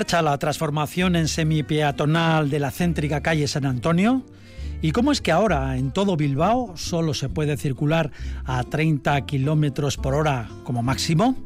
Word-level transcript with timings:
Marcha 0.00 0.22
la 0.22 0.38
transformación 0.38 1.14
en 1.14 1.28
semipeatonal 1.28 2.48
de 2.48 2.58
la 2.58 2.70
céntrica 2.70 3.20
calle 3.20 3.46
San 3.46 3.66
Antonio? 3.66 4.24
¿Y 4.80 4.92
cómo 4.92 5.12
es 5.12 5.20
que 5.20 5.30
ahora 5.30 5.76
en 5.76 5.90
todo 5.90 6.16
Bilbao 6.16 6.74
solo 6.78 7.12
se 7.12 7.28
puede 7.28 7.58
circular 7.58 8.10
a 8.46 8.64
30 8.64 9.20
kilómetros 9.26 9.98
por 9.98 10.14
hora 10.14 10.48
como 10.64 10.82
máximo? 10.82 11.36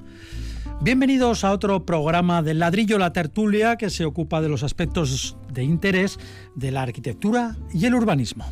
Bienvenidos 0.80 1.42
a 1.42 1.50
otro 1.50 1.84
programa 1.84 2.42
del 2.42 2.60
ladrillo 2.60 2.96
La 2.96 3.12
Tertulia 3.12 3.74
que 3.74 3.90
se 3.90 4.04
ocupa 4.04 4.40
de 4.40 4.48
los 4.48 4.62
aspectos 4.62 5.36
de 5.52 5.64
interés 5.64 6.20
de 6.54 6.70
la 6.70 6.82
arquitectura 6.82 7.56
y 7.72 7.86
el 7.86 7.96
urbanismo. 7.96 8.46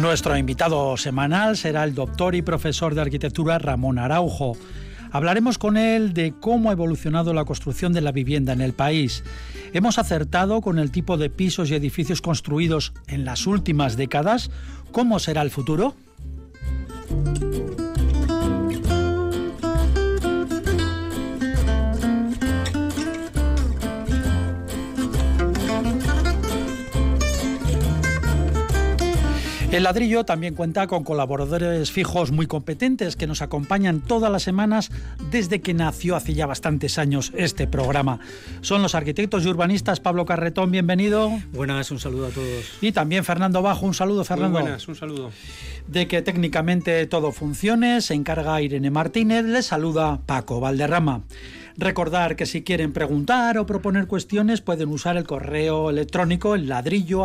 Nuestro 0.00 0.36
invitado 0.36 0.96
semanal 0.96 1.56
será 1.56 1.82
el 1.82 1.92
doctor 1.92 2.36
y 2.36 2.42
profesor 2.42 2.94
de 2.94 3.00
arquitectura 3.00 3.58
Ramón 3.58 3.98
Araujo. 3.98 4.56
Hablaremos 5.10 5.58
con 5.58 5.76
él 5.76 6.14
de 6.14 6.34
cómo 6.38 6.70
ha 6.70 6.72
evolucionado 6.72 7.34
la 7.34 7.44
construcción 7.44 7.92
de 7.92 8.00
la 8.00 8.12
vivienda 8.12 8.52
en 8.52 8.60
el 8.60 8.74
país. 8.74 9.24
¿Hemos 9.72 9.98
acertado 9.98 10.60
con 10.60 10.78
el 10.78 10.92
tipo 10.92 11.16
de 11.16 11.30
pisos 11.30 11.70
y 11.70 11.74
edificios 11.74 12.22
construidos 12.22 12.92
en 13.08 13.24
las 13.24 13.48
últimas 13.48 13.96
décadas? 13.96 14.52
¿Cómo 14.92 15.18
será 15.18 15.42
el 15.42 15.50
futuro? 15.50 15.96
El 29.70 29.82
ladrillo 29.82 30.24
también 30.24 30.54
cuenta 30.54 30.86
con 30.86 31.04
colaboradores 31.04 31.92
fijos 31.92 32.32
muy 32.32 32.46
competentes 32.46 33.16
que 33.16 33.26
nos 33.26 33.42
acompañan 33.42 34.00
todas 34.00 34.32
las 34.32 34.42
semanas 34.42 34.90
desde 35.30 35.60
que 35.60 35.74
nació 35.74 36.16
hace 36.16 36.32
ya 36.32 36.46
bastantes 36.46 36.96
años 36.96 37.32
este 37.36 37.66
programa. 37.66 38.18
Son 38.62 38.80
los 38.80 38.94
arquitectos 38.94 39.44
y 39.44 39.48
urbanistas 39.48 40.00
Pablo 40.00 40.24
Carretón, 40.24 40.70
bienvenido. 40.70 41.30
Buenas, 41.52 41.90
un 41.90 42.00
saludo 42.00 42.28
a 42.28 42.30
todos. 42.30 42.78
Y 42.80 42.92
también 42.92 43.24
Fernando 43.24 43.60
Bajo, 43.60 43.84
un 43.84 43.92
saludo 43.92 44.24
Fernando. 44.24 44.58
Muy 44.58 44.62
buenas, 44.62 44.88
un 44.88 44.96
saludo. 44.96 45.30
De 45.86 46.08
que 46.08 46.22
técnicamente 46.22 47.06
todo 47.06 47.30
funcione, 47.30 48.00
se 48.00 48.14
encarga 48.14 48.62
Irene 48.62 48.90
Martínez, 48.90 49.44
le 49.44 49.60
saluda 49.60 50.18
Paco 50.24 50.60
Valderrama. 50.60 51.24
Recordar 51.80 52.34
que 52.34 52.44
si 52.44 52.64
quieren 52.64 52.92
preguntar 52.92 53.56
o 53.56 53.64
proponer 53.64 54.08
cuestiones 54.08 54.60
pueden 54.60 54.88
usar 54.88 55.16
el 55.16 55.22
correo 55.22 55.90
electrónico 55.90 56.56
el 56.56 56.68
ladrillo 56.68 57.24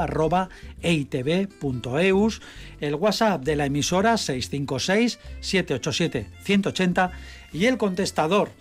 eitv.eus, 0.83 2.41
el 2.79 2.93
WhatsApp 2.93 3.43
de 3.43 3.55
la 3.55 3.65
emisora 3.65 4.13
656-787-180 4.13 7.11
y 7.51 7.65
el 7.65 7.79
contestador 7.79 8.51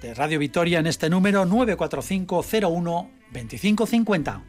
de 0.00 0.14
Radio 0.14 0.38
Vitoria 0.38 0.78
en 0.78 0.86
este 0.86 1.10
número 1.10 1.44
945 1.44 2.44
01 2.62 3.10
2550. 3.32 4.42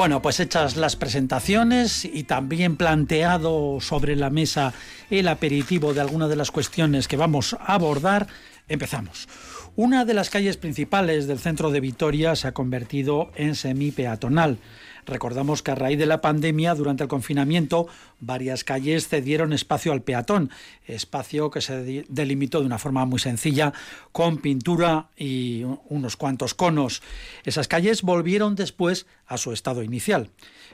Bueno, 0.00 0.22
pues 0.22 0.40
hechas 0.40 0.78
las 0.78 0.96
presentaciones 0.96 2.06
y 2.06 2.24
también 2.24 2.76
planteado 2.76 3.82
sobre 3.82 4.16
la 4.16 4.30
mesa 4.30 4.72
el 5.10 5.28
aperitivo 5.28 5.92
de 5.92 6.00
algunas 6.00 6.30
de 6.30 6.36
las 6.36 6.50
cuestiones 6.50 7.06
que 7.06 7.18
vamos 7.18 7.52
a 7.60 7.74
abordar, 7.74 8.26
empezamos. 8.66 9.28
Una 9.76 10.06
de 10.06 10.14
las 10.14 10.30
calles 10.30 10.56
principales 10.56 11.26
del 11.26 11.38
centro 11.38 11.70
de 11.70 11.80
Vitoria 11.80 12.34
se 12.34 12.48
ha 12.48 12.54
convertido 12.54 13.30
en 13.34 13.54
semi-peatonal. 13.54 14.56
Recordamos 15.06 15.62
que 15.62 15.70
a 15.70 15.74
raíz 15.74 15.98
de 15.98 16.06
la 16.06 16.20
pandemia, 16.20 16.74
durante 16.74 17.02
el 17.02 17.08
confinamiento, 17.08 17.88
varias 18.20 18.64
calles 18.64 19.08
cedieron 19.08 19.52
espacio 19.52 19.92
al 19.92 20.02
peatón, 20.02 20.50
espacio 20.86 21.50
que 21.50 21.60
se 21.60 22.04
delimitó 22.08 22.60
de 22.60 22.66
una 22.66 22.78
forma 22.78 23.04
muy 23.04 23.18
sencilla 23.18 23.72
con 24.12 24.38
pintura 24.38 25.08
y 25.16 25.64
unos 25.88 26.16
cuantos 26.16 26.54
conos. 26.54 27.02
Esas 27.44 27.68
calles 27.68 28.02
volvieron 28.02 28.54
después 28.54 29.06
a 29.26 29.36
su 29.38 29.52
estado 29.52 29.82
inicial. 29.82 30.30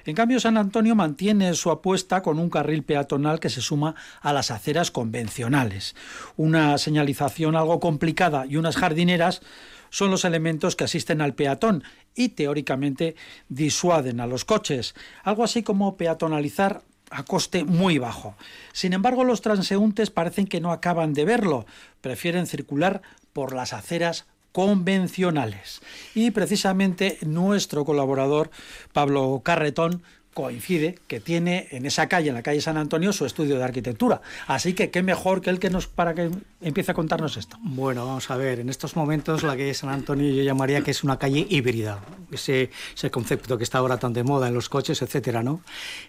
En 0.07 0.15
cambio, 0.15 0.39
San 0.39 0.57
Antonio 0.57 0.95
mantiene 0.95 1.53
su 1.55 1.71
apuesta 1.71 2.23
con 2.23 2.39
un 2.39 2.49
carril 2.49 2.85
peatonal 2.85 3.41
que 3.41 3.51
se 3.51 3.61
suma 3.61 3.97
a 4.21 4.33
las 4.33 4.53
aceras 4.53 4.93
convencionales. 4.93 5.97
Una 6.37 6.79
señalización 6.79 7.57
algo 7.57 7.81
complicada 7.81 8.47
y 8.47 8.57
unas 8.57 8.77
jardineras 8.77 9.43
son 9.91 10.11
los 10.11 10.25
elementos 10.25 10.77
que 10.77 10.85
asisten 10.85 11.21
al 11.21 11.35
peatón 11.35 11.85
y 12.15 12.31
teóricamente 12.31 13.17
disuaden 13.49 14.21
a 14.21 14.27
los 14.27 14.45
coches, 14.45 14.95
algo 15.23 15.45
así 15.45 15.63
como 15.63 15.97
peatonalizar 15.97 16.83
a 17.11 17.25
coste 17.25 17.65
muy 17.65 17.99
bajo. 17.99 18.35
Sin 18.73 18.93
embargo, 18.93 19.25
los 19.25 19.41
transeúntes 19.41 20.11
parecen 20.11 20.47
que 20.47 20.61
no 20.61 20.73
acaban 20.73 21.13
de 21.13 21.25
verlo, 21.25 21.67
prefieren 22.01 22.47
circular 22.47 23.03
por 23.33 23.55
las 23.55 23.73
aceras 23.73 24.27
convencionales. 24.57 25.83
Y 26.15 26.31
precisamente 26.31 27.19
nuestro 27.21 27.85
colaborador, 27.85 28.51
Pablo 28.95 29.43
Carretón, 29.45 30.03
coincide 30.37 30.99
que 31.09 31.19
tiene 31.19 31.67
en 31.71 31.87
esa 31.87 32.11
calle, 32.11 32.29
en 32.29 32.35
la 32.35 32.43
calle 32.43 32.61
San 32.61 32.77
Antonio, 32.77 33.11
su 33.15 33.25
estudio 33.25 33.57
de 33.57 33.65
arquitectura. 33.65 34.21
Así 34.47 34.75
que 34.75 34.91
qué 34.91 35.03
mejor 35.03 35.41
que 35.41 35.49
él 35.49 35.59
que 35.59 35.71
nos 35.71 35.87
para 35.87 36.15
que 36.15 36.31
empiece 36.61 36.91
a 36.91 36.95
contarnos 36.95 37.39
esto. 37.39 37.57
Bueno, 37.63 38.05
vamos 38.05 38.31
a 38.31 38.37
ver, 38.37 38.61
en 38.61 38.69
estos 38.69 38.97
momentos 38.97 39.43
la 39.45 39.53
calle 39.53 39.73
San 39.73 39.89
Antonio 39.89 40.31
yo 40.31 40.43
llamaría 40.43 40.83
que 40.83 40.91
es 40.91 41.03
una 41.03 41.19
calle 41.19 41.47
híbrida, 41.49 42.01
ese, 42.31 42.71
ese 42.95 43.11
concepto 43.11 43.57
que 43.57 43.65
está 43.65 43.79
ahora 43.79 43.97
tan 43.97 44.13
de 44.13 44.25
moda 44.25 44.49
en 44.49 44.53
los 44.53 44.69
coches, 44.69 45.01
etcétera, 45.01 45.43
¿no? 45.43 45.63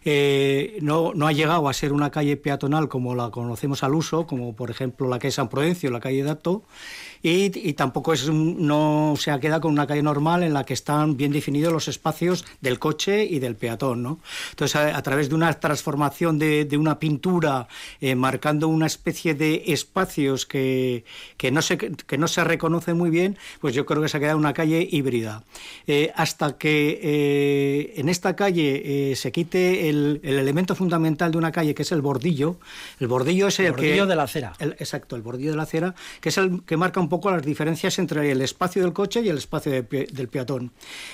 Eh, 0.03 0.77
no, 0.81 1.13
no 1.13 1.25
ha 1.25 1.31
llegado 1.31 1.69
a 1.69 1.73
ser 1.73 1.93
una 1.93 2.11
calle 2.11 2.35
peatonal 2.35 2.89
como 2.89 3.15
la 3.15 3.31
conocemos 3.31 3.81
al 3.83 3.95
uso, 3.95 4.27
como 4.27 4.53
por 4.53 4.69
ejemplo 4.71 5.07
la 5.07 5.19
calle 5.19 5.31
San 5.31 5.47
Prudencio, 5.47 5.89
la 5.89 6.01
calle 6.01 6.23
Dato, 6.23 6.63
y, 7.27 7.73
tampoco 7.73 8.13
es 8.13 8.29
no 8.29 9.15
se 9.17 9.31
ha 9.31 9.39
quedado 9.39 9.61
con 9.61 9.73
una 9.73 9.85
calle 9.85 10.01
normal 10.01 10.43
en 10.43 10.53
la 10.53 10.63
que 10.63 10.73
están 10.73 11.17
bien 11.17 11.31
definidos 11.31 11.73
los 11.73 11.87
espacios 11.87 12.45
del 12.61 12.79
coche 12.79 13.25
y 13.25 13.39
del 13.39 13.55
peatón. 13.55 14.01
¿no? 14.01 14.19
Entonces, 14.51 14.75
a, 14.75 15.01
través 15.01 15.29
de 15.29 15.35
una 15.35 15.53
transformación 15.59 16.39
de, 16.39 16.77
una 16.77 16.99
pintura, 16.99 17.67
eh, 17.99 18.15
marcando 18.15 18.67
una 18.67 18.85
especie 18.85 19.33
de 19.33 19.63
espacios 19.67 20.45
que, 20.45 21.03
que, 21.37 21.51
no 21.51 21.61
se, 21.61 21.77
que 21.77 22.17
no 22.17 22.27
se 22.27 22.43
reconocen 22.43 22.97
muy 22.97 23.09
bien, 23.09 23.37
pues 23.59 23.75
yo 23.75 23.85
creo 23.85 24.01
que 24.01 24.09
se 24.09 24.17
ha 24.17 24.19
quedado 24.19 24.37
una 24.37 24.53
calle 24.53 24.87
híbrida. 24.89 25.43
Eh, 25.87 26.11
hasta 26.15 26.57
que 26.57 26.99
eh, 27.01 27.93
en 27.97 28.09
esta 28.09 28.35
calle 28.35 29.15
se 29.15 29.31
quite 29.31 29.89
el, 29.89 30.21
el, 30.23 30.37
elemento 30.37 30.75
fundamental 30.75 31.31
de 31.31 31.37
una 31.37 31.51
calle, 31.51 31.75
que 31.75 31.81
es 31.81 31.91
el 31.91 32.01
bordillo, 32.01 32.57
el 32.99 33.07
bordillo 33.07 33.47
es 33.47 33.59
el, 33.59 33.67
el 33.67 33.71
bordillo 33.73 34.05
de 34.05 34.15
la 34.15 34.23
acera. 34.23 34.53
exacto, 34.59 35.15
el 35.15 35.21
bordillo 35.21 35.51
de 35.51 35.57
la 35.57 35.63
acera, 35.63 35.95
que 36.21 36.29
es 36.29 36.37
el 36.37 36.63
que 36.63 36.77
marca 36.77 36.99
un 36.99 37.09
poco 37.09 37.16
las 37.25 37.43
diferencias 37.43 37.99
entre 37.99 38.31
el 38.31 38.41
espacio 38.41 38.81
del 38.81 38.93
coche 38.93 39.21
y 39.21 39.29
el 39.29 39.37
espacio 39.37 39.71
del 39.71 40.27
peatón. 40.27 40.71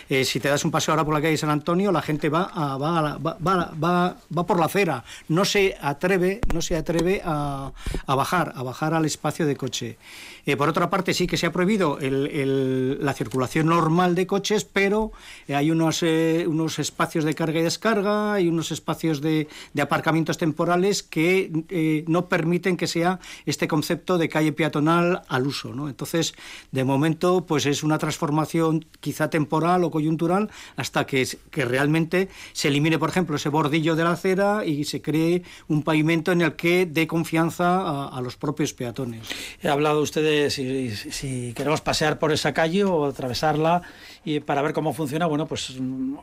Eh, 0.09 0.25
si 0.25 0.39
te 0.39 0.49
das 0.49 0.63
un 0.65 0.71
paseo 0.71 0.93
ahora 0.93 1.05
por 1.05 1.13
la 1.13 1.21
calle 1.21 1.37
San 1.37 1.49
Antonio, 1.49 1.91
la 1.91 2.01
gente 2.01 2.29
va, 2.29 2.51
a, 2.53 2.77
va, 2.77 3.17
va, 3.17 4.15
va, 4.35 4.45
por 4.45 4.59
la 4.59 4.65
acera, 4.65 5.03
no 5.27 5.45
se 5.45 5.75
atreve, 5.81 6.41
no 6.53 6.61
se 6.61 6.75
atreve 6.75 7.21
a, 7.23 7.71
a 8.05 8.15
bajar, 8.15 8.53
a 8.55 8.63
bajar 8.63 8.93
al 8.93 9.05
espacio 9.05 9.45
de 9.45 9.55
coche. 9.55 9.97
Eh, 10.45 10.57
por 10.57 10.69
otra 10.69 10.89
parte, 10.89 11.13
sí 11.13 11.27
que 11.27 11.37
se 11.37 11.45
ha 11.45 11.51
prohibido 11.51 11.97
la 12.01 13.13
circulación 13.13 13.67
normal 13.67 14.15
de 14.15 14.27
coches, 14.27 14.65
pero 14.65 15.11
eh, 15.47 15.55
hay 15.55 15.71
unos, 15.71 16.03
eh, 16.03 16.45
unos 16.47 16.79
espacios 16.79 17.23
de 17.23 17.33
carga 17.33 17.59
y 17.59 17.63
descarga, 17.63 18.33
hay 18.33 18.47
unos 18.47 18.71
espacios 18.71 19.21
de, 19.21 19.47
de 19.73 19.81
aparcamientos 19.81 20.37
temporales 20.37 21.03
que 21.03 22.03
no 22.07 22.27
permiten 22.27 22.77
que 22.77 22.87
sea 22.87 23.19
este 23.45 23.67
concepto 23.67 24.17
de 24.17 24.29
calle 24.29 24.51
peatonal 24.51 25.21
al 25.27 25.47
uso. 25.47 25.69
Entonces, 25.87 26.33
de 26.71 26.83
momento, 26.83 27.45
pues 27.45 27.65
es 27.65 27.83
una 27.83 27.97
transformación 27.97 28.85
quizá 28.99 29.29
temporal 29.29 29.83
o 29.83 29.91
coyuntural 29.91 30.49
hasta 30.75 31.05
que, 31.05 31.23
realmente 31.51 32.29
se 32.51 32.67
elimine, 32.67 32.99
por 32.99 33.09
ejemplo, 33.09 33.35
ese 33.35 33.49
bordillo 33.49 33.95
de 33.95 34.03
la 34.03 34.11
acera 34.11 34.65
y 34.65 34.83
se 34.83 35.01
cree 35.01 35.43
un 35.67 35.83
pavimento 35.83 36.31
en 36.31 36.41
el 36.41 36.55
que 36.55 36.85
dé 36.85 37.07
confianza 37.07 38.07
a, 38.07 38.21
los 38.21 38.37
propios 38.37 38.73
peatones. 38.73 39.27
He 39.61 39.67
hablado 39.67 40.01
usted 40.01 40.23
si, 40.49 41.53
queremos 41.55 41.81
pasear 41.81 42.19
por 42.19 42.31
esa 42.31 42.53
calle 42.53 42.83
o 42.83 43.05
atravesarla 43.05 43.81
y 44.25 44.39
para 44.39 44.61
ver 44.61 44.73
cómo 44.73 44.93
funciona, 44.93 45.25
bueno, 45.25 45.47
pues 45.47 45.75
mm, 45.79 46.15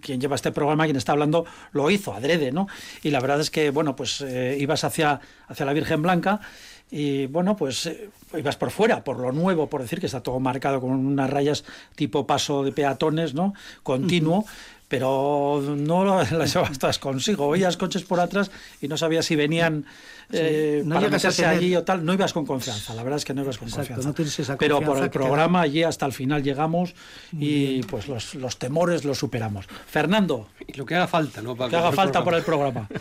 quien 0.00 0.20
lleva 0.20 0.36
este 0.36 0.52
programa, 0.52 0.84
quien 0.84 0.96
está 0.96 1.12
hablando, 1.12 1.44
lo 1.72 1.90
hizo 1.90 2.12
adrede, 2.14 2.52
¿no? 2.52 2.68
Y 3.02 3.10
la 3.10 3.20
verdad 3.20 3.40
es 3.40 3.50
que, 3.50 3.70
bueno, 3.70 3.96
pues 3.96 4.20
eh, 4.20 4.56
ibas 4.58 4.84
hacia, 4.84 5.20
hacia 5.48 5.66
la 5.66 5.72
Virgen 5.72 6.02
Blanca 6.02 6.40
y 6.90 7.26
bueno, 7.26 7.56
pues 7.56 7.86
eh, 7.86 8.10
ibas 8.36 8.56
por 8.56 8.70
fuera, 8.70 9.04
por 9.04 9.18
lo 9.18 9.32
nuevo, 9.32 9.68
por 9.68 9.82
decir 9.82 10.00
que 10.00 10.06
está 10.06 10.22
todo 10.22 10.40
marcado 10.40 10.80
con 10.80 10.90
unas 10.90 11.30
rayas 11.30 11.64
tipo 11.94 12.26
paso 12.26 12.62
de 12.62 12.72
peatones, 12.72 13.34
¿no? 13.34 13.54
Continuo. 13.82 14.38
Uh 14.38 14.44
-huh 14.44 14.78
pero 14.90 15.62
no 15.64 16.04
las 16.32 16.52
llevas 16.52 16.78
todas 16.78 16.98
consigo. 16.98 17.46
Oías 17.46 17.76
coches 17.76 18.02
por 18.02 18.18
atrás 18.18 18.50
y 18.82 18.88
no 18.88 18.96
sabías 18.96 19.24
si 19.24 19.36
venían 19.36 19.86
eh, 20.32 20.82
no 20.84 20.96
para 20.96 21.08
meterse 21.08 21.42
tener... 21.44 21.58
allí 21.58 21.76
o 21.76 21.84
tal. 21.84 22.04
No 22.04 22.12
ibas 22.12 22.32
con 22.32 22.44
confianza, 22.44 22.92
la 22.94 23.04
verdad 23.04 23.18
es 23.18 23.24
que 23.24 23.32
no 23.32 23.42
ibas 23.42 23.56
con 23.56 23.68
Exacto, 23.68 23.86
confianza. 23.86 24.08
No 24.08 24.14
tienes 24.14 24.38
esa 24.40 24.58
pero 24.58 24.80
por 24.80 24.98
el 24.98 25.08
programa 25.08 25.60
allí 25.60 25.84
hasta 25.84 26.06
el 26.06 26.12
final 26.12 26.42
llegamos 26.42 26.94
y 27.32 27.84
pues 27.84 28.08
los, 28.08 28.34
los, 28.34 28.58
temores 28.58 29.04
los 29.04 29.16
superamos. 29.16 29.66
Fernando. 29.86 30.48
Y 30.66 30.72
lo 30.72 30.84
que 30.84 30.96
haga 30.96 31.06
falta, 31.06 31.40
¿no? 31.40 31.54
Para 31.54 31.70
que 31.70 31.76
haga 31.76 31.92
falta 31.92 32.24
por 32.24 32.34
el 32.34 32.42
programa. 32.42 32.88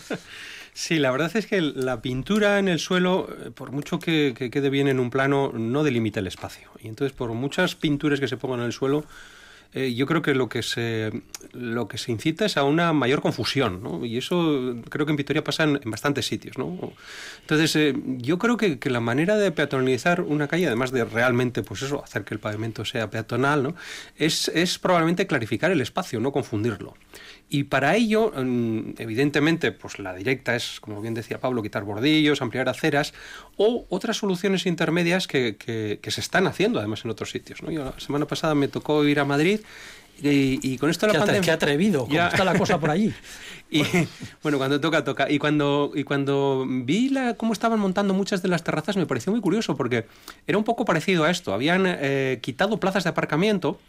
Sí, 0.80 0.98
la 0.98 1.12
verdad 1.12 1.36
es 1.36 1.46
que 1.46 1.60
la 1.60 2.02
pintura 2.02 2.58
en 2.58 2.70
el 2.70 2.80
suelo, 2.80 3.28
eh, 3.46 3.52
por 3.52 3.74
mucho 3.74 4.00
que, 4.00 4.34
que 4.34 4.50
quede 4.50 4.70
bien 4.70 4.88
en 4.88 5.02
un 5.02 5.10
plano, 5.10 5.52
no 5.54 5.84
delimita 5.84 6.22
el 6.22 6.28
espacio. 6.28 6.70
Y 6.81 6.88
entonces, 6.88 7.12
por 7.12 7.34
muchas 7.34 7.76
pinturas 7.76 8.22
que 8.22 8.30
se 8.30 8.38
pongan 8.38 8.62
en 8.62 8.68
el 8.68 8.72
suelo, 8.72 9.04
eh, 9.72 9.94
yo 9.94 10.08
creo 10.08 10.24
que 10.24 10.34
lo 10.34 10.50
que 10.50 10.64
se 10.64 11.12
incita 12.08 12.46
es 12.46 12.58
a 12.58 12.64
una 12.64 12.92
mayor 12.92 13.22
confusión, 13.22 13.84
¿no? 13.84 14.04
Y 14.04 14.18
eso 14.18 14.76
creo 14.90 15.06
que 15.06 15.12
en 15.12 15.16
Vitoria 15.16 15.44
pasa 15.44 15.64
en, 15.64 15.80
bastantes 15.86 16.26
sitios, 16.26 16.58
¿no? 16.58 16.94
Entonces, 17.42 17.75
eh, 17.75 17.94
yo 18.18 18.40
creo 18.40 18.58
que, 18.58 18.80
la 18.90 19.00
manera 19.00 19.38
de 19.38 19.52
peatonalizar 19.52 20.22
una 20.22 20.48
calle, 20.48 20.66
además 20.66 20.92
de 20.92 21.06
realmente, 21.06 21.62
pues 21.62 21.84
eso, 21.84 22.04
hacer 22.04 22.24
que 22.24 22.34
el 22.34 22.40
pavimento 22.40 22.84
sea 22.84 23.12
peatonal, 23.12 23.62
¿no? 23.62 23.75
Es 24.16 24.80
probablemente 24.82 25.28
clarificar 25.28 25.70
el 25.70 25.82
espacio, 25.82 26.20
no 26.20 26.32
confundirlo. 26.32 26.96
Y 27.50 27.63
para 27.63 27.96
ello, 27.96 28.31
evidentemente, 28.36 29.72
pues 29.72 29.98
la 29.98 30.13
directa 30.13 30.56
es, 30.56 30.80
como 30.80 31.01
bien 31.01 31.16
decía 31.16 31.40
Pablo, 31.40 31.63
quitar 31.63 31.84
bordillos, 31.84 32.44
ampliar 32.44 32.69
aceras 32.69 33.13
o 33.57 33.88
otras 33.90 34.18
soluciones 34.18 34.68
intermedias 34.68 35.28
que, 35.28 35.56
que, 35.56 36.00
que 36.00 36.12
se 36.12 36.22
están 36.22 36.46
haciendo 36.46 36.78
además 36.78 37.04
en 37.06 37.12
otros 37.12 37.31
sitios. 37.31 37.63
¿no? 37.63 37.72
Yo 37.72 37.86
la 37.86 38.00
semana 38.00 38.28
pasada 38.28 38.54
me 38.54 38.68
tocó 38.68 39.04
ir 39.04 39.19
a 39.19 39.25
Madrid 39.25 39.62
y, 40.21 40.60
y, 40.62 40.77
con 40.77 40.89
esto 40.89 41.07
la 41.07 41.13
pandemia... 41.13 41.42
Qué 41.42 41.51
atrevido, 41.51 42.01
¿cómo 42.01 42.13
ya... 42.13 42.27
está 42.27 42.44
la 42.44 42.57
cosa 42.57 42.80
por 42.80 42.89
allí? 42.89 43.13
y 43.71 43.83
bueno, 44.42 44.57
cuando 44.57 44.80
toca, 44.80 45.04
toca. 45.04 45.30
Y 45.30 45.39
cuando, 45.39 45.92
y 45.94 46.04
cuando 46.04 46.66
vi 46.68 47.10
la, 47.10 47.36
cómo 47.36 47.54
estaban 47.54 47.80
montando 47.80 48.13
muchas 48.13 48.42
de 48.42 48.50
las 48.50 48.63
terrazas 48.63 48.98
me 48.98 49.06
pareció 49.06 49.31
muy 49.31 49.42
curioso 49.42 49.75
porque 49.75 50.06
era 50.48 50.57
un 50.57 50.63
poco 50.63 50.86
parecido 50.86 51.24
a 51.24 51.31
esto. 51.31 51.54
Habían 51.54 51.83
eh, 51.86 52.39
quitado 52.42 52.80
plazas 52.80 53.04
de 53.04 53.12
aparcamiento 53.12 53.80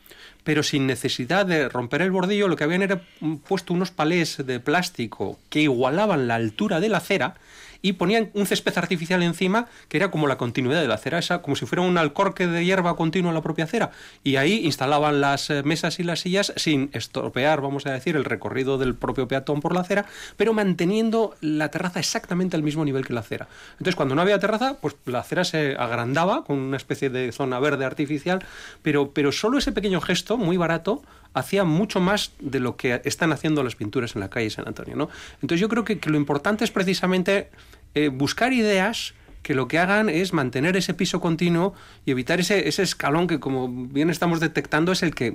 pero 0.44 0.62
sin 0.62 0.86
necesidad 0.86 1.46
de 1.46 1.68
romper 1.68 2.02
el 2.02 2.10
bordillo, 2.10 2.48
lo 2.48 2.56
que 2.56 2.64
habían 2.64 2.82
era 2.82 3.02
puesto 3.46 3.74
unos 3.74 3.90
palés 3.90 4.38
de 4.44 4.60
plástico 4.60 5.38
que 5.48 5.60
igualaban 5.60 6.28
la 6.28 6.36
altura 6.36 6.80
de 6.80 6.88
la 6.88 6.98
acera 6.98 7.34
y 7.82 7.94
ponían 7.94 8.30
un 8.34 8.46
césped 8.46 8.76
artificial 8.76 9.22
encima 9.22 9.66
que 9.88 9.96
era 9.96 10.10
como 10.10 10.26
la 10.26 10.38
continuidad 10.38 10.80
de 10.80 10.88
la 10.88 10.94
acera, 10.94 11.20
como 11.42 11.56
si 11.56 11.66
fuera 11.66 11.82
un 11.82 11.98
alcorque 11.98 12.46
de 12.46 12.64
hierba 12.64 12.96
continua 12.96 13.30
en 13.30 13.34
la 13.34 13.42
propia 13.42 13.64
acera. 13.64 13.90
Y 14.24 14.36
ahí 14.36 14.64
instalaban 14.64 15.20
las 15.20 15.50
mesas 15.64 16.00
y 16.00 16.02
las 16.02 16.20
sillas 16.20 16.52
sin 16.56 16.90
estropear, 16.92 17.60
vamos 17.60 17.86
a 17.86 17.92
decir, 17.92 18.16
el 18.16 18.24
recorrido 18.24 18.78
del 18.78 18.94
propio 18.94 19.28
peatón 19.28 19.60
por 19.60 19.74
la 19.74 19.80
acera, 19.80 20.06
pero 20.36 20.52
manteniendo 20.52 21.34
la 21.40 21.70
terraza 21.70 22.00
exactamente 22.00 22.56
al 22.56 22.62
mismo 22.62 22.84
nivel 22.84 23.06
que 23.06 23.12
la 23.12 23.20
acera. 23.20 23.48
Entonces, 23.72 23.96
cuando 23.96 24.14
no 24.14 24.22
había 24.22 24.38
terraza, 24.38 24.76
pues 24.80 24.96
la 25.06 25.20
acera 25.20 25.44
se 25.44 25.76
agrandaba 25.76 26.44
con 26.44 26.58
una 26.58 26.76
especie 26.76 27.10
de 27.10 27.32
zona 27.32 27.58
verde 27.60 27.84
artificial, 27.84 28.44
pero, 28.82 29.12
pero 29.12 29.32
solo 29.32 29.58
ese 29.58 29.72
pequeño 29.72 30.00
gesto, 30.00 30.36
muy 30.36 30.56
barato, 30.56 31.02
hacía 31.34 31.64
mucho 31.64 32.00
más 32.00 32.32
de 32.40 32.60
lo 32.60 32.76
que 32.76 33.00
están 33.04 33.32
haciendo 33.32 33.62
las 33.62 33.76
pinturas 33.76 34.14
en 34.14 34.20
la 34.20 34.30
calle 34.30 34.50
San 34.50 34.66
Antonio. 34.66 34.96
¿no? 34.96 35.08
Entonces 35.42 35.60
yo 35.60 35.68
creo 35.68 35.84
que, 35.84 35.98
lo 36.04 36.16
importante 36.16 36.64
es 36.64 36.70
precisamente 36.70 37.50
eh, 37.94 38.08
buscar 38.08 38.52
ideas 38.52 39.14
que 39.42 39.54
lo 39.54 39.68
que 39.68 39.78
hagan 39.78 40.08
es 40.08 40.32
mantener 40.32 40.76
ese 40.76 40.94
piso 40.94 41.20
continuo 41.20 41.74
y 42.04 42.10
evitar 42.10 42.40
ese, 42.40 42.68
ese 42.68 42.82
escalón 42.82 43.26
que, 43.26 43.40
como 43.40 43.68
bien 43.68 44.10
estamos 44.10 44.40
detectando, 44.40 44.92
es 44.92 45.02
el 45.02 45.14
que 45.14 45.32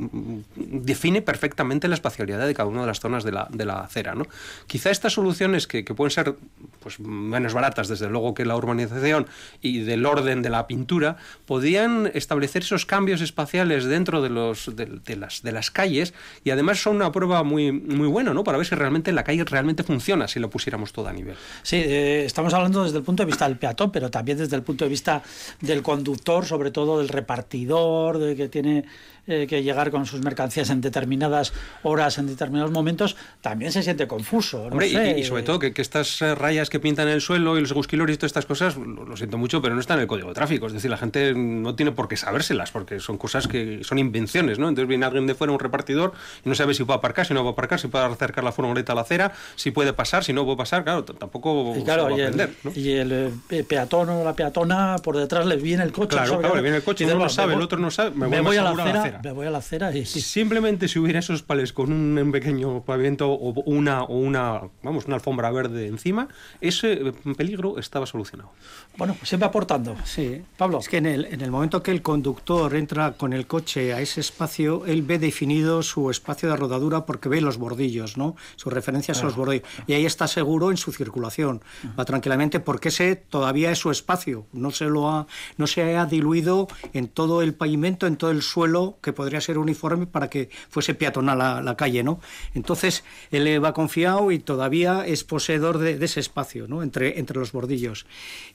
define 0.56 1.22
perfectamente 1.22 1.88
la 1.88 1.96
espacialidad 1.96 2.46
de 2.46 2.54
cada 2.54 2.70
una 2.70 2.82
de 2.82 2.88
las 2.88 3.00
zonas 3.00 3.24
de 3.24 3.32
la, 3.32 3.48
de 3.52 3.66
la 3.66 3.80
acera. 3.80 4.16
¿no? 4.16 4.28
Quizá 4.68 4.92
estas 4.92 5.14
soluciones, 5.14 5.68
que, 5.68 5.84
que 5.84 5.94
pueden 5.94 6.12
ser 6.12 6.36
pues, 6.82 7.00
menos 7.00 7.54
baratas, 7.54 7.88
desde 7.88 8.10
luego, 8.10 8.34
que 8.34 8.46
la 8.46 8.56
urbanización 8.56 9.28
y 9.62 9.80
del 9.80 10.06
orden 10.06 10.42
de 10.42 10.50
la 10.50 10.68
pintura, 10.68 11.18
podían 11.46 12.12
establecer 12.14 12.62
esos 12.62 12.86
cambios 12.86 13.22
espaciales 13.22 13.86
dentro 13.86 14.22
de, 14.22 14.30
los, 14.30 14.76
de, 14.76 15.16
las, 15.16 15.42
de 15.42 15.52
las 15.52 15.72
calles 15.72 16.14
y 16.44 16.52
además 16.52 16.80
son 16.80 16.98
una 16.98 17.12
prueba 17.12 17.44
muy, 17.44 17.72
muy 17.72 18.08
buena 18.08 18.34
¿no? 18.34 18.44
para 18.44 18.58
ver 18.58 18.68
si 18.68 18.76
realmente 18.76 19.12
la 19.12 19.24
calle 19.24 19.44
realmente 19.46 19.84
funciona 19.84 20.28
si 20.28 20.40
lo 20.40 20.50
pusiéramos 20.50 20.94
todo 20.94 21.08
a 21.08 21.14
nivel. 21.14 21.36
Sí, 21.64 21.78
eh, 21.78 22.26
estamos 22.26 22.54
hablando 22.54 22.84
desde 22.84 22.98
el 22.98 23.04
punto 23.04 23.24
de 23.24 23.28
vista 23.28 23.48
del 23.48 23.58
peatón, 23.58 23.92
pero 23.96 24.12
también 24.12 24.38
desde 24.38 24.58
el 24.58 24.62
punto 24.62 24.84
de 24.84 24.90
vista 24.90 25.24
del 25.62 25.82
conductor, 25.82 26.46
sobre 26.46 26.70
todo 26.70 26.98
del 26.98 27.08
repartidor, 27.08 28.18
de 28.18 28.36
que 28.36 28.50
tiene 28.50 28.84
eh, 29.28 29.48
que 29.48 29.64
llegar 29.64 29.92
con 29.92 30.06
sus 30.06 30.22
mercancías 30.22 30.70
en 30.70 30.82
determinadas 30.82 31.54
horas, 31.84 32.18
en 32.18 32.28
determinados 32.28 32.72
momentos, 32.72 33.16
también 33.42 33.72
se 33.72 33.84
siente 33.84 34.08
confuso. 34.08 34.58
No 34.58 34.68
Hombre, 34.68 34.90
sé. 34.90 35.16
y, 35.18 35.22
y, 35.22 35.24
sobre 35.24 35.44
todo 35.44 35.60
que, 35.60 35.74
que, 35.74 35.82
estas 35.82 36.20
rayas 36.38 36.70
que 36.70 36.80
pintan 36.80 37.08
el 37.08 37.22
suelo 37.22 37.58
y 37.58 37.62
los 37.62 37.74
gusquilores 37.74 38.16
y 38.16 38.18
todas 38.18 38.30
estas 38.30 38.46
cosas, 38.46 38.76
lo, 38.78 39.06
lo, 39.06 39.18
siento 39.18 39.38
mucho, 39.38 39.62
pero 39.62 39.76
no 39.76 39.82
están 39.82 39.98
en 39.98 40.04
el 40.04 40.08
código 40.08 40.30
de 40.30 40.34
tráfico. 40.34 40.68
Es 40.68 40.74
decir, 40.74 40.92
la 40.92 40.98
gente 40.98 41.34
no 41.34 41.76
tiene 41.76 41.92
por 41.92 42.08
qué 42.08 42.18
sabérselas, 42.18 42.72
porque 42.72 43.00
son 43.00 43.18
cosas 43.18 43.48
que 43.48 43.84
son 43.84 43.98
invenciones, 43.98 44.60
¿no? 44.60 44.70
Entonces 44.70 44.88
viene 44.88 45.06
alguien 45.06 45.28
de 45.28 45.36
fuera, 45.36 45.54
un 45.54 45.60
repartidor, 45.60 46.14
y 46.44 46.50
no 46.50 46.56
sabe 46.56 46.74
si 46.74 46.84
puede 46.84 47.00
aparcar, 47.00 47.26
si 47.26 47.34
no 47.34 47.42
puede 47.42 47.54
aparcar, 47.54 47.80
si 47.80 47.88
puede 47.88 48.06
acercar 48.06 48.44
la 48.44 48.52
furgoneta 48.52 48.94
a 48.94 48.96
la 48.96 49.02
acera, 49.02 49.32
si 49.56 49.72
puede 49.72 49.94
pasar, 49.94 50.24
si 50.24 50.34
no 50.34 50.44
puede 50.46 50.58
pasar, 50.58 50.84
claro, 50.84 51.04
tampoco 51.04 51.74
y 51.78 51.84
claro, 51.84 52.06
se 52.06 52.12
va 52.12 52.18
y 52.18 52.22
a 52.22 52.26
aprender. 52.26 52.50
El, 52.50 52.56
¿no? 52.64 52.80
Y 52.80 52.92
el 52.92 53.34
eh, 53.50 53.64
peatón 53.64 54.10
o 54.10 54.24
la 54.24 54.34
peatona, 54.34 54.98
por 55.04 55.18
detrás 55.18 55.46
le 55.46 55.58
viene 55.58 55.84
el 55.84 55.92
coche. 55.92 56.10
Claro, 56.10 56.40
claro, 56.40 56.56
le 56.56 56.62
viene 56.62 56.78
el 56.78 56.84
coche, 56.84 57.06
uno 57.06 57.16
no 57.16 57.30
sabe, 57.30 57.54
el 57.54 57.62
otro 57.62 57.80
no 57.80 57.92
sabe, 57.92 58.12
me, 58.12 58.28
me 58.28 58.42
voy, 58.42 58.58
a 58.58 58.64
la, 58.64 58.72
acera, 58.72 59.15
acera, 59.16 59.22
me 59.24 59.32
voy 59.32 59.48
a 59.48 59.52
la 59.52 59.58
acera 59.60 59.96
y... 59.96 60.06
Simplemente 60.06 60.88
si 60.88 61.00
hubiera 61.00 61.20
esos 61.20 61.44
pales 61.44 61.74
con 61.74 61.92
un 61.92 62.32
pequeño 62.32 62.84
pavimento 62.84 63.32
o 63.32 63.52
una, 63.66 64.04
o 64.04 64.18
una, 64.18 64.62
vamos, 64.84 65.06
una 65.06 65.16
alfombra 65.16 65.52
verde 65.52 65.88
encima, 65.88 66.28
ese 66.62 67.14
peligro 67.38 67.80
estaba 67.80 68.06
solucionado. 68.06 68.52
Bueno, 68.98 69.16
pues 69.16 69.30
siempre 69.30 69.48
aportando. 69.48 69.96
Sí, 70.04 70.42
Pablo. 70.58 70.80
Es 70.80 70.90
que 70.90 70.98
en 70.98 71.06
el, 71.06 71.26
en 71.26 71.42
el 71.42 71.52
momento 71.52 71.84
que 71.84 71.92
el 71.92 72.02
conductor 72.02 72.74
entra 72.76 73.14
con 73.14 73.34
el 73.34 73.48
coche 73.48 73.94
a 73.94 74.02
ese 74.02 74.22
espacio, 74.22 74.86
él 74.86 75.02
ve 75.02 75.20
definido 75.20 75.84
su 75.84 76.10
espacio 76.10 76.50
de 76.50 76.56
rodadura 76.56 77.06
porque 77.06 77.30
ve 77.30 77.42
los 77.42 77.58
bordillos, 77.58 78.18
¿no? 78.18 78.36
Sus 78.56 78.72
referencias 78.72 79.18
claro. 79.18 79.28
a 79.28 79.30
los 79.30 79.38
bordillos. 79.38 79.68
Y 79.88 79.94
ahí 79.94 80.06
está 80.06 80.28
seguro 80.28 80.72
en 80.72 80.78
su 80.78 80.92
circulación. 80.92 81.62
Va 81.98 82.06
tranquilamente 82.06 82.60
porque 82.60 82.90
ese 82.90 83.16
todavía 83.16 83.72
es 83.72 83.80
su 83.80 83.92
espacio. 83.92 84.46
No 84.54 84.72
se, 84.72 84.86
lo 84.86 85.10
ha, 85.10 85.28
no 85.58 85.68
se 85.68 85.96
ha 85.96 86.06
diluido 86.06 86.68
en 86.94 87.08
todo 87.08 87.42
el 87.42 87.54
pavimento, 87.54 88.08
en 88.08 88.16
todo 88.18 88.32
el 88.32 88.42
suelo 88.42 88.98
que 89.06 89.14
podría 89.14 89.40
ser 89.40 89.58
uniforme 89.58 90.08
para 90.08 90.30
que 90.30 90.50
fuese 90.70 90.96
peatonal 90.96 91.38
la, 91.38 91.62
la 91.62 91.78
calle, 91.78 92.04
¿no? 92.04 92.20
Entonces, 92.56 93.04
él 93.32 93.64
va 93.64 93.74
confiado 93.74 94.32
y 94.32 94.40
todavía 94.40 95.06
es 95.06 95.24
poseedor 95.24 95.78
de, 95.78 96.04
ese 96.04 96.20
espacio, 96.20 96.68
¿no? 96.68 96.82
Entre, 96.84 97.20
entre 97.20 97.40
los 97.40 97.52
bordillos. 97.52 98.06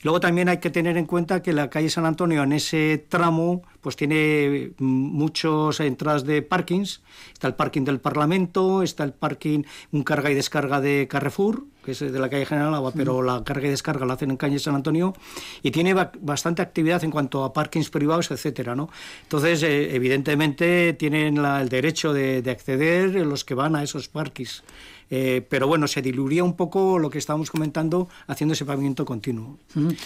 Luego 0.03 0.21
también 0.21 0.49
hay 0.49 0.59
que 0.59 0.71
tener 0.71 0.97
en 0.97 1.07
cuenta 1.07 1.43
que 1.43 1.53
la 1.53 1.71
calle 1.71 1.89
San 1.89 2.05
Antonio 2.05 2.43
en 2.43 2.53
ese 2.53 3.05
tramo 3.09 3.63
pues 3.81 3.97
tiene 3.97 4.73
muchas 4.79 5.81
entradas 5.81 6.25
de 6.25 6.43
parkings. 6.43 7.01
Está 7.33 7.47
el 7.49 7.55
parking 7.55 7.85
del 7.85 8.01
Parlamento, 8.01 8.83
está 8.83 9.05
el 9.05 9.13
parking, 9.13 9.63
un 9.93 10.03
carga 10.03 10.31
y 10.31 10.35
descarga 10.35 10.81
de 10.81 11.07
Carrefour, 11.09 11.65
que 11.85 11.93
es 11.93 12.01
de 12.01 12.19
la 12.19 12.29
calle 12.29 12.47
General 12.47 12.75
Agua, 12.75 12.93
pero 12.95 13.23
la 13.23 13.43
carga 13.45 13.67
y 13.67 13.71
descarga 13.71 14.07
la 14.07 14.15
hacen 14.15 14.31
en 14.31 14.37
calle 14.37 14.59
San 14.59 14.75
Antonio, 14.75 15.15
y 15.63 15.71
tiene 15.71 15.95
bastante 16.21 16.63
actividad 16.63 17.03
en 17.05 17.11
cuanto 17.11 17.45
a 17.45 17.53
parkings 17.53 17.91
privados, 17.91 18.31
etcétera, 18.31 18.75
¿no? 18.75 18.91
Entonces, 19.23 19.63
eh, 19.63 19.95
evidentemente, 19.95 20.93
tienen 20.95 21.43
la, 21.43 21.61
el 21.63 21.69
derecho 21.69 22.13
de, 22.13 22.43
de 22.43 22.51
acceder 22.51 23.15
los 23.27 23.45
que 23.45 23.55
van 23.55 23.77
a 23.77 23.83
esos 23.83 24.09
parkings. 24.09 24.63
Eh, 25.11 25.45
pero 25.49 25.67
bueno, 25.67 25.89
se 25.89 26.03
diluiría 26.03 26.45
un 26.45 26.55
poco 26.55 26.99
lo 26.99 27.11
que 27.11 27.19
estábamos 27.19 27.51
comentando 27.51 28.09
haciendo 28.29 28.55
ese 28.55 28.65
pavimento 28.65 29.05
continuo. 29.05 29.59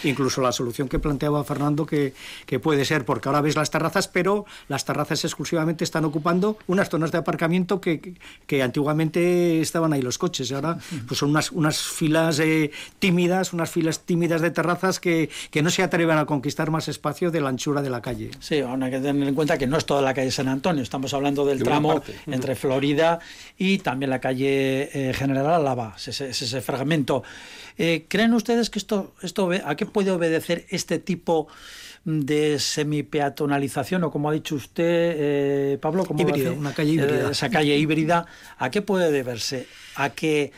Incluso 0.03 0.41
la 0.41 0.51
solución 0.51 0.89
que 0.89 0.99
planteaba 0.99 1.45
Fernando, 1.45 1.85
que, 1.85 2.15
que, 2.47 2.59
puede 2.59 2.87
ser, 2.87 3.05
porque 3.05 3.29
ahora 3.29 3.43
ves 3.43 3.55
las 3.55 3.71
terrazas, 3.71 4.09
pero 4.09 4.47
las 4.69 4.87
terrazas 4.87 5.25
exclusivamente 5.25 5.85
están 5.85 6.07
ocupando 6.07 6.57
unas 6.67 6.89
zonas 6.89 7.13
de 7.13 7.19
aparcamiento 7.19 7.81
que, 7.81 8.15
que, 8.47 8.63
antiguamente 8.63 9.61
estaban 9.61 9.93
ahí 9.93 10.01
los 10.01 10.17
coches. 10.17 10.51
Ahora 10.53 10.79
pues 11.07 11.19
son 11.19 11.31
unas, 11.31 11.53
unas 11.53 11.79
filas 11.83 12.39
eh, 12.39 12.71
tímidas, 12.99 13.53
unas 13.53 13.71
filas 13.71 14.01
tímidas 14.01 14.41
de 14.41 14.51
terrazas 14.51 15.01
que, 15.01 15.29
que 15.51 15.63
no 15.63 15.69
se 15.69 15.83
atreven 15.83 16.17
a 16.17 16.25
conquistar 16.25 16.71
más 16.71 16.89
espacio 16.89 17.31
de 17.31 17.43
la 17.43 17.51
anchura 17.51 17.83
de 17.83 17.91
la 17.91 18.01
calle. 18.01 18.31
Sí, 18.41 18.57
hay 18.57 18.91
que 18.91 19.01
tener 19.01 19.29
en 19.29 19.35
cuenta 19.35 19.59
que 19.59 19.67
no 19.67 19.77
es 19.77 19.85
toda 19.85 20.01
la 20.01 20.15
calle 20.15 20.31
San 20.31 20.49
Antonio, 20.49 20.83
estamos 20.83 21.13
hablando 21.13 21.45
del 21.45 21.63
tramo 21.63 22.03
entre 22.27 22.55
Florida 22.55 23.19
y 23.59 23.79
también 23.79 24.09
la 24.09 24.21
calle 24.21 24.94
eh, 24.95 25.13
General 25.13 25.47
Álava, 25.49 25.97
ese, 25.97 26.31
ese, 26.31 26.61
fragmento. 26.61 27.25
Eh, 27.77 28.07
¿Creen 28.09 28.33
ustedes 28.33 28.71
que 28.71 28.79
esto, 28.79 29.13
esto 29.23 29.51
a 29.65 29.75
qué 29.75 29.87
puede 29.87 30.13
obedecer 30.13 30.67
este 30.71 31.01
tipo 31.01 31.49
de 32.05 32.61
semipeatonalización 32.61 34.05
o 34.05 34.13
como 34.13 34.29
ha 34.29 34.33
dicho 34.33 34.55
usted, 34.55 34.85
eh, 34.85 35.79
Pablo, 35.81 36.05
¿cómo 36.05 36.21
híbrida, 36.21 36.53
una 36.53 36.73
calle 36.75 36.93
híbrida. 36.93 37.31
esa 37.33 37.51
calle 37.51 37.77
híbrida, 37.77 38.27
¿a 38.57 38.71
qué 38.71 38.83
puede 38.83 39.11
deberse? 39.11 39.67
A 39.97 40.11
que, 40.11 40.53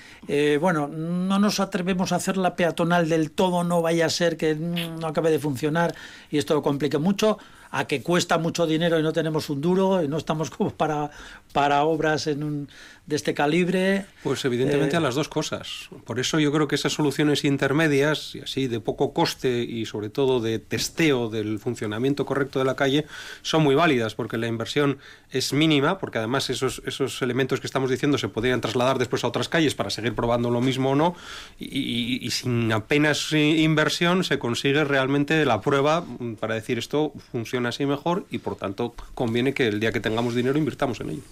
bueno, 0.60 0.86
no 0.88 1.38
nos 1.38 1.58
atrevemos 1.60 2.12
a 2.12 2.16
hacer 2.16 2.36
la 2.36 2.56
peatonal 2.56 3.08
del 3.08 3.30
todo, 3.30 3.64
no 3.64 3.80
vaya 3.80 4.04
a 4.04 4.10
ser 4.10 4.36
que 4.36 4.54
no 4.54 5.06
acabe 5.06 5.30
de 5.30 5.38
funcionar 5.38 5.94
y 6.30 6.36
esto 6.36 6.52
lo 6.52 6.62
complique 6.62 6.98
mucho, 6.98 7.38
a 7.70 7.86
que 7.86 8.02
cuesta 8.02 8.38
mucho 8.38 8.66
dinero 8.66 8.98
y 8.98 9.02
no 9.02 9.12
tenemos 9.12 9.50
un 9.50 9.60
duro 9.60 10.02
y 10.02 10.08
no 10.08 10.16
estamos 10.16 10.50
como 10.50 10.70
para, 10.70 11.10
para 11.52 11.84
obras 11.84 12.26
en 12.26 12.42
un, 12.42 12.68
de 13.06 13.14
este 13.14 13.34
calibre. 13.34 14.04
Pues 14.22 14.44
evidentemente 14.44 14.96
a 14.96 14.98
eh, 14.98 15.02
las 15.02 15.14
dos 15.14 15.28
cosas. 15.28 15.88
Por 16.04 16.18
eso 16.18 16.40
yo 16.40 16.52
creo 16.52 16.66
que 16.66 16.75
esas 16.75 16.92
soluciones 16.92 17.44
intermedias 17.44 18.34
y 18.34 18.40
así 18.40 18.66
de 18.66 18.80
poco 18.80 19.12
coste 19.12 19.62
y 19.62 19.86
sobre 19.86 20.10
todo 20.10 20.40
de 20.40 20.58
testeo 20.58 21.28
del 21.28 21.60
funcionamiento 21.60 22.26
correcto 22.26 22.58
de 22.58 22.64
la 22.64 22.75
calle 22.75 23.06
son 23.42 23.62
muy 23.62 23.76
válidas 23.76 24.14
porque 24.14 24.38
la 24.38 24.48
inversión 24.48 24.98
es 25.30 25.52
mínima, 25.52 25.98
porque 25.98 26.18
además 26.18 26.50
esos, 26.50 26.82
esos 26.84 27.22
elementos 27.22 27.60
que 27.60 27.68
estamos 27.68 27.90
diciendo 27.90 28.18
se 28.18 28.28
podrían 28.28 28.60
trasladar 28.60 28.98
después 28.98 29.22
a 29.22 29.28
otras 29.28 29.48
calles 29.48 29.75
para 29.75 29.90
seguir 29.90 30.14
probando 30.14 30.50
lo 30.50 30.60
mismo 30.60 30.90
o 30.90 30.94
no 30.96 31.14
y, 31.58 32.18
y 32.20 32.30
sin 32.30 32.72
apenas 32.72 33.32
inversión 33.32 34.25
se 34.25 34.38
consigue 34.38 34.82
realmente 34.84 35.44
la 35.44 35.60
prueba 35.60 36.04
para 36.40 36.54
decir 36.54 36.78
esto 36.78 37.12
funciona 37.30 37.68
así 37.68 37.86
mejor 37.86 38.26
y 38.30 38.38
por 38.38 38.56
tanto 38.56 38.94
conviene 39.14 39.54
que 39.54 39.68
el 39.68 39.78
día 39.78 39.92
que 39.92 40.00
tengamos 40.00 40.34
dinero 40.34 40.58
invirtamos 40.58 41.00
en 41.00 41.10
ello. 41.10 41.22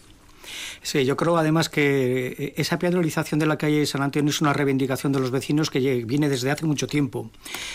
Sí, 0.83 1.05
yo 1.05 1.17
creo 1.17 1.37
además 1.37 1.69
que 1.69 2.35
eh, 2.39 2.55
esa 2.57 2.79
peatonalización 2.79 3.41
de 3.41 3.47
la 3.47 3.57
calle 3.57 3.87
San 3.87 4.03
Antonio 4.03 4.31
es 4.31 4.41
una 4.41 4.53
reivindicación 4.53 5.13
de 5.13 5.21
los 5.21 5.31
vecinos 5.31 5.71
que 5.71 6.05
viene 6.05 6.29
desde 6.29 6.51
hace 6.51 6.67
mucho 6.67 6.87
tiempo. 6.87 7.31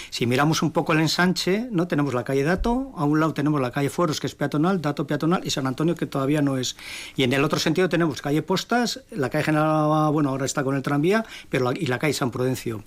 Si 0.09 0.25
miramos 0.25 0.61
un 0.61 0.71
poco 0.71 0.93
el 0.93 0.99
ensanche, 0.99 1.67
no 1.71 1.87
tenemos 1.87 2.13
la 2.13 2.23
calle 2.23 2.43
Dato, 2.43 2.91
a 2.95 3.05
un 3.05 3.19
lado 3.19 3.33
tenemos 3.33 3.59
la 3.61 3.71
calle 3.71 3.89
Fueros, 3.89 4.19
que 4.19 4.27
es 4.27 4.35
peatonal, 4.35 4.81
Dato 4.81 5.07
peatonal, 5.07 5.41
y 5.43 5.49
San 5.49 5.67
Antonio, 5.67 5.95
que 5.95 6.05
todavía 6.05 6.41
no 6.41 6.57
es. 6.57 6.75
Y 7.15 7.23
en 7.23 7.33
el 7.33 7.43
otro 7.43 7.59
sentido 7.59 7.89
tenemos 7.89 8.21
calle 8.21 8.41
Postas, 8.41 9.01
la 9.11 9.29
calle 9.29 9.45
General, 9.45 10.11
bueno, 10.11 10.29
ahora 10.29 10.45
está 10.45 10.63
con 10.63 10.75
el 10.75 10.81
tranvía, 10.81 11.25
pero 11.49 11.71
y 11.73 11.85
la 11.87 11.99
calle 11.99 12.13
San 12.13 12.31
Prudencio. 12.31 12.83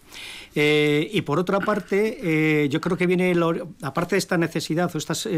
Eh, 0.55 1.09
y 1.12 1.23
por 1.23 1.39
otra 1.39 1.61
parte, 1.61 2.19
eh, 2.23 2.69
yo 2.69 2.81
creo 2.81 2.97
que 2.97 3.07
viene, 3.07 3.35
aparte 3.83 4.15
de 4.15 4.19
esta 4.19 4.37
necesidad 4.39 4.91
o 4.95 4.99
estas 4.99 5.29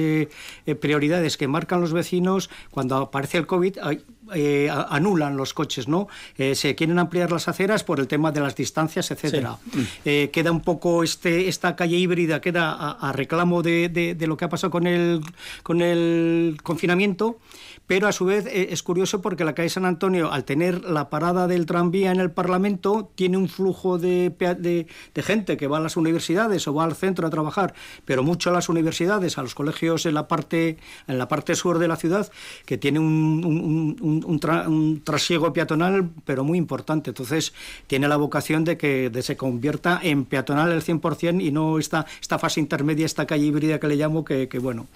prioridades 0.81 1.37
que 1.37 1.49
marcan 1.49 1.81
los 1.81 1.93
vecinos, 1.93 2.51
cuando 2.71 2.97
aparece 2.97 3.39
el 3.39 3.47
COVID, 3.47 3.79
hay, 3.83 4.05
eh, 4.33 4.71
anulan 4.71 5.37
los 5.37 5.53
coches, 5.53 5.89
¿no? 5.89 6.09
Eh, 6.39 6.55
se 6.55 6.75
quieren 6.75 6.99
ampliar 6.99 7.31
las 7.31 7.49
aceras 7.49 7.85
por 7.85 8.01
el 8.01 8.09
tema 8.09 8.33
de 8.33 8.41
las 8.41 8.55
distancias, 8.57 9.11
etcétera. 9.11 9.59
Eh, 10.05 10.31
queda 10.33 10.51
un 10.51 10.61
poco 10.61 11.03
este, 11.03 11.49
esta 11.49 11.77
calle 11.77 11.97
híbrida, 11.97 12.41
queda 12.41 12.73
a, 12.93 13.13
reclamo 13.13 13.63
de, 13.63 13.89
de, 13.89 14.27
lo 14.27 14.37
que 14.37 14.45
ha 14.47 14.49
pasado 14.49 14.71
con 14.71 14.87
el, 14.87 15.21
con 15.63 15.83
el 15.83 16.57
confinamiento 16.63 17.39
pero 17.87 18.09
a 18.09 18.13
su 18.13 18.25
vez 18.25 18.47
eh, 18.47 18.69
es 18.71 18.83
curioso 18.83 19.21
porque 19.21 19.45
la 19.45 19.55
calle 19.55 19.69
San 19.69 19.85
Antonio, 19.85 20.33
al 20.33 20.45
tener 20.45 20.85
la 20.85 21.11
parada 21.11 21.47
del 21.47 21.67
tranvía 21.67 22.13
en 22.13 22.21
el 22.21 22.31
Parlamento, 22.31 23.11
tiene 23.15 23.37
un 23.37 23.49
flujo 23.49 23.99
de, 23.99 24.31
de, 24.31 25.23
gente 25.23 25.57
que 25.57 25.67
va 25.67 25.79
a 25.79 25.81
las 25.81 25.97
universidades 25.97 26.67
o 26.69 26.75
va 26.75 26.85
al 26.85 26.95
centro 26.95 27.27
a 27.27 27.31
trabajar, 27.31 27.75
pero 28.05 28.23
mucho 28.23 28.51
a 28.51 28.53
las 28.53 28.69
universidades, 28.69 29.39
a 29.39 29.43
los 29.43 29.55
colegios 29.55 30.07
en 30.07 30.15
la 30.15 30.29
parte, 30.29 30.79
en 31.07 31.19
la 31.19 31.29
parte 31.29 31.55
sur 31.55 31.79
de 31.79 31.89
la 31.89 31.97
ciudad, 31.97 32.31
que 32.65 32.79
tiene 32.79 32.99
un, 32.99 33.97
un, 34.01 34.25
un, 34.25 35.01
trasiego 35.03 35.53
peatonal, 35.53 36.11
pero 36.25 36.45
muy 36.45 36.59
importante. 36.59 37.11
Entonces, 37.11 37.53
tiene 37.87 38.09
la 38.09 38.17
vocación 38.17 38.65
de 38.65 38.77
que 38.77 39.11
se 39.23 39.37
convierta 39.37 40.01
en 40.03 40.25
peatonal 40.25 40.73
el 40.73 40.83
100% 40.83 41.43
y 41.43 41.51
no 41.51 41.79
esta, 41.79 42.07
esta 42.21 42.39
fase 42.39 42.61
intermedia, 42.61 43.07
esta 43.07 43.27
calle 43.27 43.47
híbrida 43.47 43.79
que 43.79 43.89
le 43.89 43.97
llamo, 43.97 44.25
que, 44.25 44.49
que 44.49 44.59
bueno. 44.59 44.87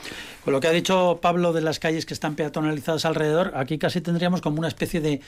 Con 0.44 0.52
lo 0.52 0.60
que 0.60 0.68
ha 0.68 0.72
dicho 0.72 1.18
Pablo 1.20 1.52
de 1.52 1.60
las 1.60 1.78
calles 1.78 2.06
que 2.06 2.14
están 2.14 2.34
alrededor, 3.04 3.52
aquí 3.54 3.78
casi 3.78 4.00
tendríamos 4.00 4.40
como 4.40 4.58
una 4.58 4.68
especie 4.68 5.00
de 5.00 5.20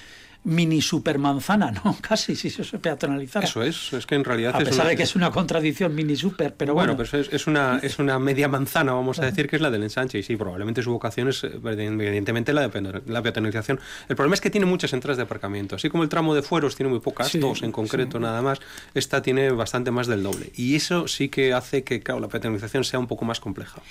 mini 0.44 0.80
supermanzana, 0.80 1.70
¿no? 1.70 1.96
Casi, 2.00 2.34
si 2.34 2.50
se 2.50 2.78
peatonalizara. 2.78 3.46
Eso 3.46 3.62
es, 3.62 3.92
es 3.92 4.06
que 4.06 4.14
en 4.14 4.24
realidad... 4.24 4.54
A 4.54 4.58
pesar 4.58 4.86
de 4.86 4.96
que 4.96 5.02
es 5.02 5.14
una 5.14 5.30
contradicción 5.30 5.94
mini 5.94 6.16
super, 6.16 6.54
pero 6.54 6.74
bueno... 6.74 6.94
Bueno, 6.94 7.10
pero 7.10 7.22
es, 7.30 7.46
una, 7.46 7.78
es 7.82 7.98
una 7.98 8.18
media 8.18 8.48
manzana, 8.48 8.92
vamos 8.92 9.18
a 9.18 9.26
decir, 9.26 9.48
que 9.48 9.56
es 9.56 9.62
la 9.62 9.70
del 9.70 9.82
ensanche, 9.82 10.18
y 10.18 10.22
sí, 10.22 10.36
probablemente 10.36 10.82
su 10.82 10.90
vocación 10.90 11.28
es 11.28 11.44
evidentemente 11.44 12.52
la 12.52 12.68
de 12.68 13.02
la 13.06 13.22
peatonalización. 13.22 13.80
El 14.08 14.16
problema 14.16 14.34
es 14.34 14.40
que 14.40 14.50
tiene 14.50 14.66
muchas 14.66 14.92
entradas 14.92 15.18
de 15.18 15.24
aparcamiento, 15.24 15.76
así 15.76 15.90
como 15.90 16.02
el 16.02 16.08
tramo 16.08 16.34
de 16.34 16.42
fueros 16.42 16.74
tiene 16.74 16.90
muy 16.90 17.00
pocas, 17.00 17.38
dos 17.38 17.62
en 17.62 17.72
concreto 17.72 18.18
nada 18.18 18.40
más, 18.42 18.60
esta 18.94 19.22
tiene 19.22 19.50
bastante 19.50 19.90
más 19.90 20.06
del 20.06 20.22
doble, 20.22 20.50
y 20.54 20.74
eso 20.74 21.06
sí 21.06 21.28
que 21.28 21.52
hace 21.52 21.84
que, 21.84 22.00
claro, 22.00 22.20
la 22.20 22.28
peatonalización 22.28 22.84
sea 22.84 22.98
un 22.98 23.06
poco 23.06 23.24
más 23.24 23.40
compleja. 23.40 23.82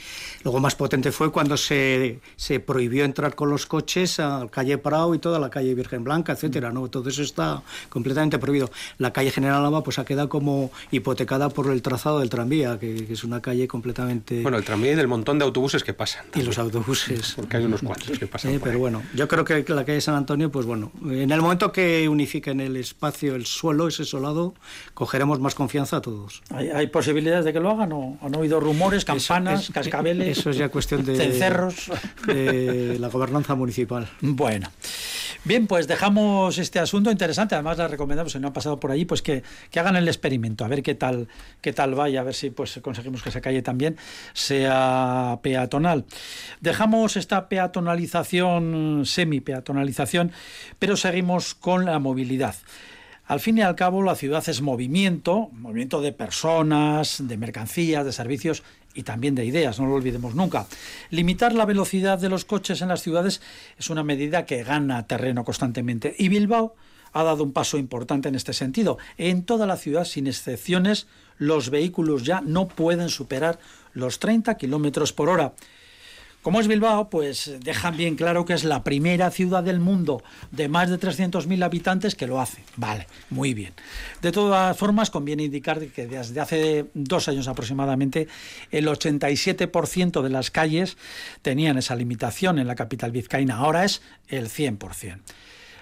Luego 0.43 0.59
más 0.59 0.75
potente 0.75 1.11
fue 1.11 1.31
cuando 1.31 1.57
se, 1.57 2.19
se 2.35 2.59
prohibió 2.59 3.05
entrar 3.05 3.35
con 3.35 3.49
los 3.49 3.65
coches 3.65 4.19
a 4.19 4.47
calle 4.49 4.77
Prado 4.77 5.13
y 5.13 5.19
toda 5.19 5.39
la 5.39 5.49
calle 5.49 5.75
Virgen 5.75 6.03
Blanca, 6.03 6.35
etcétera, 6.39 6.71
¿no? 6.71 6.87
Todo 6.87 7.09
eso 7.09 7.21
está 7.21 7.61
completamente 7.89 8.39
prohibido. 8.39 8.71
La 8.97 9.11
calle 9.11 9.31
General 9.31 9.61
Lava 9.61 9.83
pues 9.83 9.99
ha 9.99 10.05
quedado 10.05 10.29
como 10.29 10.71
hipotecada 10.91 11.49
por 11.49 11.69
el 11.71 11.81
trazado 11.81 12.19
del 12.19 12.29
tranvía, 12.29 12.79
que, 12.79 13.07
es 13.09 13.23
una 13.23 13.41
calle 13.41 13.67
completamente... 13.67 14.41
Bueno, 14.41 14.57
el 14.57 14.63
tranvía 14.63 14.93
y 14.93 14.95
del 14.95 15.07
montón 15.07 15.37
de 15.37 15.45
autobuses 15.45 15.83
que 15.83 15.93
pasan. 15.93 16.25
Y 16.33 16.41
los 16.41 16.57
autobuses. 16.57 17.33
Porque 17.35 17.57
hay 17.57 17.65
unos 17.65 17.81
cuantos 17.81 18.17
que 18.17 18.27
pasan. 18.27 18.59
pero 18.63 18.79
bueno, 18.79 19.03
yo 19.13 19.27
creo 19.27 19.43
que 19.43 19.65
la 19.67 19.85
calle 19.85 19.99
San 19.99 20.15
Antonio, 20.15 20.49
pues 20.51 20.65
bueno, 20.65 20.91
en 21.03 21.31
el 21.31 21.41
momento 21.41 21.71
que 21.71 22.07
unifiquen 22.07 22.61
el 22.61 22.77
espacio, 22.77 23.35
el 23.35 23.45
suelo, 23.45 23.87
ese 23.87 24.05
solado, 24.05 24.53
cogeremos 24.93 25.39
más 25.39 25.55
confianza 25.55 25.97
a 25.97 26.01
todos. 26.01 26.41
¿Hay, 26.51 26.87
posibilidades 26.87 27.45
de 27.45 27.53
que 27.53 27.59
lo 27.59 27.69
hagan 27.69 27.91
o 27.91 28.17
han 28.21 28.35
oído 28.35 28.59
rumores, 28.59 29.03
campanas, 29.03 29.69
cascabeles? 29.73 30.39
Eso 30.39 30.49
es 30.49 30.57
ya 30.57 30.69
cuestión 30.69 31.03
de... 31.05 31.15
Cencerros. 31.17 31.91
De 32.25 32.97
la 32.99 33.09
gobernanza 33.09 33.55
municipal. 33.55 34.09
Bueno. 34.21 34.69
Bien, 35.45 35.67
pues 35.67 35.87
dejamos 35.87 36.28
este 36.49 36.79
asunto 36.79 37.11
interesante. 37.11 37.55
Además, 37.55 37.77
les 37.77 37.91
recomendamos, 37.91 38.31
si 38.31 38.39
no 38.39 38.47
han 38.47 38.53
pasado 38.53 38.79
por 38.79 38.91
allí, 38.91 39.05
pues 39.05 39.21
que, 39.21 39.43
hagan 39.75 39.95
el 39.95 40.07
experimento, 40.07 40.65
a 40.65 40.67
ver 40.67 40.83
qué 40.83 40.95
tal, 40.95 41.27
qué 41.61 41.73
tal 41.73 41.95
vaya, 41.95 42.21
a 42.21 42.23
ver 42.23 42.33
si 42.33 42.49
pues 42.49 42.79
conseguimos 42.81 43.23
que 43.23 43.29
esa 43.29 43.41
calle 43.41 43.61
también 43.61 43.97
sea 44.33 45.39
peatonal. 45.41 46.05
Dejamos 46.61 47.17
esta 47.17 47.49
peatonalización, 47.49 49.03
semi-peatonalización, 49.05 50.31
pero 50.79 50.97
seguimos 50.97 51.55
con 51.55 51.85
la 51.85 51.99
movilidad. 51.99 52.55
Al 53.25 53.39
fin 53.39 53.59
y 53.59 53.61
al 53.61 53.75
cabo, 53.75 54.01
la 54.01 54.15
ciudad 54.15 54.43
es 54.49 54.61
movimiento, 54.61 55.49
movimiento 55.53 56.01
de 56.01 56.13
personas, 56.13 57.17
de 57.27 57.37
mercancías, 57.37 58.03
de 58.03 58.11
servicios 58.11 58.63
y 58.99 59.03
también 59.03 59.33
de 59.33 59.45
ideas, 59.45 59.79
no 59.79 59.87
lo 59.87 59.95
olvidemos 59.95 60.35
nunca. 60.35 60.67
Limitar 61.09 61.53
la 61.53 61.65
velocidad 61.65 62.19
de 62.19 62.27
los 62.27 62.43
coches 62.43 62.81
en 62.81 62.89
las 62.89 63.01
ciudades 63.01 63.41
es 63.77 63.89
una 63.89 64.03
medida 64.03 64.45
que 64.45 64.63
gana 64.63 65.07
terreno 65.07 65.45
constantemente 65.45 66.13
y 66.17 66.27
Bilbao 66.27 66.75
ha 67.13 67.23
dado 67.23 67.43
un 67.43 67.53
paso 67.53 67.77
importante 67.77 68.27
en 68.27 68.35
este 68.35 68.51
sentido. 68.51 68.97
En 69.17 69.43
toda 69.43 69.65
la 69.65 69.77
ciudad, 69.77 70.03
sin 70.03 70.27
excepciones, 70.27 71.07
los 71.37 71.69
vehículos 71.69 72.23
ya 72.23 72.41
no 72.41 72.67
pueden 72.67 73.07
superar 73.07 73.57
los 73.93 74.19
30 74.19 74.57
kilómetros 74.57 75.13
por 75.13 75.29
hora. 75.29 75.53
Como 76.41 76.61
es 76.61 76.69
Bilbao, 76.69 77.09
pues 77.09 77.51
dejan 77.59 77.97
bien 77.97 78.15
claro 78.15 78.45
que 78.45 78.53
es 78.53 78.63
la 78.63 78.83
primera 78.83 79.29
ciudad 79.29 79.61
del 79.61 79.81
mundo 79.81 80.23
de 80.51 80.69
más 80.69 80.89
de 80.89 80.97
300.000 80.97 81.63
habitantes 81.65 82.15
que 82.15 82.27
lo 82.27 82.39
hace. 82.39 82.63
Vale, 82.77 83.07
muy 83.29 83.53
bien. 83.53 83.73
De 84.21 84.31
todas 84.31 84.77
formas, 84.77 85.09
conviene 85.09 85.43
indicar 85.43 85.85
que 85.87 86.07
desde 86.07 86.39
hace 86.39 86.85
dos 86.93 87.27
años 87.27 87.49
aproximadamente 87.49 88.29
el 88.71 88.87
87% 88.87 90.21
de 90.21 90.29
las 90.29 90.49
calles 90.49 90.97
tenían 91.41 91.77
esa 91.77 91.95
limitación 91.95 92.57
en 92.57 92.67
la 92.67 92.75
capital 92.75 93.11
vizcaína. 93.11 93.57
Ahora 93.57 93.83
es 93.83 94.01
el 94.29 94.47
100%. 94.47 95.19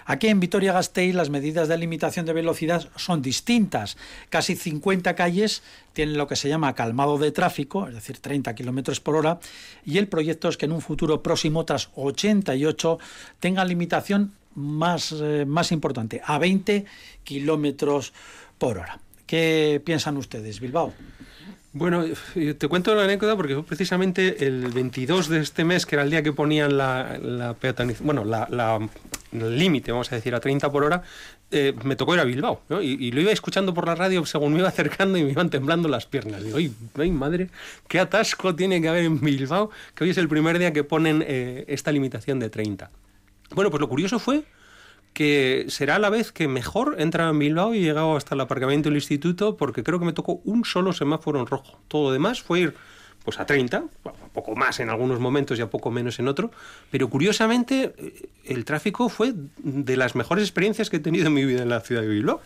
Aquí 0.08 0.28
en 0.28 0.40
Vitoria-Gasteiz 0.40 1.14
las 1.14 1.28
medidas 1.28 1.68
de 1.68 1.76
limitación 1.76 2.24
de 2.24 2.32
velocidad 2.32 2.88
son 2.96 3.20
distintas. 3.20 3.98
Casi 4.30 4.56
50 4.56 5.14
calles 5.14 5.62
tienen 5.92 6.16
lo 6.16 6.26
que 6.26 6.34
se 6.34 6.48
llama 6.48 6.74
calmado 6.74 7.18
de 7.18 7.30
tráfico, 7.30 7.86
es 7.86 7.94
decir, 7.94 8.18
30 8.18 8.54
kilómetros 8.54 9.00
por 9.00 9.16
hora, 9.16 9.38
y 9.84 9.98
el 9.98 10.08
proyecto 10.08 10.48
es 10.48 10.56
que 10.56 10.64
en 10.64 10.72
un 10.72 10.80
futuro 10.80 11.22
próximo, 11.22 11.66
tras 11.66 11.90
88, 11.94 12.98
tengan 13.38 13.68
limitación 13.68 14.32
más, 14.54 15.12
eh, 15.12 15.44
más 15.46 15.72
importante, 15.72 16.22
a 16.24 16.38
20 16.38 16.86
kilómetros 17.22 18.14
por 18.56 18.78
hora. 18.78 19.00
¿Qué 19.26 19.82
piensan 19.84 20.16
ustedes, 20.16 20.58
Bilbao? 20.58 20.94
Bueno, 21.72 22.04
te 22.34 22.68
cuento 22.68 22.94
la 22.94 23.04
anécdota 23.04 23.36
porque 23.36 23.54
fue 23.54 23.62
precisamente 23.62 24.46
el 24.46 24.68
22 24.68 25.28
de 25.28 25.40
este 25.40 25.64
mes, 25.64 25.84
que 25.84 25.96
era 25.96 26.02
el 26.02 26.10
día 26.10 26.22
que 26.22 26.32
ponían 26.32 26.78
la, 26.78 27.18
la 27.20 27.56
bueno, 28.00 28.24
la, 28.24 28.80
límite, 29.32 29.92
vamos 29.92 30.10
a 30.10 30.14
decir, 30.14 30.34
a 30.34 30.40
30 30.40 30.72
por 30.72 30.84
hora, 30.84 31.02
eh, 31.50 31.74
me 31.84 31.94
tocó 31.94 32.14
ir 32.14 32.20
a 32.20 32.24
Bilbao, 32.24 32.62
¿no? 32.70 32.80
y, 32.80 33.10
lo 33.10 33.20
iba 33.20 33.32
escuchando 33.32 33.74
por 33.74 33.86
la 33.86 33.94
radio 33.94 34.24
según 34.24 34.54
me 34.54 34.60
iba 34.60 34.68
acercando 34.68 35.18
y 35.18 35.24
me 35.24 35.30
iban 35.30 35.50
temblando 35.50 35.88
las 35.88 36.06
piernas. 36.06 36.42
Digo, 36.42 36.56
ay, 36.56 37.10
madre, 37.10 37.50
qué 37.86 38.00
atasco 38.00 38.54
tiene 38.54 38.80
que 38.80 38.88
haber 38.88 39.04
en 39.04 39.20
Bilbao, 39.20 39.70
que 39.94 40.04
hoy 40.04 40.10
es 40.10 40.18
el 40.18 40.28
primer 40.28 40.58
día 40.58 40.72
que 40.72 40.84
ponen 40.84 41.22
eh, 41.26 41.66
esta 41.68 41.92
limitación 41.92 42.38
de 42.38 42.48
30. 42.48 42.90
Bueno, 43.54 43.70
pues 43.70 43.80
lo 43.80 43.88
curioso 43.90 44.18
fue 44.18 44.44
que 45.18 45.64
será 45.66 45.98
la 45.98 46.10
vez 46.10 46.30
que 46.30 46.46
mejor 46.46 46.94
entra 47.00 47.28
en 47.28 47.40
Bilbao 47.40 47.74
y 47.74 47.78
he 47.78 47.80
llegado 47.80 48.16
hasta 48.16 48.36
el 48.36 48.40
aparcamiento 48.40 48.88
del 48.88 48.98
instituto 48.98 49.56
porque 49.56 49.82
creo 49.82 49.98
que 49.98 50.04
me 50.04 50.12
tocó 50.12 50.40
un 50.44 50.64
solo 50.64 50.92
semáforo 50.92 51.40
en 51.40 51.46
rojo. 51.46 51.80
Todo 51.88 52.12
demás 52.12 52.40
fue 52.40 52.60
ir 52.60 52.74
pues 53.24 53.40
a 53.40 53.44
30, 53.44 53.78
a 53.78 54.12
poco 54.32 54.54
más 54.54 54.78
en 54.78 54.90
algunos 54.90 55.18
momentos 55.18 55.58
y 55.58 55.62
a 55.62 55.66
poco 55.68 55.90
menos 55.90 56.20
en 56.20 56.28
otro, 56.28 56.52
pero 56.92 57.10
curiosamente 57.10 57.92
eh, 57.98 58.28
el 58.44 58.64
tráfico 58.64 59.08
fue 59.08 59.34
de 59.56 59.96
las 59.96 60.14
mejores 60.14 60.44
experiencias 60.44 60.88
que 60.88 60.98
he 60.98 61.00
tenido 61.00 61.26
en 61.26 61.34
mi 61.34 61.44
vida 61.44 61.62
en 61.62 61.68
la 61.68 61.80
ciudad 61.80 62.02
de 62.02 62.08
Bilbao. 62.08 62.40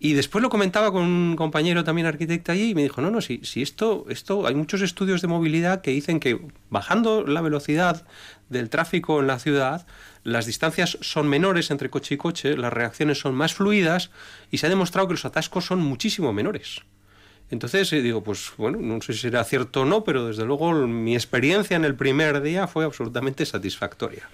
Y 0.00 0.12
después 0.12 0.42
lo 0.42 0.48
comentaba 0.48 0.92
con 0.92 1.02
un 1.02 1.34
compañero 1.34 1.82
también 1.82 2.06
arquitecto 2.06 2.52
allí 2.52 2.70
y 2.70 2.74
me 2.74 2.82
dijo, 2.82 3.00
no, 3.00 3.10
no, 3.10 3.20
si, 3.20 3.40
si 3.42 3.62
esto, 3.62 4.06
esto, 4.08 4.46
hay 4.46 4.54
muchos 4.54 4.80
estudios 4.80 5.22
de 5.22 5.28
movilidad 5.28 5.80
que 5.80 5.90
dicen 5.90 6.20
que 6.20 6.40
bajando 6.70 7.26
la 7.26 7.40
velocidad 7.40 8.06
del 8.48 8.70
tráfico 8.70 9.18
en 9.18 9.26
la 9.26 9.40
ciudad, 9.40 9.86
las 10.22 10.46
distancias 10.46 10.98
son 11.00 11.28
menores 11.28 11.72
entre 11.72 11.90
coche 11.90 12.14
y 12.14 12.18
coche, 12.18 12.56
las 12.56 12.72
reacciones 12.72 13.18
son 13.18 13.34
más 13.34 13.54
fluidas 13.54 14.10
y 14.52 14.58
se 14.58 14.66
ha 14.66 14.70
demostrado 14.70 15.08
que 15.08 15.14
los 15.14 15.24
atascos 15.24 15.66
son 15.66 15.80
muchísimo 15.80 16.32
menores. 16.32 16.82
Entonces 17.50 17.92
eh, 17.92 18.02
digo, 18.02 18.22
pues 18.22 18.52
bueno, 18.56 18.78
no 18.80 19.00
sé 19.00 19.14
si 19.14 19.20
será 19.20 19.42
cierto 19.42 19.82
o 19.82 19.84
no, 19.84 20.04
pero 20.04 20.26
desde 20.26 20.44
luego 20.44 20.72
mi 20.72 21.14
experiencia 21.14 21.76
en 21.76 21.84
el 21.84 21.96
primer 21.96 22.40
día 22.42 22.68
fue 22.68 22.84
absolutamente 22.84 23.44
satisfactoria. 23.46 24.28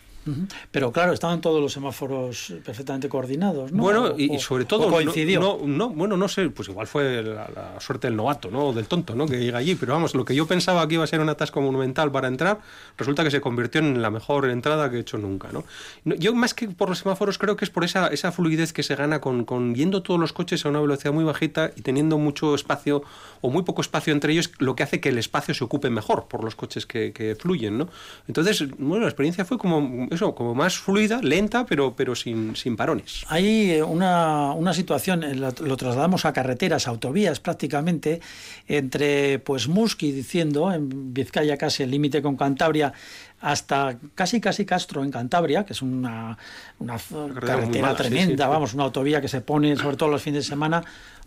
Pero 0.71 0.93
claro, 0.93 1.13
estaban 1.13 1.41
todos 1.41 1.61
los 1.61 1.73
semáforos 1.73 2.53
perfectamente 2.65 3.09
coordinados, 3.09 3.73
¿no? 3.73 3.83
Bueno, 3.83 4.15
y, 4.17 4.39
sobre 4.39 4.65
todo 4.65 4.91
coincidió. 4.91 5.41
No, 5.41 5.59
no, 5.65 5.91
bueno, 5.91 6.17
no 6.17 6.29
sé, 6.29 6.49
pues 6.51 6.69
igual 6.69 6.87
fue 6.87 7.23
la, 7.23 7.77
suerte 7.81 8.07
del 8.07 8.17
novato, 8.17 8.51
¿no? 8.51 8.73
Del 8.73 8.87
tonto, 8.87 9.15
¿no? 9.15 9.27
Que 9.27 9.39
llega 9.39 9.59
allí. 9.59 9.75
Pero 9.75 9.93
vamos, 9.93 10.15
lo 10.15 10.25
que 10.25 10.35
yo 10.35 10.47
pensaba 10.47 10.87
que 10.89 10.95
iba 10.95 11.05
a 11.05 11.07
ser 11.07 11.21
un 11.21 11.29
atasco 11.29 11.61
monumental 11.61 12.11
para 12.11 12.29
entrar, 12.29 12.61
resulta 12.97 13.23
que 13.25 13.31
se 13.31 13.41
convirtió 13.41 13.81
en 13.81 14.01
la 14.01 14.11
mejor 14.11 14.49
entrada 14.49 14.91
que 14.91 14.97
he 14.97 15.01
hecho 15.01 15.19
nunca, 15.19 15.49
¿no? 15.53 15.65
Yo 16.05 16.35
más 16.35 16.55
que 16.55 16.69
por 16.69 16.89
los 16.89 16.99
semáforos 16.99 17.39
creo 17.39 17.57
que 17.57 17.65
es 17.65 17.71
por 17.71 17.85
esa, 17.85 18.09
esa 18.09 18.33
fluidez 18.33 18.73
que 18.73 18.83
se 18.83 18.97
gana 18.97 19.21
con, 19.21 19.45
con 19.45 19.75
yendo 19.75 20.03
todos 20.03 20.19
los 20.19 20.33
coches 20.33 20.65
a 20.65 20.71
una 20.71 20.81
velocidad 20.81 21.13
muy 21.13 21.25
bajita 21.25 21.71
y 21.77 21.83
teniendo 21.83 22.19
mucho 22.19 22.55
espacio 22.55 23.03
o 23.41 23.51
muy 23.51 23.63
poco 23.63 23.83
espacio 23.83 24.13
entre 24.13 24.33
ellos, 24.33 24.53
lo 24.59 24.75
que 24.75 24.83
hace 24.83 25.01
que 25.01 25.11
el 25.11 25.19
espacio 25.19 25.55
se 25.55 25.65
ocupe 25.65 25.91
mejor 25.91 26.27
por 26.29 26.45
los 26.45 26.55
coches 26.55 26.87
que, 26.87 27.13
que 27.13 27.35
fluyen, 27.35 27.79
¿no? 27.79 27.89
Entonces, 28.27 28.67
bueno, 28.79 29.03
la 29.03 29.09
experiencia 29.11 29.45
fue 29.45 29.59
como 29.59 30.09
eso, 30.15 30.35
como 30.35 30.55
más 30.55 30.79
fluida, 30.79 31.21
lenta, 31.23 31.67
pero, 31.67 31.95
pero 31.95 32.15
sin, 32.15 32.57
sin 32.57 32.77
parones. 32.77 33.25
Hay 33.29 33.73
eh, 33.73 33.83
una, 33.83 34.53
una 34.53 34.73
situación, 34.73 35.23
eh, 35.23 35.35
lo, 35.35 35.77
trasladamos 35.77 36.25
a 36.25 36.33
carreteras, 36.33 36.89
autovías 36.89 37.41
prácticamente, 37.41 38.21
entre 38.67 39.39
pues 39.41 39.69
Musqui 39.69 40.13
diciendo, 40.13 40.73
en 40.73 41.13
Vizcaya 41.13 41.57
casi 41.57 41.83
el 41.83 41.91
límite 41.91 42.23
con 42.23 42.37
Cantabria, 42.37 42.93
hasta 43.41 43.99
casi 44.15 44.41
casi 44.41 44.65
Castro 44.65 45.05
en 45.05 45.11
Cantabria, 45.11 45.65
que 45.65 45.75
es 45.75 45.83
una, 45.83 46.39
una 46.79 46.97
carretera, 47.41 47.95
tremenda, 47.95 48.49
vamos, 48.49 48.73
una 48.73 48.85
autovía 48.85 49.21
que 49.21 49.29
se 49.29 49.43
pone 49.43 49.77
sobre 49.77 49.97
todo 49.97 50.09
los 50.09 50.23
fines 50.23 50.45
de 50.45 50.49
semana 50.49 50.83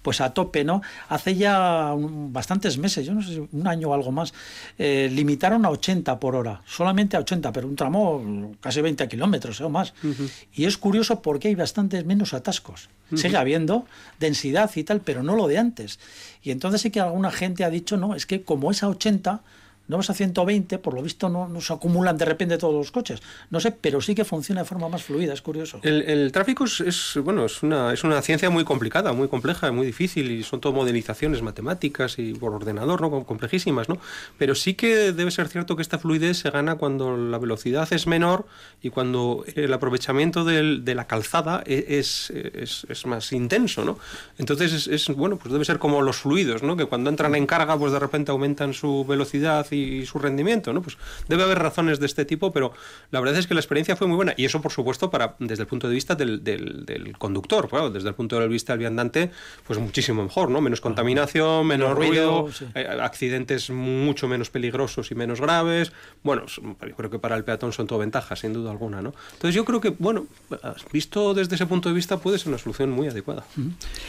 pues 0.08 0.22
a 0.22 0.34
tope, 0.34 0.64
¿no? 0.64 0.82
Hace 1.10 1.36
ya 1.36 1.94
bastantes 1.94 2.78
meses, 2.78 3.06
yo 3.06 3.14
no 3.14 3.22
sé, 3.22 3.46
un 3.52 3.68
año 3.68 3.90
o 3.90 3.94
algo 3.94 4.14
más, 4.14 4.34
eh, 4.78 5.10
limitaron 5.12 5.66
a 5.66 5.70
80 5.70 6.18
por 6.18 6.34
hora, 6.34 6.62
solamente 6.66 7.18
a 7.18 7.20
80, 7.20 7.52
pero 7.52 7.68
un 7.68 7.76
tramo 7.76 8.56
casi 8.62 8.80
20 8.80 9.06
kilómetros 9.10 9.60
¿eh? 9.60 9.66
o 9.66 9.70
más. 9.70 9.94
Y 10.54 10.64
es 10.64 10.78
curioso 10.78 11.22
porque 11.22 11.50
hay 11.50 11.56
bastantes 11.56 12.06
menos 12.06 12.34
atascos. 12.34 12.88
Sigue 13.16 13.36
habiendo 13.36 13.86
densidad 14.18 14.72
y 14.78 14.86
tal, 14.86 15.02
pero 15.02 15.24
no 15.24 15.36
lo 15.36 15.46
de 15.50 15.58
antes. 15.58 16.00
Y 16.42 16.52
entonces 16.52 16.80
sí 16.80 16.90
que 16.90 17.02
alguna 17.02 17.30
gente 17.30 17.66
ha 17.66 17.70
dicho, 17.70 17.98
no, 17.98 18.16
es 18.16 18.26
que 18.26 18.44
como 18.44 18.72
es 18.72 18.84
a 18.84 18.88
80, 18.88 19.42
no 19.88 19.98
vas 19.98 20.10
a 20.10 20.14
120, 20.14 20.80
por 20.80 20.94
lo 20.94 21.02
visto 21.02 21.30
no, 21.30 21.48
no, 21.48 21.62
se 21.62 21.74
acumulan 21.74 22.18
de 22.18 22.26
repente 22.26 22.58
todos 22.58 22.76
los 22.76 22.92
coches. 22.92 23.22
No 23.50 23.60
sé, 23.60 23.72
pero 23.72 24.02
sí 24.02 24.16
que 24.16 24.26
funciona 24.26 24.62
de 24.62 24.68
forma 24.68 24.90
más 24.90 25.04
fluida, 25.04 25.34
es 25.34 25.42
curioso. 25.42 25.80
El, 25.84 26.32
tráfico 26.32 26.66
es, 26.66 27.20
bueno, 27.24 27.46
es 27.46 27.64
una, 27.64 27.94
es 27.94 28.04
una 28.04 28.22
ciencia 28.22 28.50
muy 28.50 28.64
complicada, 28.64 29.14
muy 29.14 29.28
compleja, 29.28 29.72
muy 29.72 29.86
difícil 29.86 30.32
y 30.32 30.44
son 30.44 30.60
todo 30.60 30.74
modelizaciones 30.74 31.42
matemáticas 31.42 32.20
y 32.20 32.34
por 32.34 32.54
ordenador, 32.54 33.02
¿no? 33.02 33.24
complejísimas, 33.24 33.90
¿no? 33.90 33.98
Pero 34.38 34.56
sí 34.56 34.74
que 34.74 35.14
debe 35.14 35.32
ser 35.32 35.48
cierto 35.48 35.76
que 35.76 35.82
esta 35.82 36.00
fluidez 36.00 36.38
se 36.38 36.50
gana 36.50 36.76
cuando 36.76 37.16
la 37.18 37.38
velocidad 37.38 37.88
es 37.92 38.08
menor 38.08 38.46
y 38.82 38.90
cuando 38.90 39.46
el 39.56 39.74
aprovechamiento 39.74 40.44
de 40.44 40.96
la 40.96 41.08
calzada 41.08 41.64
e, 41.66 41.86
es, 42.00 42.30
es, 42.32 42.86
es, 42.90 43.06
más 43.06 43.32
intenso, 43.32 43.86
¿no? 43.86 43.98
Entonces 44.38 44.88
es, 44.88 45.08
bueno, 45.10 45.38
pues 45.38 45.52
debe 45.52 45.66
ser 45.66 45.80
como 45.80 46.02
los 46.02 46.18
fluidos, 46.18 46.64
¿no? 46.64 46.76
Que 46.76 46.86
cuando 46.86 47.10
entran 47.10 47.36
en 47.36 47.46
carga, 47.46 47.78
pues 47.78 47.94
de 47.94 48.00
repente 48.00 48.32
aumentan 48.32 48.74
su 48.74 49.06
velocidad 49.06 49.66
y 49.72 49.77
y 49.78 50.06
su 50.06 50.20
rendimiento, 50.20 50.74
¿no? 50.74 50.82
Pues 50.82 50.98
debe 51.28 51.44
haber 51.44 51.60
razones 51.60 52.00
de 52.00 52.06
este 52.06 52.26
tipo, 52.26 52.52
pero 52.52 52.74
la 53.12 53.20
verdad 53.20 53.38
es 53.38 53.48
que 53.48 53.54
la 53.54 53.60
experiencia 53.60 53.96
fue 53.96 54.08
muy 54.08 54.16
buena 54.16 54.34
y 54.38 54.46
eso, 54.46 54.62
por 54.62 54.72
supuesto, 54.72 55.10
para 55.10 55.36
desde 55.40 55.64
el 55.64 55.68
punto 55.68 55.88
de 55.88 55.94
vista 55.94 56.16
del, 56.16 56.44
del, 56.44 57.16
conductor, 57.18 57.70
desde 57.92 58.10
el 58.10 58.16
punto 58.16 58.40
de 58.40 58.48
vista 58.48 58.74
del 58.74 58.80
viandante, 58.80 59.32
pues 59.66 59.80
muchísimo 59.80 60.24
mejor, 60.24 60.50
¿no? 60.50 60.62
Menos 60.62 60.82
contaminación, 60.82 61.66
menos 61.68 61.96
ruido, 61.96 62.50
eh, 62.76 62.88
accidentes 63.02 63.70
mucho 63.70 64.28
menos 64.28 64.50
peligrosos 64.50 65.12
y 65.12 65.16
menos 65.16 65.42
graves. 65.42 65.92
Bueno, 66.24 66.46
yo 66.48 66.96
creo 66.96 67.10
que 67.10 67.20
para 67.20 67.36
el 67.36 67.44
peatón 67.44 67.74
son 67.74 67.88
todo 67.88 68.00
ventajas, 68.00 68.40
sin 68.40 68.54
duda 68.54 68.72
alguna, 68.72 69.02
¿no? 69.02 69.14
Entonces 69.34 69.56
yo 69.56 69.66
creo 69.66 69.82
que, 69.82 69.90
bueno, 69.90 70.28
visto 70.92 71.34
desde 71.34 71.56
ese 71.56 71.66
punto 71.66 71.90
de 71.90 71.96
vista 71.96 72.18
puede 72.18 72.40
ser 72.40 72.50
una 72.50 72.58
solución 72.58 72.92
muy 72.92 73.08
adecuada. 73.08 73.46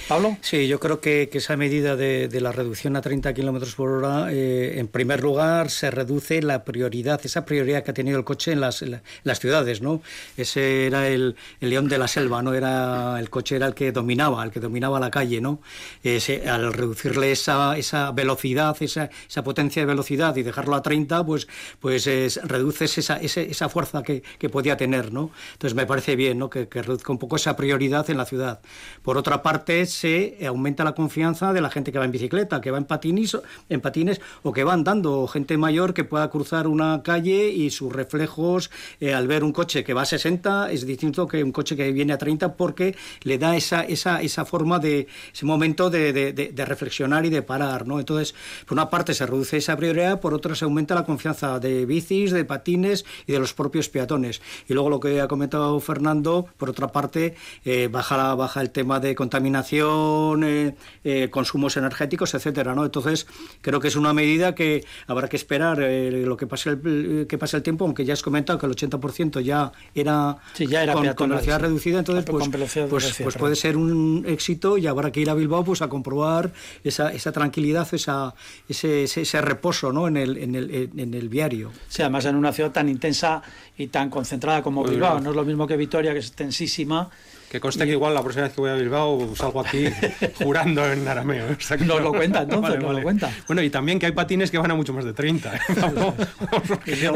Pablo. 0.09 0.37
Sí, 0.40 0.68
yo 0.68 0.81
creo 0.81 1.00
que, 1.00 1.28
esa 1.38 1.57
medida 1.57 1.94
de, 1.94 2.28
la 2.40 2.52
reducción 2.52 2.96
a 2.96 3.00
30 3.00 3.33
kilómetros 3.35 3.74
por 3.74 3.90
hora, 3.90 4.33
eh, 4.33 4.78
en 4.78 4.88
primer 4.88 5.22
lugar, 5.22 5.58
se 5.66 5.90
reduce 5.90 6.40
la 6.42 6.64
prioridad, 6.64 7.21
esa 7.25 7.44
prioridad 7.44 7.83
que 7.83 7.90
ha 7.90 7.94
tenido 7.94 8.18
el 8.18 8.25
coche 8.25 8.53
en 8.53 8.61
las, 8.61 8.85
las 9.25 9.40
ciudades, 9.40 9.83
¿no? 9.83 10.01
Ese 10.37 10.87
era 10.87 11.09
el, 11.09 11.37
león 11.61 11.88
de 11.88 11.99
la 11.99 12.09
selva, 12.09 12.42
¿no? 12.42 12.55
Era, 12.55 13.18
el 13.18 13.29
coche 13.31 13.57
era 13.57 13.66
el 13.66 13.75
que 13.75 13.92
dominaba, 13.92 14.44
el 14.44 14.51
que 14.51 14.61
dominaba 14.61 15.01
la 15.01 15.11
calle, 15.11 15.40
¿no? 15.40 15.61
Ese, 16.03 16.49
al 16.49 16.73
reducirle 16.73 17.33
esa, 17.33 17.77
esa 17.77 18.12
velocidad, 18.12 18.77
esa, 18.81 19.11
esa 19.29 19.42
potencia 19.42 19.83
de 19.83 19.87
velocidad 19.87 20.37
y 20.37 20.42
dejarlo 20.42 20.77
a 20.77 20.83
30, 20.83 21.27
pues, 21.27 21.49
pues 21.81 22.07
reduces 22.44 22.99
esa, 22.99 23.16
esa, 23.16 23.68
fuerza 23.68 24.03
que, 24.03 24.23
que, 24.38 24.49
podía 24.49 24.77
tener, 24.77 25.12
¿no? 25.12 25.31
Entonces 25.53 25.75
me 25.75 25.87
parece 25.87 26.14
bien, 26.16 26.38
¿no? 26.38 26.49
Que, 26.49 26.68
que 26.68 26.83
reduzca 26.83 27.12
un 27.12 27.18
poco 27.18 27.37
esa 27.37 27.57
prioridad 27.57 28.09
en 28.11 28.16
la 28.16 28.25
ciudad. 28.25 28.61
Por 29.03 29.16
otra 29.16 29.42
parte, 29.42 29.87
se 29.87 30.38
aumenta 30.47 30.85
la 30.85 30.94
confianza 30.94 31.53
de 31.53 31.61
la 31.61 31.71
gente 31.71 31.92
que 31.92 31.99
va 31.99 32.05
en 32.05 32.12
bicicleta, 32.12 32.61
que 32.61 32.71
va 32.71 32.79
en 32.79 32.85
patines, 32.85 33.37
en 33.68 33.81
patines 33.81 34.21
o 34.42 34.53
que 34.53 34.64
va 34.64 34.73
andando, 34.73 35.27
gente 35.27 35.47
mayor 35.56 35.94
que 35.94 36.04
pueda 36.04 36.28
cruzar 36.30 36.66
una 36.66 37.02
calle 37.02 37.48
y 37.48 37.70
sus 37.70 37.92
reflejos 37.92 38.70
eh, 39.00 39.14
al 39.14 39.26
ver 39.26 39.44
un 39.44 39.52
coche 39.52 39.84
que 39.84 39.94
va 39.94 40.02
a 40.02 40.06
60 40.06 40.70
es 40.70 40.87
distinto 40.87 41.26
que 41.26 41.42
un 41.42 41.52
coche 41.52 41.76
que 41.76 41.90
viene 41.92 42.12
a 42.12 42.18
30 42.18 42.54
porque 42.54 42.96
le 43.22 43.38
da 43.38 43.56
esa, 43.56 43.82
esa, 43.82 44.20
esa 44.20 44.44
forma 44.44 44.78
de, 44.78 45.06
ese 45.32 45.46
momento 45.46 45.90
de, 45.90 46.12
de, 46.12 46.64
reflexionar 46.64 47.24
y 47.24 47.30
de 47.30 47.40
parar, 47.42 47.87
¿no? 47.87 47.98
Entonces, 47.98 48.34
por 48.66 48.74
una 48.74 48.90
parte 48.90 49.14
se 49.14 49.24
reduce 49.24 49.56
esa 49.56 49.76
prioridad, 49.76 50.20
por 50.20 50.34
otra 50.34 50.54
se 50.54 50.64
aumenta 50.64 50.94
la 50.94 51.04
confianza 51.04 51.58
de 51.58 51.87
bicis, 51.87 52.30
de 52.30 52.44
patines 52.44 53.06
y 53.26 53.32
de 53.32 53.38
los 53.38 53.54
propios 53.54 53.88
peatones. 53.88 54.42
Y 54.68 54.74
luego 54.74 54.90
lo 54.90 55.00
que 55.00 55.20
ha 55.20 55.28
comentado 55.28 55.80
Fernando, 55.80 56.46
por 56.58 56.68
otra 56.68 56.88
parte, 56.88 57.34
eh, 57.64 57.88
baja, 57.90 58.34
baja 58.34 58.61
el 58.61 58.70
tema 58.70 59.00
de 59.00 59.14
contaminación, 59.14 60.44
eh, 60.44 61.28
consumos 61.30 61.76
energéticos, 61.76 62.34
etcétera, 62.34 62.74
¿no? 62.74 62.84
Entonces, 62.84 63.26
creo 63.62 63.80
que 63.80 63.88
es 63.88 63.96
una 63.96 64.12
medida 64.12 64.54
que 64.54 64.84
habrá 65.06 65.28
que 65.28 65.38
esperar 65.38 65.81
eh, 65.81 66.11
lo 66.24 66.37
que 66.37 66.46
pase 66.46 66.70
el, 66.70 67.27
que 67.29 67.38
pase 67.38 67.57
el 67.57 67.62
tiempo, 67.62 67.85
aunque 67.85 68.05
ya 68.05 68.12
has 68.12 68.22
comentado 68.22 68.59
que 68.59 68.66
el 68.66 68.72
80% 68.72 69.40
ya 69.40 69.72
era, 69.94 70.37
ya 70.59 70.83
era 70.83 71.14
con, 71.14 71.31
velocidad 71.31 71.61
reducida, 71.61 72.01
entonces 72.01 72.24
pues, 72.24 72.48
pues, 72.88 73.16
pues 73.22 73.37
puede 73.37 73.57
ser 73.57 73.77
un 73.77 74.24
éxito 74.27 74.79
y 74.79 74.87
habrá 74.87 75.11
que 75.11 75.20
ir 75.20 75.31
a 75.31 75.35
Bilbao 75.35 75.64
pues 75.64 75.83
a 75.83 75.88
comprobar 75.88 76.53
esa, 76.85 77.12
esa 77.12 77.33
tranquilidad, 77.33 77.88
esa, 77.92 78.35
ese, 78.68 79.05
ese, 79.05 79.40
reposo 79.40 79.92
¿no? 79.92 80.09
en, 80.09 80.16
el, 80.16 80.37
en, 80.37 80.55
el, 80.55 80.90
en 80.96 81.14
el 81.14 81.29
viario. 81.29 81.70
Sí, 81.88 82.03
además 82.03 82.24
en 82.27 82.37
una 82.37 82.53
ciudad 82.53 82.72
tan 82.72 82.88
intensa 82.88 83.42
y 83.77 83.88
tan 83.88 84.11
concentrada 84.11 84.62
como 84.62 84.85
Bilbao, 84.85 85.20
no 85.20 85.31
es 85.31 85.37
lo 85.37 85.44
mismo 85.44 85.66
que 85.66 85.77
Vitoria, 85.77 86.12
que 86.12 86.18
es 86.18 86.33
tensísima 86.33 87.11
Que 87.50 87.61
conste 87.61 87.87
que 87.87 87.92
igual 87.92 88.12
la 88.12 88.20
próxima 88.20 88.44
vez 88.44 88.52
que 88.52 88.61
voy 88.61 88.70
a 88.70 88.74
Bilbao 88.74 89.34
salgo 89.34 89.61
aquí 89.61 89.87
jurando 90.42 90.90
en 90.90 91.06
arameo. 91.08 91.46
O 91.46 91.84
nos 91.84 92.02
lo 92.02 92.12
cuenta 92.12 92.42
entonces, 92.42 92.78
nos 92.78 92.94
lo 92.94 93.02
cuenta. 93.02 93.30
Bueno, 93.46 93.62
y 93.62 93.70
también 93.70 93.98
que 93.98 94.06
hay 94.06 94.12
patines 94.12 94.50
que 94.50 94.58
van 94.58 94.70
a 94.70 94.74
mucho 94.74 94.92
más 94.92 95.04
de 95.04 95.14
30. 95.14 95.56
¿eh? 95.56 95.61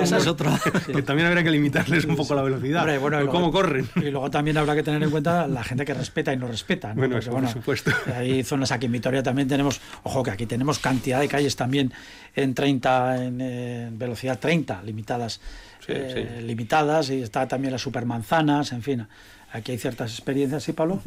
Esa 0.01 0.17
es 0.17 0.27
otra. 0.27 0.59
Que 0.87 1.03
también 1.03 1.29
habría 1.29 1.45
que 1.45 1.51
limitarles 1.51 2.05
un 2.07 2.17
poco 2.17 2.35
la 2.35 2.43
velocidad. 2.43 2.99
bueno, 2.99 3.27
cómo 3.29 3.53
corren. 3.53 3.89
Y 3.97 4.11
luego 4.11 4.31
también 4.31 4.57
habrá 4.57 4.75
que 4.75 4.83
tener 4.83 5.03
en 5.03 5.11
cuenta 5.11 5.47
la 5.47 5.63
gente 5.65 5.85
que 5.85 5.95
respeta 5.95 6.33
y 6.33 6.37
no 6.37 6.47
respeta. 6.47 6.95
Bueno, 6.95 7.21
por 7.21 7.49
supuesto. 7.49 7.91
Hay 8.15 8.43
zonas 8.43 8.73
aquí 8.73 8.87
en 8.87 8.93
Vitoria 8.93 9.23
también 9.23 9.49
tenemos, 9.49 9.81
ojo 10.03 10.23
que 10.23 10.31
aquí 10.31 10.47
tenemos 10.47 10.79
cantidad 10.79 11.21
de 11.21 11.29
calles 11.29 11.57
también 11.57 11.93
en 12.35 12.55
30, 12.55 13.25
en, 13.25 13.99
velocidad 13.99 14.39
30, 14.39 14.83
limitadas. 14.83 15.41
Eh, 15.89 16.41
limitadas 16.45 17.11
y 17.11 17.23
está 17.23 17.49
también 17.49 17.73
las 17.73 17.83
supermanzanas, 17.83 18.73
en 18.73 18.83
fin. 18.83 19.07
Aquí 19.53 19.73
hay 19.73 19.79
ciertas 19.79 20.13
experiencias, 20.13 20.63
¿sí, 20.63 20.73
Pablo? 20.73 21.03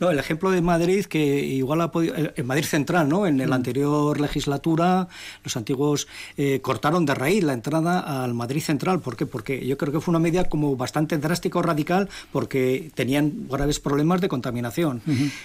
No, 0.00 0.10
el 0.10 0.18
ejemplo 0.18 0.50
de 0.50 0.60
Madrid, 0.60 1.04
que 1.04 1.44
igual 1.44 1.80
ha 1.80 1.92
podido. 1.92 2.16
Eh, 2.16 2.32
en 2.36 2.46
Madrid 2.46 2.64
Central, 2.64 3.08
¿no? 3.08 3.26
En 3.26 3.38
la 3.48 3.54
anterior 3.54 4.20
legislatura, 4.20 5.08
los 5.44 5.56
antiguos 5.56 6.08
eh, 6.36 6.60
cortaron 6.60 7.06
de 7.06 7.14
raíz 7.14 7.44
la 7.44 7.52
entrada 7.52 8.24
al 8.24 8.34
Madrid 8.34 8.62
Central. 8.62 9.00
¿Por 9.00 9.16
qué? 9.16 9.26
Porque 9.26 9.64
yo 9.64 9.78
creo 9.78 9.92
que 9.92 10.00
fue 10.00 10.10
una 10.10 10.18
medida 10.18 10.48
como 10.48 10.74
bastante 10.76 11.18
drástica 11.18 11.60
o 11.60 11.62
radical, 11.62 12.08
porque 12.32 12.90
tenían 12.94 13.46
graves 13.48 13.78
problemas 13.78 14.20
de 14.20 14.28
contaminación. 14.28 15.00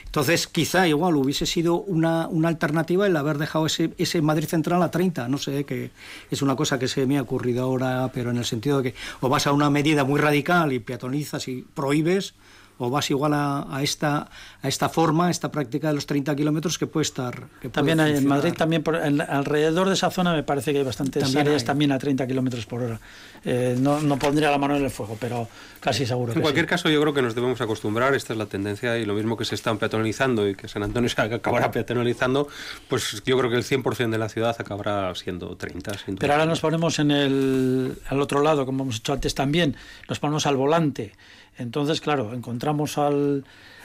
Entonces, 0.05 0.47
quizá 0.47 0.87
igual 0.87 1.15
hubiese 1.17 1.45
sido 1.45 1.75
una, 1.75 2.27
una 2.27 2.47
alternativa 2.47 3.05
el 3.05 3.15
haber 3.15 3.37
dejado 3.37 3.67
ese, 3.67 3.93
ese 3.99 4.21
Madrid 4.23 4.47
Central 4.47 4.81
a 4.81 4.89
30. 4.89 5.27
No 5.27 5.37
sé, 5.37 5.65
que 5.65 5.91
es 6.31 6.41
una 6.41 6.55
cosa 6.55 6.79
que 6.79 6.87
se 6.87 7.05
me 7.05 7.19
ha 7.19 7.21
ocurrido 7.21 7.63
ahora, 7.63 8.09
pero 8.11 8.31
en 8.31 8.37
el 8.37 8.45
sentido 8.45 8.81
de 8.81 8.91
que 8.91 8.97
o 9.21 9.29
vas 9.29 9.45
a 9.45 9.51
una 9.51 9.69
medida 9.69 10.03
muy 10.03 10.19
radical 10.19 10.73
y 10.73 10.79
peatonizas 10.79 11.47
y 11.47 11.63
prohíbes 11.73 12.33
o 12.79 12.89
vas 12.89 13.09
igual 13.11 13.33
a, 13.33 13.79
esta, 13.83 14.29
a 14.61 14.67
esta 14.67 14.87
forma, 14.89 15.27
a 15.27 15.31
esta 15.31 15.51
práctica 15.51 15.89
de 15.89 15.95
los 15.95 16.05
30 16.05 16.33
kilómetros 16.35 16.77
que 16.77 16.87
puede 16.87 17.03
estar. 17.03 17.47
también 17.71 17.99
hay, 17.99 18.15
en 18.15 18.25
Madrid, 18.25 18.53
también 18.57 18.81
por, 18.81 18.95
alrededor 18.95 19.89
de 19.89 19.93
esa 19.93 20.09
zona 20.09 20.33
me 20.33 20.43
parece 20.43 20.71
que 20.71 20.79
hay 20.79 20.85
bastantes 20.85 21.23
también 21.23 21.47
áreas 21.47 21.65
también 21.65 21.91
a 21.91 21.99
30 21.99 22.25
kilómetros 22.25 22.65
por 22.65 22.81
hora. 22.81 22.99
Eh, 23.43 23.75
no, 23.79 23.99
no, 23.99 24.17
pondría 24.17 24.49
la 24.49 24.57
mano 24.57 24.77
en 24.77 24.83
el 24.83 24.89
fuego, 24.89 25.17
pero 25.19 25.47
casi 25.79 26.05
seguro. 26.05 26.33
En 26.33 26.41
cualquier 26.41 26.65
caso, 26.65 26.89
yo 26.89 27.01
creo 27.01 27.13
que 27.13 27.21
nos 27.21 27.35
debemos 27.35 27.59
acostumbrar, 27.59 28.15
esta 28.15 28.33
es 28.33 28.39
la 28.39 28.45
tendencia, 28.45 28.97
y 28.97 29.05
lo 29.05 29.13
mismo 29.13 29.35
que 29.35 29.45
se 29.45 29.55
están 29.55 29.77
peatonalizando 29.77 30.47
y 30.47 30.55
que 30.55 30.67
San 30.69 30.83
Antonio 30.83 31.09
se 31.09 31.21
acabará 31.35 31.71
peatonalizando, 31.71 32.47
pues 32.87 33.21
yo 33.25 33.37
creo 33.37 33.49
que 33.49 33.57
el 33.57 33.63
100% 33.63 34.09
de 34.09 34.17
la 34.17 34.29
ciudad 34.29 34.55
acabará 34.57 35.13
siendo 35.15 35.55
30. 35.55 35.91
Pero 36.17 36.33
ahora 36.33 36.45
nos 36.45 36.61
ponemos 36.61 36.99
en 36.99 37.11
el, 37.11 37.97
al 38.07 38.21
otro 38.21 38.41
lado, 38.41 38.65
como 38.65 38.83
hemos 38.83 38.97
hecho 38.97 39.13
antes 39.13 39.35
también, 39.35 39.75
nos 40.07 40.19
ponemos 40.19 40.45
al 40.45 40.55
volante. 40.55 41.13
Entonces, 41.59 42.01
claro, 42.01 42.33
encontramos 42.33 42.97
al, 42.97 43.43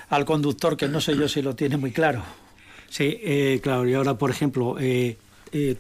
al 0.09 0.25
conductor 0.25 0.77
que 0.77 0.89
no 0.89 1.01
sé 1.01 1.17
yo 1.17 1.29
si 1.29 1.43
lo 1.43 1.55
tiene 1.55 1.77
muy 1.77 1.91
claro. 1.91 2.23
Sí, 2.89 3.19
eh, 3.23 3.61
claro, 3.63 3.89
y 3.89 3.95
ahora, 3.95 4.15
por 4.15 4.31
ejemplo, 4.31 4.77
eh, 4.79 5.19
eh, 5.53 5.77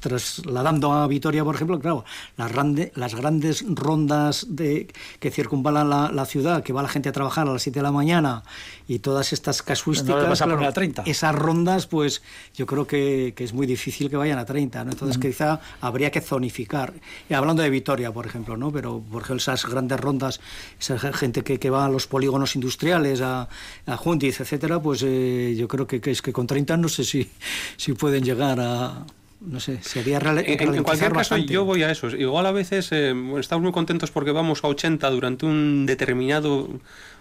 trasladando 0.00 0.92
a 0.92 1.06
Vitoria, 1.06 1.44
por 1.44 1.54
ejemplo, 1.54 1.78
claro, 1.78 2.04
las, 2.36 2.52
las 2.94 3.14
grandes 3.14 3.64
rondas 3.68 4.46
de, 4.48 4.88
que 5.18 5.30
circunvalan 5.30 5.88
la, 5.88 6.24
ciudad, 6.26 6.62
que 6.62 6.72
va 6.72 6.82
la 6.82 6.88
gente 6.88 7.08
a 7.08 7.12
trabajar 7.12 7.48
a 7.48 7.52
las 7.52 7.62
7 7.62 7.78
de 7.78 7.82
la 7.82 7.92
mañana 7.92 8.42
y 8.88 8.98
todas 8.98 9.32
estas 9.32 9.62
casuísticas, 9.62 10.42
a 10.42 10.72
30. 10.72 11.02
esas 11.06 11.34
rondas, 11.34 11.86
pues 11.86 12.22
yo 12.54 12.66
creo 12.66 12.86
que, 12.86 13.34
es 13.36 13.52
muy 13.52 13.66
difícil 13.66 14.10
que 14.10 14.16
vayan 14.16 14.38
a 14.38 14.44
30, 14.44 14.84
¿no? 14.84 14.90
Entonces 14.92 15.18
quizá 15.18 15.60
habría 15.80 16.10
que 16.10 16.20
zonificar. 16.20 16.92
Y 17.28 17.34
hablando 17.34 17.62
de 17.62 17.70
Vitoria, 17.70 18.12
por 18.12 18.26
ejemplo, 18.26 18.56
¿no? 18.56 18.70
Pero, 18.70 19.00
por 19.00 19.22
ejemplo, 19.22 19.36
esas 19.36 19.64
grandes 19.64 19.98
rondas, 19.98 20.40
esa 20.78 20.98
gente 21.12 21.42
que, 21.42 21.58
que 21.58 21.70
va 21.70 21.86
a 21.86 21.88
los 21.88 22.06
polígonos 22.06 22.54
industriales, 22.54 23.20
a, 23.20 23.48
a 23.86 23.96
Jundiz, 23.96 24.40
etcétera, 24.40 24.80
pues 24.80 25.02
eh, 25.06 25.54
yo 25.56 25.68
creo 25.68 25.86
que, 25.86 26.00
que, 26.00 26.10
es 26.10 26.20
que 26.20 26.32
con 26.32 26.46
30 26.46 26.76
no 26.76 26.88
sé 26.88 27.04
si, 27.04 27.30
si 27.76 27.92
pueden 27.92 28.24
llegar 28.24 28.60
a 28.60 29.06
no 29.40 29.58
sé, 29.58 29.82
sería 29.82 30.18
en, 30.18 30.74
en 30.74 30.82
cualquier 30.82 31.12
caso, 31.12 31.36
yo 31.38 31.64
voy 31.64 31.82
a 31.82 31.90
eso. 31.90 32.08
Igual 32.08 32.44
a 32.46 32.52
veces 32.52 32.90
eh, 32.92 33.14
estamos 33.38 33.62
muy 33.62 33.72
contentos 33.72 34.10
porque 34.10 34.32
vamos 34.32 34.62
a 34.64 34.68
80 34.68 35.08
durante 35.10 35.46
un 35.46 35.86
determinado 35.86 36.68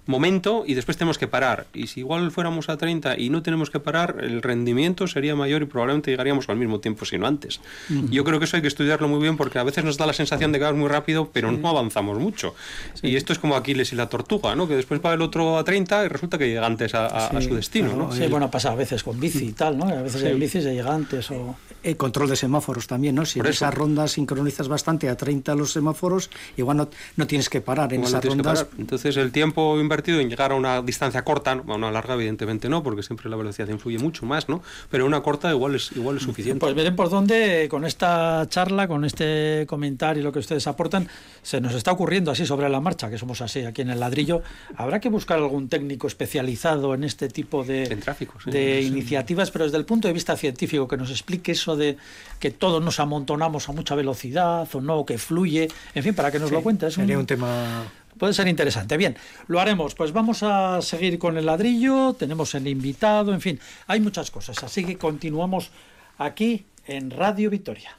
momento 0.09 0.63
y 0.65 0.73
después 0.73 0.97
tenemos 0.97 1.17
que 1.17 1.27
parar. 1.27 1.67
Y 1.73 1.87
si 1.87 2.01
igual 2.01 2.31
fuéramos 2.31 2.67
a 2.67 2.77
30 2.77 3.17
y 3.19 3.29
no 3.29 3.43
tenemos 3.43 3.69
que 3.69 3.79
parar, 3.79 4.17
el 4.21 4.41
rendimiento 4.41 5.07
sería 5.07 5.35
mayor 5.35 5.61
y 5.61 5.65
probablemente 5.65 6.09
llegaríamos 6.09 6.49
al 6.49 6.57
mismo 6.57 6.79
tiempo, 6.79 7.05
sino 7.05 7.27
antes. 7.27 7.61
Yo 8.09 8.23
creo 8.23 8.39
que 8.39 8.45
eso 8.45 8.57
hay 8.57 8.63
que 8.63 8.67
estudiarlo 8.67 9.07
muy 9.07 9.21
bien 9.21 9.37
porque 9.37 9.59
a 9.59 9.63
veces 9.63 9.83
nos 9.83 9.97
da 9.97 10.07
la 10.07 10.13
sensación 10.13 10.51
de 10.51 10.57
que 10.57 10.65
vamos 10.65 10.79
muy 10.79 10.89
rápido, 10.89 11.29
pero 11.31 11.51
no 11.51 11.69
avanzamos 11.69 12.17
mucho. 12.17 12.55
Y 13.03 13.15
esto 13.15 13.33
es 13.33 13.39
como 13.39 13.55
Aquiles 13.55 13.93
y 13.93 13.95
la 13.95 14.09
tortuga, 14.09 14.55
¿no? 14.55 14.67
que 14.67 14.75
después 14.75 14.99
va 15.05 15.13
el 15.13 15.21
otro 15.21 15.57
a 15.57 15.63
30 15.63 16.05
y 16.05 16.07
resulta 16.07 16.37
que 16.39 16.47
llega 16.47 16.65
antes 16.65 16.95
a, 16.95 17.29
su 17.39 17.55
destino. 17.55 17.95
¿no? 17.95 18.11
Sí, 18.11 18.25
bueno, 18.27 18.49
pasa 18.49 18.71
a 18.71 18.75
veces 18.75 19.03
con 19.03 19.19
bici 19.19 19.45
y 19.45 19.51
tal, 19.53 19.77
¿no? 19.77 19.87
A 19.87 20.01
veces 20.01 20.23
en 20.23 20.39
bici 20.39 20.61
se 20.61 20.73
llega 20.73 20.93
antes. 20.93 21.29
O... 21.29 21.55
El 21.83 21.97
control 21.97 22.29
de 22.29 22.35
semáforos 22.35 22.87
también, 22.87 23.15
¿no? 23.15 23.25
Si 23.25 23.39
en 23.39 23.45
esas 23.45 23.73
rondas 23.73 24.13
sincronizas 24.13 24.67
bastante 24.67 25.07
a 25.07 25.15
30 25.15 25.55
los 25.55 25.71
semáforos, 25.71 26.29
igual 26.57 26.77
no, 26.77 26.89
no 27.15 27.27
tienes 27.27 27.47
que 27.49 27.61
parar 27.61 27.93
en 27.93 28.03
esas 28.03 28.25
rondas. 28.25 28.65
Entonces 28.77 29.15
el 29.15 29.31
tiempo 29.31 29.79
invertido 29.79 29.98
en 30.07 30.29
llegar 30.29 30.51
a 30.51 30.55
una 30.55 30.81
distancia 30.81 31.23
corta, 31.23 31.51
a 31.51 31.73
una 31.73 31.91
larga 31.91 32.15
evidentemente 32.15 32.69
no, 32.69 32.83
porque 32.83 33.03
siempre 33.03 33.29
la 33.29 33.35
velocidad 33.35 33.67
influye 33.69 33.99
mucho 33.99 34.25
más, 34.25 34.49
¿no? 34.49 34.61
Pero 34.89 35.05
una 35.05 35.21
corta 35.21 35.51
igual 35.51 35.75
es, 35.75 35.91
igual 35.95 36.17
es 36.17 36.23
suficiente. 36.23 36.59
Pues 36.59 36.75
miren 36.75 36.95
por 36.95 37.09
dónde 37.09 37.67
con 37.69 37.85
esta 37.85 38.45
charla, 38.49 38.87
con 38.87 39.05
este 39.05 39.65
comentario 39.67 40.21
y 40.21 40.23
lo 40.23 40.31
que 40.31 40.39
ustedes 40.39 40.67
aportan, 40.67 41.07
se 41.41 41.61
nos 41.61 41.73
está 41.73 41.91
ocurriendo 41.91 42.31
así 42.31 42.45
sobre 42.45 42.69
la 42.69 42.79
marcha, 42.79 43.09
que 43.09 43.17
somos 43.17 43.41
así 43.41 43.65
aquí 43.65 43.81
en 43.81 43.89
el 43.89 43.99
ladrillo. 43.99 44.41
Habrá 44.75 44.99
que 44.99 45.09
buscar 45.09 45.37
algún 45.37 45.69
técnico 45.69 46.07
especializado 46.07 46.93
en 46.93 47.03
este 47.03 47.29
tipo 47.29 47.63
de, 47.63 47.97
de 48.45 48.81
iniciativas, 48.81 49.51
pero 49.51 49.65
desde 49.65 49.77
el 49.77 49.85
punto 49.85 50.07
de 50.07 50.13
vista 50.13 50.35
científico, 50.35 50.87
que 50.87 50.97
nos 50.97 51.11
explique 51.11 51.51
eso 51.51 51.75
de 51.75 51.97
que 52.39 52.51
todos 52.51 52.83
nos 52.83 52.99
amontonamos 52.99 53.67
a 53.69 53.71
mucha 53.71 53.95
velocidad 53.95 54.67
o 54.73 54.81
no, 54.81 55.05
que 55.05 55.17
fluye, 55.17 55.67
en 55.93 56.03
fin, 56.03 56.13
para 56.13 56.31
que 56.31 56.39
nos 56.39 56.51
lo 56.51 56.61
cuente. 56.61 56.89
Sería 56.91 57.17
un 57.17 57.25
tema 57.25 57.83
puede 58.19 58.33
ser 58.33 58.47
interesante. 58.47 58.97
Bien, 58.97 59.17
lo 59.47 59.59
haremos. 59.59 59.95
Pues 59.95 60.11
vamos 60.13 60.43
a 60.43 60.81
seguir 60.83 61.17
con 61.17 61.37
el 61.37 61.47
ladrillo, 61.47 62.13
tenemos 62.13 62.53
el 62.53 62.67
invitado, 62.67 63.33
en 63.33 63.41
fin, 63.41 63.59
hay 63.87 63.99
muchas 63.99 64.29
cosas. 64.29 64.63
Así 64.63 64.83
que 64.83 64.97
continuamos 64.97 65.71
aquí 66.19 66.65
en 66.85 67.09
Radio 67.09 67.49
Victoria. 67.49 67.95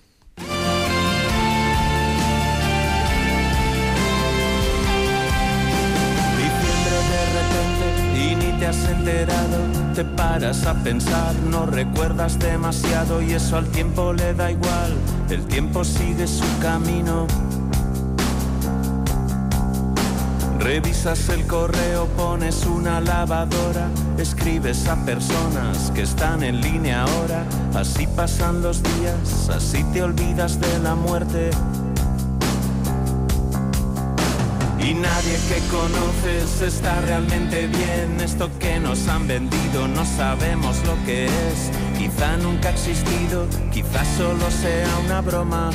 te 8.60 8.66
has 8.66 8.90
enterado, 8.90 9.58
te 9.94 10.04
paras 10.04 10.66
a 10.66 10.74
pensar, 10.84 11.34
no 11.48 11.64
recuerdas 11.64 12.38
demasiado 12.38 13.22
y 13.22 13.32
eso 13.32 13.56
al 13.56 13.66
tiempo 13.70 14.12
le 14.12 14.34
da 14.34 14.50
igual, 14.50 14.92
el 15.30 15.46
tiempo 15.46 15.82
sigue 15.82 16.26
su 16.26 16.44
camino 16.60 17.26
Revisas 20.60 21.30
el 21.30 21.46
correo, 21.46 22.06
pones 22.18 22.66
una 22.66 23.00
lavadora, 23.00 23.88
escribes 24.18 24.86
a 24.88 25.04
personas 25.06 25.90
que 25.94 26.02
están 26.02 26.42
en 26.42 26.60
línea 26.60 27.02
ahora, 27.04 27.46
así 27.74 28.06
pasan 28.06 28.60
los 28.60 28.82
días, 28.82 29.48
así 29.48 29.82
te 29.84 30.02
olvidas 30.02 30.60
de 30.60 30.78
la 30.80 30.94
muerte. 30.94 31.50
Y 34.78 34.94
nadie 34.94 35.38
que 35.48 35.60
conoces 35.70 36.60
está 36.60 37.00
realmente 37.00 37.66
bien. 37.66 38.20
Esto 38.20 38.50
que 38.58 38.78
nos 38.80 39.08
han 39.08 39.26
vendido 39.26 39.88
no 39.88 40.04
sabemos 40.04 40.76
lo 40.84 40.94
que 41.06 41.26
es. 41.26 41.70
Quizá 41.98 42.36
nunca 42.36 42.68
ha 42.68 42.72
existido, 42.72 43.46
quizá 43.72 44.04
solo 44.16 44.50
sea 44.50 44.88
una 45.04 45.20
broma. 45.22 45.70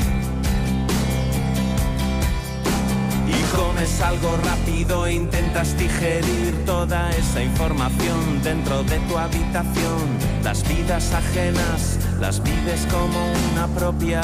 Comes 3.56 4.00
algo 4.02 4.36
rápido, 4.44 5.08
intentas 5.08 5.76
digerir 5.76 6.64
toda 6.64 7.10
esa 7.10 7.42
información 7.42 8.42
dentro 8.42 8.82
de 8.84 8.98
tu 9.08 9.16
habitación. 9.16 10.04
Las 10.44 10.62
vidas 10.68 11.12
ajenas 11.12 11.98
las 12.20 12.42
vives 12.42 12.86
como 12.90 13.18
una 13.52 13.66
propia. 13.68 14.20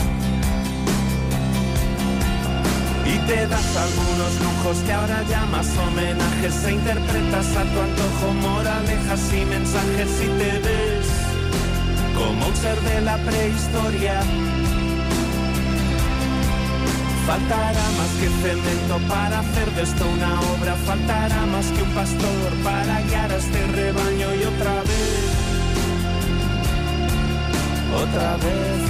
Y 3.05 3.19
te 3.27 3.47
das 3.47 3.77
algunos 3.77 4.33
lujos 4.41 4.79
que 4.87 4.93
ahora 4.93 5.23
llamas 5.29 5.69
homenajes 5.77 6.65
e 6.65 6.73
interpretas 6.73 7.47
a 7.57 7.65
tu 7.65 7.81
antojo 7.81 8.35
moralejas 8.43 9.33
y 9.35 9.45
mensajes 9.45 10.11
y 10.23 10.29
te 10.39 10.59
ves 10.61 11.07
como 12.15 12.47
un 12.47 12.57
ser 12.57 12.81
de 12.81 13.01
la 13.01 13.17
prehistoria 13.19 14.21
Faltará 17.33 17.87
más 17.97 18.13
que 18.21 18.29
cemento 18.45 18.99
para 19.09 19.39
hacer 19.39 19.71
de 19.73 19.83
esto 19.85 20.05
una 20.05 20.39
obra, 20.53 20.75
faltará 20.85 21.47
más 21.47 21.65
que 21.73 21.83
un 21.83 21.89
pastor 21.97 22.49
para 22.63 23.01
guiar 23.09 23.33
a 23.33 23.37
este 23.37 23.67
rebaño 23.69 24.35
y 24.35 24.45
otra 24.53 24.75
vez, 24.85 25.25
otra 28.05 28.37
vez, 28.37 28.81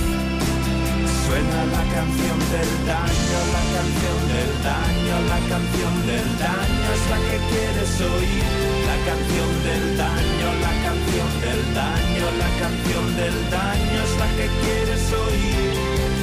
suena 1.22 1.58
la 1.70 1.84
canción 1.94 2.38
del 2.50 2.72
daño, 2.82 3.38
la 3.54 3.62
canción 3.78 4.18
del 4.34 4.52
daño, 4.66 5.14
la 5.30 5.40
canción 5.46 5.94
del 6.10 6.28
daño, 6.42 6.86
es 6.98 7.04
la 7.14 7.18
que 7.22 7.38
quieres 7.46 7.94
oír. 8.10 8.42
La 8.90 8.98
canción 9.06 9.50
del 9.62 9.86
daño, 10.02 10.48
la 10.66 10.74
canción 10.82 11.30
del 11.46 11.62
daño, 11.78 12.26
la 12.42 12.50
canción 12.58 13.06
del 13.22 13.36
daño 13.54 13.98
es 14.02 14.12
la 14.18 14.28
que 14.34 14.46
quieres 14.66 15.04
oír. 15.30 16.21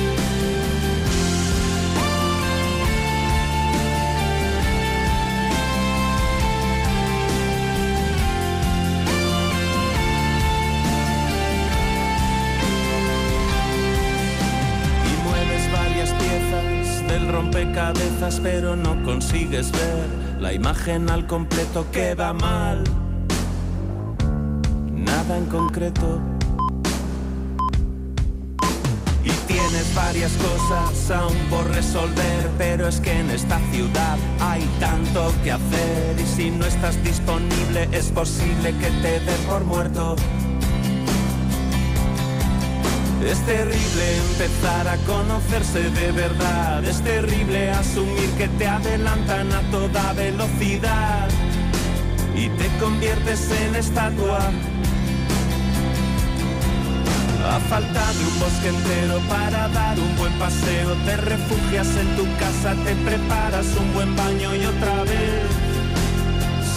Rompecabezas, 17.30 18.40
pero 18.42 18.76
no 18.76 19.02
consigues 19.04 19.72
ver 19.72 20.30
la 20.40 20.54
imagen 20.54 21.10
al 21.10 21.28
completo 21.28 21.86
queda 21.92 22.34
mal. 22.34 22.84
Nada 24.94 25.38
en 25.38 25.46
concreto. 25.46 26.22
Y 29.24 29.32
tienes 29.48 29.94
varias 29.96 30.32
cosas 30.34 31.12
aún 31.12 31.38
por 31.50 31.70
resolver, 31.72 32.50
pero 32.58 32.88
es 32.88 33.00
que 33.02 33.12
en 33.12 33.30
esta 33.32 33.60
ciudad 33.72 34.18
hay 34.40 34.64
tanto 34.80 35.34
que 35.44 35.52
hacer 35.52 36.16
y 36.18 36.26
si 36.26 36.52
no 36.52 36.66
estás 36.66 37.02
disponible 37.04 37.90
es 37.92 38.12
posible 38.12 38.74
que 38.80 38.90
te 39.02 39.20
den 39.20 39.42
por 39.48 39.66
muerto. 39.66 40.16
Es 43.26 43.40
terrible 43.46 44.18
empezar 44.32 44.88
a 44.88 44.98
conocerse 45.06 45.90
de 45.90 46.12
verdad. 46.12 46.84
Es 46.86 47.02
terrible 47.02 47.70
asumir 47.72 48.30
que 48.38 48.48
te 48.48 48.68
adelantan 48.68 49.52
a 49.52 49.62
toda 49.72 50.14
velocidad 50.14 51.28
y 52.36 52.48
te 52.50 52.68
conviertes 52.80 53.52
en 53.52 53.76
estatua. 53.76 54.40
A 57.46 57.60
falta 57.70 58.14
de 58.14 58.26
un 58.26 58.40
bosque 58.40 58.70
entero 58.70 59.20
para 59.28 59.68
dar 59.70 60.00
un 60.00 60.16
buen 60.18 60.34
paseo, 60.34 60.94
te 61.06 61.18
refugias 61.18 61.88
en 61.98 62.16
tu 62.16 62.24
casa, 62.38 62.76
te 62.86 62.96
preparas 62.96 63.66
un 63.80 63.94
buen 63.94 64.16
baño 64.16 64.56
y 64.56 64.66
otra 64.66 65.04
vez, 65.04 65.50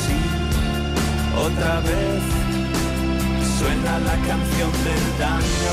sí, 0.07 0.16
otra 1.37 1.81
vez. 1.81 2.22
Suena 3.59 3.98
la 4.00 4.16
canción 4.26 4.72
del 4.87 5.18
daño, 5.18 5.72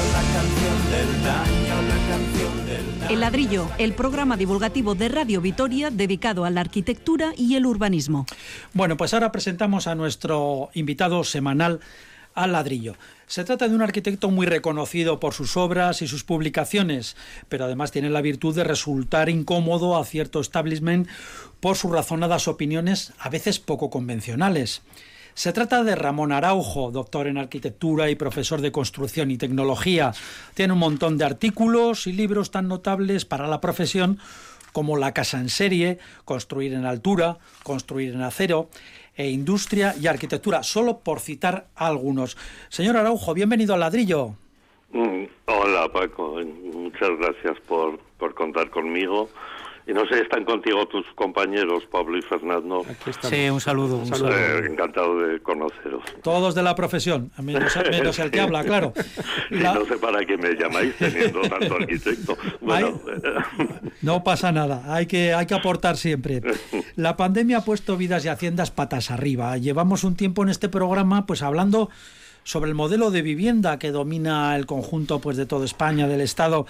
El 3.09 3.21
ladrillo, 3.21 3.67
el 3.79 3.93
programa 3.93 4.37
divulgativo 4.37 4.93
de 4.93 5.09
Radio 5.09 5.41
Vitoria 5.41 5.89
dedicado 5.89 6.45
a 6.45 6.49
la 6.51 6.61
arquitectura 6.61 7.33
y 7.35 7.55
el 7.55 7.65
urbanismo. 7.65 8.27
Bueno, 8.73 8.97
pues 8.97 9.13
ahora 9.13 9.31
presentamos 9.31 9.87
a 9.87 9.95
nuestro 9.95 10.69
invitado 10.73 11.23
semanal 11.23 11.79
al 12.35 12.51
ladrillo. 12.51 12.95
Se 13.25 13.43
trata 13.43 13.67
de 13.67 13.75
un 13.75 13.81
arquitecto 13.81 14.29
muy 14.29 14.45
reconocido 14.45 15.19
por 15.19 15.33
sus 15.33 15.57
obras 15.57 16.01
y 16.01 16.07
sus 16.07 16.23
publicaciones, 16.23 17.17
pero 17.47 17.65
además 17.65 17.91
tiene 17.91 18.09
la 18.09 18.21
virtud 18.21 18.55
de 18.55 18.63
resultar 18.63 19.29
incómodo 19.29 19.97
a 19.97 20.05
cierto 20.05 20.39
establishment 20.39 21.07
por 21.59 21.77
sus 21.77 21.91
razonadas 21.91 22.47
opiniones, 22.47 23.13
a 23.19 23.29
veces 23.29 23.59
poco 23.59 23.89
convencionales. 23.89 24.83
Se 25.33 25.53
trata 25.53 25.83
de 25.83 25.95
Ramón 25.95 26.31
Araujo, 26.31 26.91
doctor 26.91 27.27
en 27.27 27.37
arquitectura 27.37 28.09
y 28.09 28.15
profesor 28.15 28.61
de 28.61 28.71
construcción 28.71 29.31
y 29.31 29.37
tecnología. 29.37 30.11
Tiene 30.53 30.73
un 30.73 30.79
montón 30.79 31.17
de 31.17 31.25
artículos 31.25 32.07
y 32.07 32.13
libros 32.13 32.51
tan 32.51 32.67
notables 32.67 33.25
para 33.25 33.47
la 33.47 33.61
profesión 33.61 34.19
como 34.73 34.97
La 34.97 35.13
casa 35.13 35.39
en 35.39 35.49
serie, 35.49 35.97
Construir 36.25 36.73
en 36.73 36.85
altura, 36.85 37.37
Construir 37.63 38.13
en 38.13 38.21
acero, 38.21 38.69
e 39.15 39.29
Industria 39.29 39.95
y 39.99 40.07
arquitectura, 40.07 40.63
solo 40.63 40.99
por 40.99 41.19
citar 41.19 41.67
algunos. 41.75 42.37
Señor 42.69 42.95
Araujo, 42.95 43.33
bienvenido 43.33 43.73
al 43.73 43.81
ladrillo. 43.81 44.35
Mm, 44.91 45.25
Hola 45.45 45.89
Paco, 45.91 46.39
muchas 46.73 47.09
gracias 47.19 47.59
por, 47.67 47.99
por 48.17 48.33
contar 48.33 48.69
conmigo. 48.69 49.29
Y 49.89 49.93
no 49.93 50.05
sé, 50.07 50.21
están 50.21 50.45
contigo 50.45 50.87
tus 50.87 51.03
compañeros 51.15 51.83
Pablo 51.91 52.17
y 52.17 52.21
Fernando. 52.21 52.85
Sí, 53.23 53.49
un 53.49 53.59
saludo. 53.59 53.97
Un 53.97 54.05
saludo. 54.05 54.29
Eh, 54.37 54.67
encantado 54.69 55.17
de 55.19 55.39
conoceros. 55.39 56.03
Todos 56.21 56.53
de 56.53 56.61
la 56.61 56.75
profesión, 56.75 57.31
menos, 57.41 57.75
menos 57.89 58.19
el 58.19 58.29
que 58.29 58.39
habla, 58.39 58.63
claro. 58.63 58.93
La- 59.49 59.73
no 59.73 59.85
sé 59.85 59.97
para 59.97 60.23
qué 60.25 60.37
me 60.37 60.53
llamáis 60.53 60.95
teniendo 60.97 61.41
tanto 61.41 61.75
arquitecto. 61.75 62.37
Bueno, 62.61 63.01
No 64.03 64.23
pasa 64.23 64.51
nada, 64.51 64.83
hay 64.93 65.07
que, 65.07 65.33
hay 65.33 65.47
que 65.47 65.55
aportar 65.55 65.97
siempre. 65.97 66.41
La 66.95 67.17
pandemia 67.17 67.57
ha 67.57 67.65
puesto 67.65 67.97
vidas 67.97 68.23
y 68.25 68.27
haciendas 68.27 68.69
patas 68.69 69.09
arriba. 69.09 69.57
Llevamos 69.57 70.03
un 70.03 70.15
tiempo 70.15 70.43
en 70.43 70.49
este 70.49 70.69
programa 70.69 71.25
pues 71.25 71.41
hablando 71.41 71.89
sobre 72.43 72.69
el 72.69 72.75
modelo 72.75 73.09
de 73.09 73.23
vivienda 73.23 73.79
que 73.79 73.89
domina 73.91 74.55
el 74.55 74.65
conjunto 74.67 75.19
pues 75.19 75.35
de 75.35 75.47
toda 75.47 75.65
España, 75.65 76.07
del 76.07 76.21
Estado. 76.21 76.67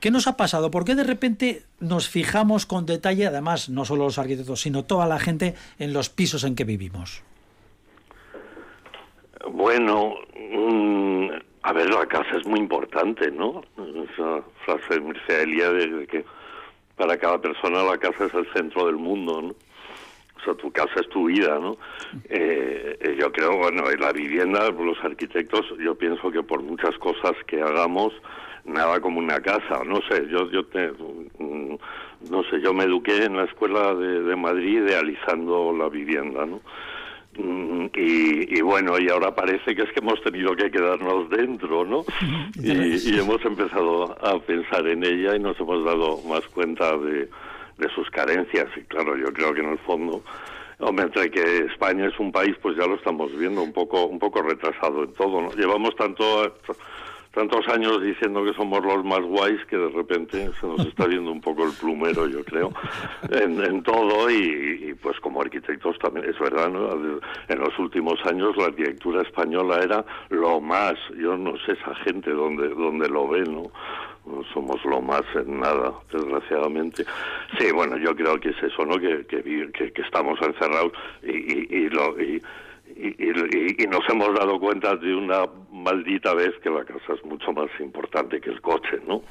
¿Qué 0.00 0.10
nos 0.10 0.26
ha 0.26 0.36
pasado? 0.36 0.70
¿Por 0.70 0.84
qué 0.84 0.94
de 0.94 1.04
repente 1.04 1.62
nos 1.80 2.08
fijamos 2.08 2.66
con 2.66 2.84
detalle, 2.86 3.26
además, 3.26 3.70
no 3.70 3.84
solo 3.84 4.04
los 4.04 4.18
arquitectos, 4.18 4.60
sino 4.60 4.84
toda 4.84 5.06
la 5.06 5.18
gente, 5.18 5.54
en 5.78 5.92
los 5.92 6.10
pisos 6.10 6.44
en 6.44 6.54
que 6.54 6.64
vivimos? 6.64 7.22
bueno 9.50 10.14
mm, 10.34 11.28
a 11.62 11.72
ver, 11.72 11.88
la 11.88 12.06
casa 12.06 12.36
es 12.36 12.46
muy 12.46 12.60
importante, 12.60 13.30
¿no? 13.30 13.62
Esa 14.12 14.42
frase 14.66 14.94
de 14.94 15.00
Mircea 15.00 15.40
Eliade 15.40 15.86
de 15.86 16.06
que 16.06 16.24
para 16.96 17.16
cada 17.16 17.40
persona 17.40 17.82
la 17.82 17.96
casa 17.96 18.26
es 18.26 18.34
el 18.34 18.46
centro 18.52 18.86
del 18.86 18.96
mundo, 18.96 19.40
¿no? 19.40 19.48
O 19.48 20.44
sea, 20.44 20.54
tu 20.54 20.70
casa 20.70 21.00
es 21.00 21.08
tu 21.08 21.24
vida, 21.26 21.58
¿no? 21.58 21.78
Eh, 22.28 23.16
yo 23.18 23.32
creo, 23.32 23.56
bueno, 23.56 23.90
en 23.90 23.98
la 23.98 24.12
vivienda, 24.12 24.68
los 24.70 25.02
arquitectos, 25.02 25.64
yo 25.78 25.94
pienso 25.94 26.30
que 26.30 26.42
por 26.42 26.62
muchas 26.62 26.98
cosas 26.98 27.32
que 27.46 27.62
hagamos, 27.62 28.12
nada 28.64 29.00
como 29.00 29.18
una 29.18 29.40
casa, 29.40 29.82
no 29.84 30.00
sé, 30.08 30.26
yo, 30.30 30.50
yo 30.50 30.64
te, 30.66 30.90
mm, 31.38 31.76
no 32.30 32.42
sé, 32.44 32.60
yo 32.62 32.72
me 32.72 32.84
eduqué 32.84 33.24
en 33.24 33.36
la 33.36 33.44
escuela 33.44 33.94
de, 33.94 34.22
de 34.22 34.36
Madrid 34.36 34.78
idealizando 34.86 35.74
la 35.76 35.88
vivienda, 35.88 36.46
¿no? 36.46 36.60
Mm, 37.36 37.86
Y, 37.96 38.58
y 38.58 38.60
bueno, 38.62 38.98
y 38.98 39.08
ahora 39.08 39.34
parece 39.34 39.74
que 39.74 39.82
es 39.82 39.92
que 39.92 40.00
hemos 40.00 40.22
tenido 40.22 40.54
que 40.56 40.70
quedarnos 40.70 41.28
dentro, 41.30 41.84
¿no? 41.84 42.04
Y, 42.62 42.70
y 43.10 43.18
hemos 43.18 43.44
empezado 43.44 44.16
a 44.24 44.38
pensar 44.40 44.86
en 44.86 45.04
ella 45.04 45.36
y 45.36 45.40
nos 45.40 45.58
hemos 45.60 45.84
dado 45.84 46.20
más 46.28 46.46
cuenta 46.48 46.96
de, 46.96 47.28
de 47.78 47.88
sus 47.94 48.08
carencias. 48.10 48.68
Y 48.76 48.80
claro, 48.82 49.16
yo 49.16 49.32
creo 49.32 49.52
que 49.52 49.60
en 49.60 49.70
el 49.70 49.78
fondo, 49.80 50.22
hombre, 50.78 51.06
entre 51.06 51.30
que 51.30 51.66
España 51.72 52.06
es 52.06 52.18
un 52.20 52.30
país, 52.32 52.56
pues 52.62 52.76
ya 52.76 52.86
lo 52.86 52.94
estamos 52.94 53.36
viendo 53.36 53.62
un 53.62 53.72
poco, 53.72 54.06
un 54.06 54.18
poco 54.20 54.40
retrasado 54.42 55.02
en 55.04 55.12
todo, 55.14 55.42
¿no? 55.42 55.50
Llevamos 55.52 55.94
tanto 55.96 56.54
tantos 57.34 57.66
años 57.68 58.00
diciendo 58.02 58.44
que 58.44 58.52
somos 58.54 58.84
los 58.84 59.04
más 59.04 59.20
guays 59.20 59.64
que 59.66 59.76
de 59.76 59.88
repente 59.90 60.50
se 60.60 60.66
nos 60.66 60.80
está 60.86 61.06
viendo 61.06 61.30
un 61.32 61.40
poco 61.40 61.64
el 61.64 61.72
plumero, 61.72 62.26
yo 62.28 62.44
creo, 62.44 62.70
en, 63.30 63.62
en 63.62 63.82
todo 63.82 64.30
y, 64.30 64.88
y, 64.90 64.94
pues 64.94 65.18
como 65.20 65.40
arquitectos 65.42 65.98
también, 65.98 66.28
es 66.28 66.38
verdad, 66.38 66.70
¿no? 66.70 66.92
En 67.48 67.58
los 67.58 67.78
últimos 67.78 68.18
años 68.26 68.56
la 68.56 68.66
arquitectura 68.66 69.22
española 69.22 69.80
era 69.82 70.04
lo 70.30 70.60
más, 70.60 70.94
yo 71.18 71.36
no 71.36 71.56
sé 71.66 71.72
esa 71.72 71.94
gente 71.96 72.30
donde, 72.30 72.68
donde 72.68 73.08
lo 73.08 73.28
ve, 73.28 73.42
¿no? 73.42 73.64
No 74.26 74.42
somos 74.54 74.82
lo 74.86 75.02
más 75.02 75.22
en 75.34 75.60
nada, 75.60 75.92
desgraciadamente. 76.10 77.04
Sí, 77.58 77.70
bueno, 77.72 77.98
yo 77.98 78.14
creo 78.16 78.40
que 78.40 78.50
es 78.50 78.62
eso, 78.62 78.86
¿no? 78.86 78.98
Que, 78.98 79.26
que, 79.26 79.42
que, 79.72 79.92
que 79.92 80.02
estamos 80.02 80.40
encerrados 80.40 80.92
y, 81.22 81.30
y, 81.32 81.66
y 81.70 81.88
lo... 81.90 82.18
Y, 82.20 82.40
y, 82.96 83.08
y- 83.08 83.82
y 83.82 83.86
nos 83.88 84.08
hemos 84.08 84.32
dado 84.34 84.58
cuenta 84.60 84.94
de 84.96 85.14
una 85.14 85.44
maldita 85.74 86.32
vez 86.34 86.52
que 86.62 86.70
la 86.70 86.84
casa 86.84 87.14
es 87.18 87.24
mucho 87.24 87.52
más 87.52 87.68
importante 87.80 88.40
que 88.40 88.48
el 88.48 88.60
coche, 88.60 89.00
¿no? 89.08 89.22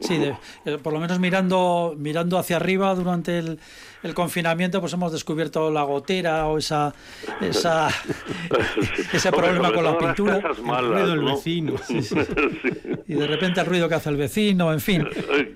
Sí, 0.00 0.16
de- 0.16 0.34
eh, 0.64 0.78
por 0.82 0.94
lo 0.94 0.98
menos 1.00 1.18
mirando, 1.20 1.94
mirando 1.96 2.38
hacia 2.38 2.56
arriba 2.56 2.94
durante 2.94 3.38
el, 3.38 3.60
el 4.02 4.14
confinamiento, 4.14 4.80
pues 4.80 4.94
hemos 4.94 5.12
descubierto 5.12 5.70
la 5.70 5.82
gotera 5.82 6.46
o 6.46 6.56
esa, 6.56 6.94
esa 7.42 7.88
ese 9.12 9.28
Hombre, 9.28 9.42
problema 9.42 9.68
sobre 9.68 9.74
con 9.74 9.84
la 9.84 9.98
pintura. 9.98 10.40
malas, 10.64 10.90
ruido 10.90 11.06
del 11.08 11.24
¿no? 11.24 11.34
vecino. 11.36 11.72
Sí, 11.86 12.02
sí. 12.02 12.16
Sí. 12.62 12.70
Y 13.08 13.14
de 13.14 13.26
repente 13.26 13.60
el 13.60 13.66
ruido 13.66 13.88
que 13.88 13.94
hace 13.94 14.10
el 14.10 14.16
vecino, 14.16 14.72
en 14.72 14.80
fin. 14.80 15.04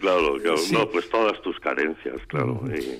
Claro, 0.00 0.34
claro. 0.40 0.56
Sí. 0.56 0.74
No, 0.74 0.88
pues 0.88 1.08
todas 1.10 1.40
tus 1.42 1.58
carencias, 1.60 2.16
claro. 2.28 2.60
Y, 2.68 2.98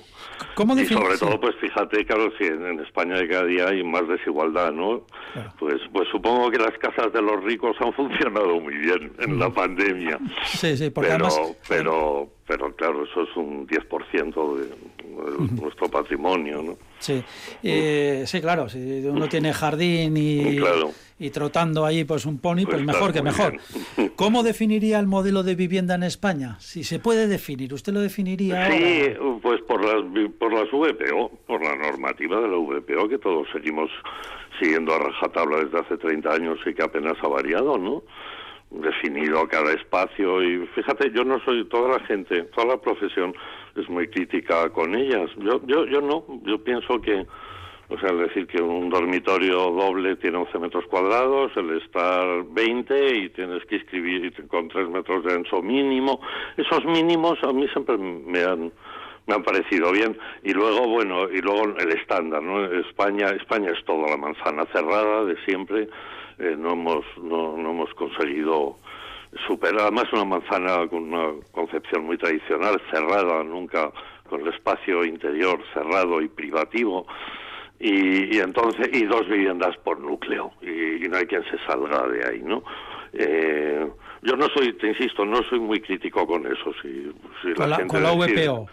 ¿Cómo 0.55 0.77
y 0.77 0.85
sobre 0.85 1.13
sí. 1.15 1.19
todo, 1.25 1.39
pues 1.39 1.55
fíjate, 1.59 2.05
claro, 2.05 2.31
si 2.37 2.45
en, 2.45 2.65
en 2.65 2.79
España 2.81 3.15
cada 3.29 3.45
día 3.45 3.67
hay 3.69 3.83
más 3.83 4.07
desigualdad, 4.07 4.71
¿no? 4.71 5.05
Claro. 5.33 5.53
Pues, 5.59 5.75
pues 5.91 6.07
supongo 6.11 6.51
que 6.51 6.57
las 6.59 6.77
casas 6.77 7.02
de 7.11 7.21
los 7.21 7.43
ricos 7.43 7.75
han 7.79 7.93
funcionado 7.95 8.59
muy 8.59 8.75
bien 8.75 9.11
en 9.19 9.39
la 9.39 9.49
pandemia. 9.49 10.19
Sí, 10.45 10.77
sí, 10.77 10.89
porque 10.89 11.11
pero, 11.11 11.27
además... 11.27 11.57
pero, 11.67 12.29
pero 12.47 12.75
claro, 12.75 13.03
eso 13.03 13.23
es 13.23 13.35
un 13.35 13.67
10% 13.67 14.55
de, 14.55 14.67
de 14.67 15.61
nuestro 15.61 15.89
patrimonio, 15.89 16.61
¿no? 16.61 16.77
Sí, 16.99 17.23
eh, 17.63 18.23
sí, 18.25 18.39
claro, 18.41 18.69
si 18.69 19.05
uno 19.05 19.27
tiene 19.27 19.53
jardín 19.53 20.15
y, 20.15 20.57
Claro. 20.57 20.91
Y 21.19 21.29
trotando 21.29 21.85
ahí 21.85 22.03
pues 22.03 22.25
un 22.25 22.39
pony, 22.39 22.63
pues, 22.65 22.67
Pues 22.77 22.85
mejor 22.85 23.13
que 23.13 23.21
mejor. 23.21 23.57
bien. 23.97 24.11
¿Cómo 24.15 24.43
definiría 24.43 24.99
el 24.99 25.07
modelo 25.07 25.43
de 25.43 25.55
vivienda 25.55 25.95
en 25.95 26.03
España? 26.03 26.55
Si 26.59 26.83
se 26.83 26.99
puede 26.99 27.27
definir, 27.27 27.73
¿usted 27.73 27.93
lo 27.93 28.01
definiría 28.01 28.67
Sí, 28.71 29.03
ahora? 29.19 29.39
pues 29.41 29.61
por 29.61 29.83
las, 29.83 30.03
por 30.39 30.53
las 30.53 30.69
VPO, 30.71 31.31
por 31.47 31.63
la 31.63 31.75
normativa 31.75 32.39
de 32.41 32.47
la 32.47 32.57
VPO 32.57 33.07
que 33.09 33.17
todos 33.19 33.47
seguimos 33.53 33.89
siguiendo 34.59 34.93
a 34.93 34.99
rajatabla 34.99 35.63
desde 35.63 35.79
hace 35.79 35.97
30 35.97 36.29
años 36.33 36.59
y 36.65 36.73
que 36.73 36.83
apenas 36.83 37.13
ha 37.23 37.27
variado, 37.27 37.77
¿no? 37.77 38.03
Definido 38.71 39.47
cada 39.47 39.71
espacio 39.73 40.41
y 40.41 40.65
fíjate, 40.75 41.11
yo 41.13 41.23
no 41.23 41.39
soy, 41.45 41.63
toda 41.69 41.99
la 41.99 42.05
gente, 42.05 42.41
toda 42.55 42.67
la 42.75 42.77
profesión 42.81 43.33
es 43.75 43.87
muy 43.87 44.07
crítica 44.07 44.67
con 44.69 44.95
ellas. 44.95 45.29
Yo, 45.37 45.61
yo, 45.67 45.85
yo 45.85 46.01
no, 46.01 46.25
yo 46.43 46.63
pienso 46.63 46.99
que, 46.99 47.25
o 47.93 47.99
sea, 47.99 48.09
es 48.09 48.17
decir, 48.17 48.47
que 48.47 48.59
un 48.59 48.89
dormitorio 48.89 49.69
doble 49.69 50.15
tiene 50.15 50.37
11 50.37 50.57
metros 50.57 50.85
cuadrados, 50.87 51.51
el 51.55 51.77
estar 51.77 52.43
20 52.49 53.17
y 53.17 53.29
tienes 53.29 53.63
que 53.65 53.75
escribir 53.75 54.33
con 54.47 54.67
3 54.67 54.89
metros 54.89 55.23
de 55.23 55.33
ancho 55.33 55.61
mínimo. 55.61 56.19
Esos 56.57 56.83
mínimos 56.85 57.37
a 57.43 57.53
mí 57.53 57.67
siempre 57.67 57.97
me 57.97 58.43
han 58.43 58.71
me 59.25 59.35
han 59.35 59.43
parecido 59.43 59.91
bien. 59.91 60.17
Y 60.41 60.53
luego 60.53 60.87
bueno 60.87 61.29
y 61.29 61.39
luego 61.39 61.65
el 61.77 61.91
estándar 61.91 62.41
no 62.41 62.65
España 62.65 63.27
España 63.29 63.69
es 63.71 63.85
toda 63.85 64.09
la 64.09 64.17
manzana 64.17 64.65
cerrada 64.73 65.25
de 65.25 65.37
siempre. 65.45 65.87
Eh, 66.39 66.55
no 66.57 66.73
hemos 66.73 67.05
no, 67.21 67.55
no 67.57 67.71
hemos 67.71 67.93
conseguido 67.93 68.75
superar 69.47 69.81
además 69.81 70.05
una 70.13 70.25
manzana 70.25 70.87
con 70.87 71.13
una 71.13 71.31
concepción 71.51 72.05
muy 72.05 72.17
tradicional 72.17 72.81
cerrada 72.91 73.43
nunca 73.43 73.91
con 74.27 74.41
el 74.41 74.47
espacio 74.47 75.05
interior 75.05 75.59
cerrado 75.73 76.21
y 76.21 76.27
privativo 76.27 77.05
y, 77.83 78.35
y 78.35 78.39
entonces 78.39 78.89
y 78.93 79.05
dos 79.05 79.27
viviendas 79.27 79.75
por 79.83 79.99
núcleo 79.99 80.51
y, 80.61 81.05
y 81.05 81.07
no 81.09 81.17
hay 81.17 81.25
quien 81.25 81.43
se 81.43 81.57
salga 81.67 82.07
de 82.07 82.27
ahí 82.27 82.41
no 82.41 82.63
eh, 83.11 83.87
yo 84.21 84.35
no 84.37 84.47
soy 84.55 84.73
te 84.73 84.87
insisto 84.87 85.25
no 85.25 85.43
soy 85.43 85.59
muy 85.59 85.81
crítico 85.81 86.25
con 86.25 86.45
eso 86.47 86.73
si, 86.81 87.11
si 87.41 87.53
Con 87.53 87.69
la, 87.69 87.75
gente 87.77 87.93
con 87.93 88.03
la 88.03 88.11
decide- 88.15 88.47
VPO. 88.47 88.69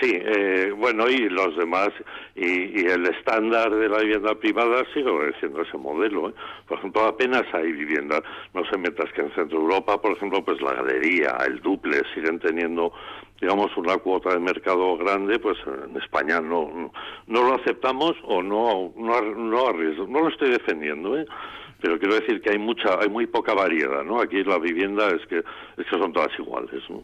Sí, 0.00 0.10
eh, 0.12 0.72
bueno, 0.76 1.08
y 1.08 1.28
los 1.28 1.56
demás, 1.56 1.90
y, 2.34 2.80
y 2.80 2.84
el 2.86 3.06
estándar 3.06 3.70
de 3.72 3.88
la 3.88 3.98
vivienda 4.00 4.34
privada 4.34 4.82
sigue 4.92 5.08
obedeciendo 5.08 5.62
ese 5.62 5.76
modelo. 5.78 6.30
¿eh? 6.30 6.34
Por 6.66 6.78
ejemplo, 6.78 7.02
apenas 7.04 7.44
hay 7.52 7.70
vivienda, 7.70 8.20
no 8.54 8.64
sé, 8.64 8.76
mientras 8.76 9.12
que 9.12 9.20
en 9.20 9.30
Centro 9.36 9.58
Europa, 9.60 10.02
por 10.02 10.16
ejemplo, 10.16 10.44
pues 10.44 10.60
la 10.62 10.72
galería, 10.74 11.36
el 11.46 11.60
duple, 11.60 12.02
siguen 12.12 12.40
teniendo, 12.40 12.92
digamos, 13.40 13.76
una 13.76 13.96
cuota 13.98 14.30
de 14.30 14.40
mercado 14.40 14.96
grande, 14.96 15.38
pues 15.38 15.56
en 15.66 15.96
España 15.96 16.40
no, 16.40 16.68
no, 16.68 16.92
no 17.26 17.42
lo 17.42 17.54
aceptamos 17.54 18.12
o 18.24 18.42
no, 18.42 18.92
no, 18.96 19.20
no 19.20 19.66
arriesgo, 19.68 20.06
no 20.06 20.20
lo 20.20 20.28
estoy 20.28 20.50
defendiendo, 20.50 21.16
¿eh? 21.16 21.26
pero 21.80 21.98
quiero 21.98 22.16
decir 22.16 22.40
que 22.40 22.50
hay 22.50 22.58
mucha 22.58 22.98
hay 23.00 23.08
muy 23.08 23.26
poca 23.26 23.54
variedad 23.54 24.02
no 24.02 24.20
aquí 24.20 24.42
la 24.42 24.58
vivienda 24.58 25.08
es 25.08 25.24
que 25.26 25.38
es 25.38 25.86
que 25.86 25.98
son 25.98 26.12
todas 26.12 26.36
iguales 26.38 26.82
¿no? 26.88 27.02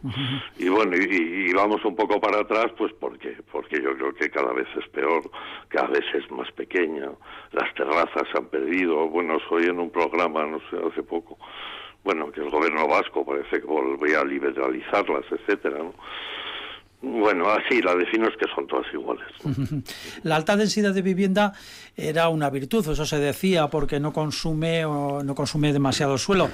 y 0.57 0.69
bueno 0.69 0.95
y, 0.97 1.49
y 1.49 1.53
vamos 1.53 1.83
un 1.85 1.95
poco 1.95 2.19
para 2.19 2.41
atrás 2.41 2.67
pues 2.77 2.91
porque 2.99 3.37
porque 3.51 3.81
yo 3.81 3.95
creo 3.95 4.13
que 4.13 4.29
cada 4.29 4.53
vez 4.53 4.67
es 4.77 4.87
peor 4.89 5.23
cada 5.69 5.87
vez 5.87 6.03
es 6.13 6.29
más 6.31 6.51
pequeña 6.51 7.09
las 7.51 7.73
terrazas 7.73 8.27
se 8.31 8.37
han 8.37 8.47
perdido 8.47 9.07
bueno 9.07 9.37
soy 9.47 9.63
en 9.65 9.79
un 9.79 9.89
programa 9.89 10.45
no 10.45 10.59
sé 10.69 10.77
hace 10.91 11.03
poco 11.03 11.37
bueno 12.05 12.31
que 12.31 12.39
el 12.39 12.49
gobierno 12.49 12.87
vasco 12.87 13.25
parece 13.25 13.59
que 13.59 13.67
volvía 13.67 14.21
a 14.21 14.25
liberalizarlas 14.25 15.25
etcétera 15.31 15.79
¿no? 15.79 15.93
bueno 17.01 17.49
así 17.49 17.81
la 17.81 17.95
defino 17.95 18.27
es 18.27 18.37
que 18.37 18.45
son 18.55 18.67
todas 18.67 18.85
iguales. 18.93 19.25
La 20.23 20.35
alta 20.37 20.55
densidad 20.55 20.93
de 20.93 21.01
vivienda 21.01 21.53
era 21.97 22.29
una 22.29 22.49
virtud, 22.49 22.87
eso 22.89 23.05
se 23.05 23.19
decía, 23.19 23.67
porque 23.67 23.99
no 23.99 24.13
consume 24.13 24.85
o 24.85 25.23
no 25.23 25.35
consume 25.35 25.73
demasiado 25.73 26.17
suelo. 26.17 26.49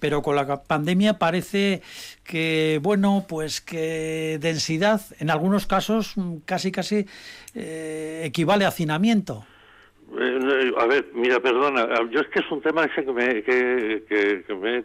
Pero 0.00 0.20
con 0.20 0.34
la 0.34 0.64
pandemia 0.64 1.18
parece 1.18 1.80
que, 2.24 2.80
bueno, 2.82 3.24
pues 3.28 3.60
que 3.60 4.38
densidad, 4.40 5.00
en 5.20 5.30
algunos 5.30 5.66
casos, 5.66 6.16
casi 6.44 6.72
casi 6.72 7.06
eh, 7.54 8.22
equivale 8.24 8.64
a 8.64 8.68
hacinamiento. 8.68 9.44
Eh, 10.18 10.72
a 10.76 10.86
ver, 10.86 11.06
mira, 11.14 11.38
perdona, 11.40 11.86
yo 12.10 12.20
es 12.20 12.26
que 12.28 12.40
es 12.40 12.50
un 12.50 12.60
tema 12.60 12.84
ese 12.84 13.04
que 13.04 13.12
me, 13.12 13.42
que, 13.44 14.04
que, 14.08 14.44
que 14.44 14.54
me 14.54 14.84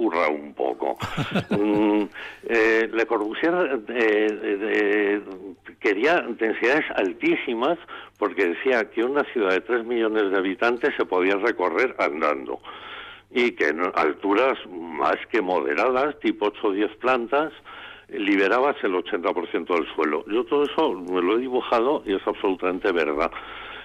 curra 0.00 0.28
un 0.28 0.54
poco. 0.54 0.96
Mm, 1.50 2.04
eh, 2.48 2.88
Le 2.92 3.06
Corbusier 3.06 3.82
eh, 3.88 5.20
quería 5.78 6.24
densidades 6.38 6.84
altísimas 6.96 7.78
porque 8.18 8.48
decía 8.48 8.88
que 8.90 9.04
una 9.04 9.24
ciudad 9.32 9.50
de 9.50 9.60
3 9.60 9.84
millones 9.84 10.30
de 10.30 10.38
habitantes 10.38 10.94
se 10.96 11.04
podía 11.04 11.36
recorrer 11.36 11.94
andando 11.98 12.60
y 13.30 13.52
que 13.52 13.68
en 13.68 13.82
alturas 13.94 14.58
más 14.68 15.16
que 15.30 15.42
moderadas, 15.42 16.18
tipo 16.20 16.46
8 16.46 16.68
o 16.68 16.72
10 16.72 16.96
plantas, 16.96 17.52
liberabas 18.08 18.76
el 18.82 18.94
80% 18.94 19.66
del 19.66 19.94
suelo. 19.94 20.24
Yo 20.26 20.44
todo 20.44 20.64
eso 20.64 20.94
me 20.94 21.20
lo 21.20 21.36
he 21.36 21.40
dibujado 21.40 22.02
y 22.06 22.14
es 22.14 22.26
absolutamente 22.26 22.90
verdad. 22.92 23.30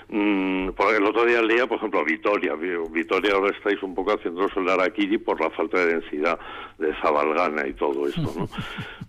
Mm, 0.09 0.69
porque 0.77 0.97
el 0.97 1.03
otro 1.05 1.25
día 1.25 1.41
leía, 1.41 1.65
por 1.67 1.77
ejemplo, 1.77 2.03
Vitoria. 2.05 2.53
Vi- 2.55 2.77
Vitoria 2.91 3.33
ahora 3.33 3.55
estáis 3.55 3.81
un 3.81 3.95
poco 3.95 4.11
haciendo 4.13 4.47
el 4.55 4.69
Araquiri 4.69 5.17
por 5.17 5.39
la 5.41 5.49
falta 5.51 5.79
de 5.79 5.93
densidad 5.99 6.39
de 6.77 6.93
Zabalgana 7.01 7.67
y 7.67 7.73
todo 7.73 8.07
esto, 8.07 8.31
¿no? 8.37 8.47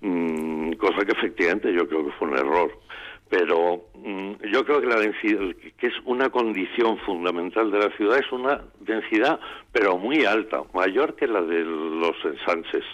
Mm, 0.03 0.73
cosa 0.75 1.05
que 1.05 1.13
efectivamente 1.13 1.73
yo 1.73 1.89
creo 1.89 2.05
que 2.05 2.13
fue 2.13 2.29
un 2.29 2.37
error. 2.37 2.71
Pero 3.29 3.87
mm, 3.95 4.33
yo 4.53 4.65
creo 4.65 4.81
que 4.81 4.87
la 4.87 5.01
densidad, 5.01 5.41
que 5.79 5.87
es 5.89 5.95
una 6.05 6.29
condición 6.31 6.97
fundamental 6.99 7.71
de 7.73 7.79
la 7.81 7.91
ciudad, 7.97 8.19
es 8.19 8.31
una 8.31 8.61
densidad, 8.81 9.41
pero 9.73 9.97
muy 9.99 10.25
alta, 10.25 10.63
mayor 10.75 11.17
que 11.17 11.27
la 11.27 11.41
de 11.43 11.65
los 11.65 12.15
ensanches 12.25 12.85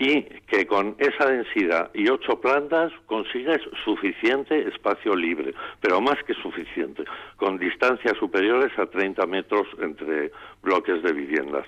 y 0.00 0.22
que 0.46 0.66
con 0.66 0.96
esa 0.98 1.26
densidad 1.26 1.90
y 1.92 2.08
ocho 2.08 2.40
plantas 2.40 2.90
consigues 3.04 3.60
suficiente 3.84 4.66
espacio 4.66 5.14
libre, 5.14 5.52
pero 5.78 6.00
más 6.00 6.16
que 6.26 6.32
suficiente, 6.32 7.04
con 7.36 7.58
distancias 7.58 8.16
superiores 8.18 8.76
a 8.78 8.86
30 8.86 9.26
metros 9.26 9.66
entre 9.78 10.32
bloques 10.62 11.02
de 11.02 11.12
viviendas. 11.12 11.66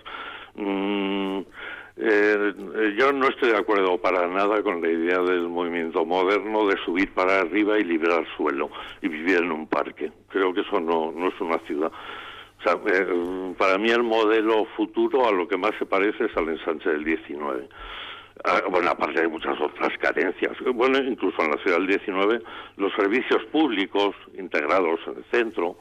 Mm, 0.55 1.41
eh, 1.99 2.55
yo 2.99 3.13
no 3.13 3.29
estoy 3.29 3.51
de 3.51 3.59
acuerdo 3.59 4.01
para 4.01 4.27
nada 4.27 4.63
con 4.63 4.81
la 4.81 4.89
idea 4.89 5.19
del 5.19 5.49
movimiento 5.49 6.07
moderno 6.07 6.67
de 6.67 6.79
subir 6.87 7.13
para 7.13 7.41
arriba 7.41 7.79
y 7.79 7.85
liberar 7.85 8.25
suelo 8.39 8.71
y 9.03 9.09
vivir 9.09 9.43
en 9.43 9.53
un 9.53 9.67
parque. 9.67 10.11
Creo 10.31 10.55
que 10.55 10.63
eso 10.63 10.81
no, 10.81 11.13
no 11.13 11.29
es 11.29 11.39
una 11.39 11.59
ciudad. 11.67 11.93
O 12.61 12.63
sea, 12.63 12.79
eh, 12.87 13.55
para 13.59 13.77
mí 13.77 13.91
el 13.91 14.05
modelo 14.05 14.65
futuro 14.75 15.29
a 15.29 15.33
lo 15.33 15.47
que 15.47 15.59
más 15.59 15.73
se 15.79 15.85
parece 15.85 16.25
es 16.25 16.37
al 16.37 16.49
ensanche 16.49 16.89
del 16.89 17.05
19. 17.05 17.69
Ah, 18.45 18.61
bueno, 18.69 18.91
aparte 18.91 19.21
hay 19.21 19.29
muchas 19.29 19.61
otras 19.61 19.97
carencias. 19.99 20.53
Bueno, 20.75 20.99
incluso 20.99 21.43
en 21.43 21.51
la 21.53 21.59
ciudad 21.59 21.79
del 21.79 21.87
19, 21.87 22.43
los 22.77 22.93
servicios 22.95 23.45
públicos 23.53 24.17
integrados 24.37 24.99
en 25.07 25.19
el 25.19 25.25
centro, 25.31 25.77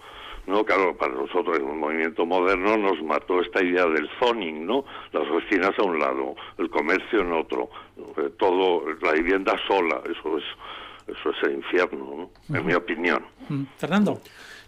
¿no? 0.46 0.64
Claro, 0.64 0.96
para 0.96 1.14
nosotros 1.14 1.58
un 1.60 1.80
movimiento 1.80 2.26
moderno 2.26 2.78
nos 2.78 3.02
mató 3.04 3.42
esta 3.42 3.64
idea 3.64 3.86
del 3.86 4.08
zoning, 4.20 4.66
¿no? 4.66 4.86
Las 5.12 5.28
oficinas 5.30 5.72
a 5.78 5.84
un 5.84 5.98
lado, 5.98 6.36
el 6.60 6.70
comercio 6.70 7.22
en 7.22 7.34
otro, 7.34 7.70
eh, 8.18 8.30
todo, 8.38 8.84
la 9.02 9.14
vivienda 9.14 9.56
sola, 9.68 10.02
eso 10.06 10.38
es, 10.38 10.44
eso 11.08 11.30
es 11.32 11.44
el 11.44 11.54
infierno, 11.54 12.30
¿no? 12.50 12.56
En 12.58 12.66
mi 12.66 12.74
opinión. 12.74 13.26
Mm, 13.50 13.64
Fernando. 13.78 14.22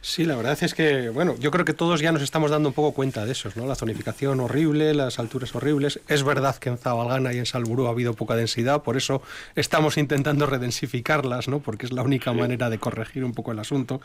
Sí, 0.05 0.25
la 0.25 0.35
verdad 0.35 0.57
es 0.61 0.73
que, 0.73 1.07
bueno, 1.07 1.35
yo 1.39 1.49
creo 1.49 1.63
que 1.63 1.71
todos 1.71 2.01
ya 2.01 2.11
nos 2.11 2.21
estamos 2.21 2.51
dando 2.51 2.67
un 2.67 2.75
poco 2.75 2.91
cuenta 2.91 3.25
de 3.25 3.31
esos, 3.31 3.55
¿no? 3.55 3.65
La 3.65 3.75
zonificación 3.75 4.41
horrible, 4.41 4.93
las 4.93 5.17
alturas 5.17 5.55
horribles. 5.55 6.01
Es 6.09 6.25
verdad 6.25 6.57
que 6.57 6.67
en 6.67 6.77
Zabalgana 6.77 7.31
y 7.31 7.37
en 7.37 7.45
Salburú 7.45 7.87
ha 7.87 7.91
habido 7.91 8.13
poca 8.13 8.35
densidad, 8.35 8.83
por 8.83 8.97
eso 8.97 9.21
estamos 9.55 9.97
intentando 9.97 10.45
redensificarlas, 10.45 11.47
¿no? 11.47 11.59
Porque 11.59 11.85
es 11.85 11.93
la 11.93 12.01
única 12.01 12.33
manera 12.33 12.69
de 12.69 12.79
corregir 12.79 13.23
un 13.23 13.33
poco 13.33 13.53
el 13.53 13.59
asunto. 13.59 14.01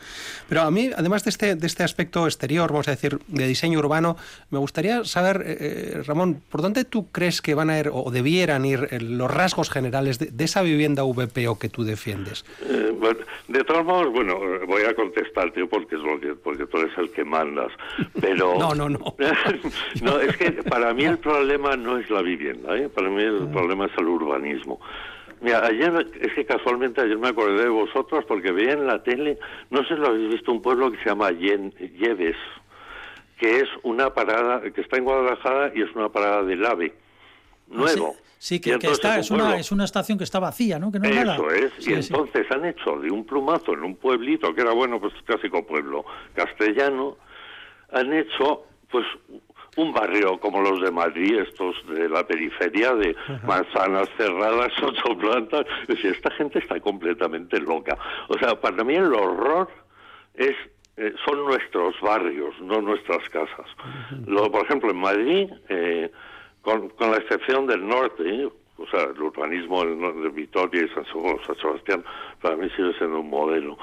Pero 0.47 0.61
a 0.61 0.71
mí, 0.71 0.89
además 0.95 1.25
de 1.25 1.31
este, 1.31 1.55
de 1.55 1.67
este 1.67 1.83
aspecto 1.83 2.25
exterior, 2.25 2.71
vamos 2.71 2.87
a 2.87 2.91
decir, 2.91 3.19
de 3.27 3.45
diseño 3.45 3.79
urbano, 3.79 4.15
me 4.51 4.57
gustaría 4.57 5.03
saber, 5.03 5.43
eh, 5.45 5.57
eh, 5.59 6.03
Ramón, 6.05 6.41
¿por 6.49 6.61
dónde 6.61 6.85
tú 6.85 7.07
crees 7.11 7.41
que 7.41 7.55
van 7.55 7.69
a 7.69 7.77
ir 7.77 7.89
o 7.91 8.09
debieran 8.09 8.63
ir 8.63 8.87
eh, 8.91 9.01
los 9.01 9.29
rasgos 9.29 9.69
generales 9.69 10.17
de, 10.17 10.27
de 10.27 10.45
esa 10.45 10.61
vivienda 10.61 11.03
VPO 11.03 11.59
que 11.59 11.67
tú 11.67 11.83
defiendes? 11.83 12.45
Eh, 12.61 12.95
bueno, 12.97 13.19
de 13.49 13.63
todos 13.65 13.83
modos, 13.83 14.13
bueno, 14.13 14.39
voy 14.65 14.83
a 14.83 14.95
contestarte 14.95 15.65
porque 15.65 15.88
es 15.95 16.01
lo 16.01 16.19
que, 16.19 16.35
porque 16.35 16.65
tú 16.67 16.77
eres 16.77 16.97
el 16.97 17.11
que 17.11 17.23
mandas, 17.23 17.71
pero 18.21 18.55
No, 18.59 18.73
no, 18.75 18.89
no. 18.89 19.15
no, 20.01 20.19
es 20.19 20.35
que 20.37 20.51
para 20.63 20.93
mí 20.93 21.05
el 21.05 21.17
problema 21.19 21.75
no 21.75 21.97
es 21.97 22.09
la 22.09 22.21
vivienda, 22.21 22.77
¿eh? 22.77 22.89
para 22.89 23.09
mí 23.09 23.21
el 23.21 23.47
problema 23.49 23.85
es 23.85 23.91
el 23.97 24.07
urbanismo. 24.07 24.79
Mira, 25.41 25.65
ayer, 25.65 26.05
es 26.19 26.33
que 26.33 26.45
casualmente 26.45 26.99
ayer 26.99 27.17
me 27.17 27.29
acordé 27.29 27.63
de 27.63 27.69
vosotros 27.69 28.25
porque 28.27 28.51
veía 28.51 28.73
en 28.73 28.85
la 28.85 29.01
tele, 29.03 29.37
no 29.69 29.81
sé 29.85 29.95
si 29.95 30.01
lo 30.01 30.07
habéis 30.07 30.33
visto, 30.33 30.51
un 30.51 30.61
pueblo 30.61 30.91
que 30.91 30.97
se 30.97 31.05
llama 31.09 31.31
Yen- 31.31 31.73
Lleves, 31.97 32.35
que 33.39 33.59
es 33.61 33.69
una 33.83 34.13
parada, 34.13 34.61
que 34.61 34.81
está 34.81 34.97
en 34.97 35.05
Guadalajara 35.05 35.71
y 35.73 35.81
es 35.81 35.95
una 35.95 36.09
parada 36.09 36.43
del 36.43 36.65
AVE, 36.65 36.93
nuevo. 37.69 38.15
Sí, 38.17 38.28
que, 38.61 38.77
está, 38.87 39.19
es, 39.19 39.31
una, 39.31 39.57
es 39.57 39.71
una 39.71 39.83
estación 39.83 40.17
que 40.17 40.23
está 40.23 40.39
vacía, 40.39 40.79
¿no? 40.79 40.91
Que 40.91 40.99
no 40.99 41.07
Eso 41.07 41.51
es, 41.51 41.87
y 41.87 41.93
entonces 41.93 42.49
han 42.51 42.65
hecho 42.65 42.97
de 42.97 43.11
un 43.11 43.25
plumazo 43.25 43.73
en 43.73 43.83
un 43.83 43.95
pueblito, 43.95 44.53
que 44.55 44.61
era, 44.61 44.71
bueno, 44.71 44.99
pues 44.99 45.13
clásico 45.25 45.65
pueblo 45.65 46.05
castellano, 46.33 47.17
han 47.91 48.13
hecho, 48.13 48.63
pues, 48.89 49.05
un 49.75 49.93
barrio 49.93 50.39
como 50.39 50.61
los 50.61 50.81
de 50.81 50.91
Madrid, 50.91 51.39
estos 51.39 51.75
de 51.87 52.09
la 52.09 52.25
periferia, 52.25 52.93
de 52.95 53.15
manzanas 53.45 54.09
cerradas, 54.17 54.71
ocho 54.83 55.17
plantas. 55.17 55.65
Es 55.83 55.87
decir, 55.87 56.11
esta 56.11 56.31
gente 56.31 56.59
está 56.59 56.79
completamente 56.79 57.59
loca. 57.59 57.97
O 58.27 58.37
sea, 58.39 58.59
para 58.59 58.83
mí 58.83 58.95
el 58.95 59.13
horror 59.13 59.69
es 60.33 60.55
eh, 60.97 61.13
son 61.25 61.45
nuestros 61.45 61.95
barrios, 62.01 62.53
no 62.61 62.81
nuestras 62.81 63.27
casas. 63.29 63.67
Lo, 64.27 64.51
por 64.51 64.65
ejemplo, 64.65 64.91
en 64.91 64.97
Madrid, 64.97 65.49
eh, 65.69 66.11
con, 66.61 66.91
la 66.99 67.17
excepción 67.17 67.67
del 67.67 67.87
norte, 67.87 68.49
o 68.77 68.87
sea, 68.87 69.03
el 69.03 69.21
urbanismo 69.21 69.83
de 69.83 70.29
Vitoria 70.29 70.83
y 70.83 70.89
San, 70.89 71.05
Sebastián, 71.59 72.03
para 72.41 72.55
mí 72.55 72.69
sigue 72.75 72.93
siendo 72.97 73.19
un 73.19 73.29
modelo. 73.29 73.77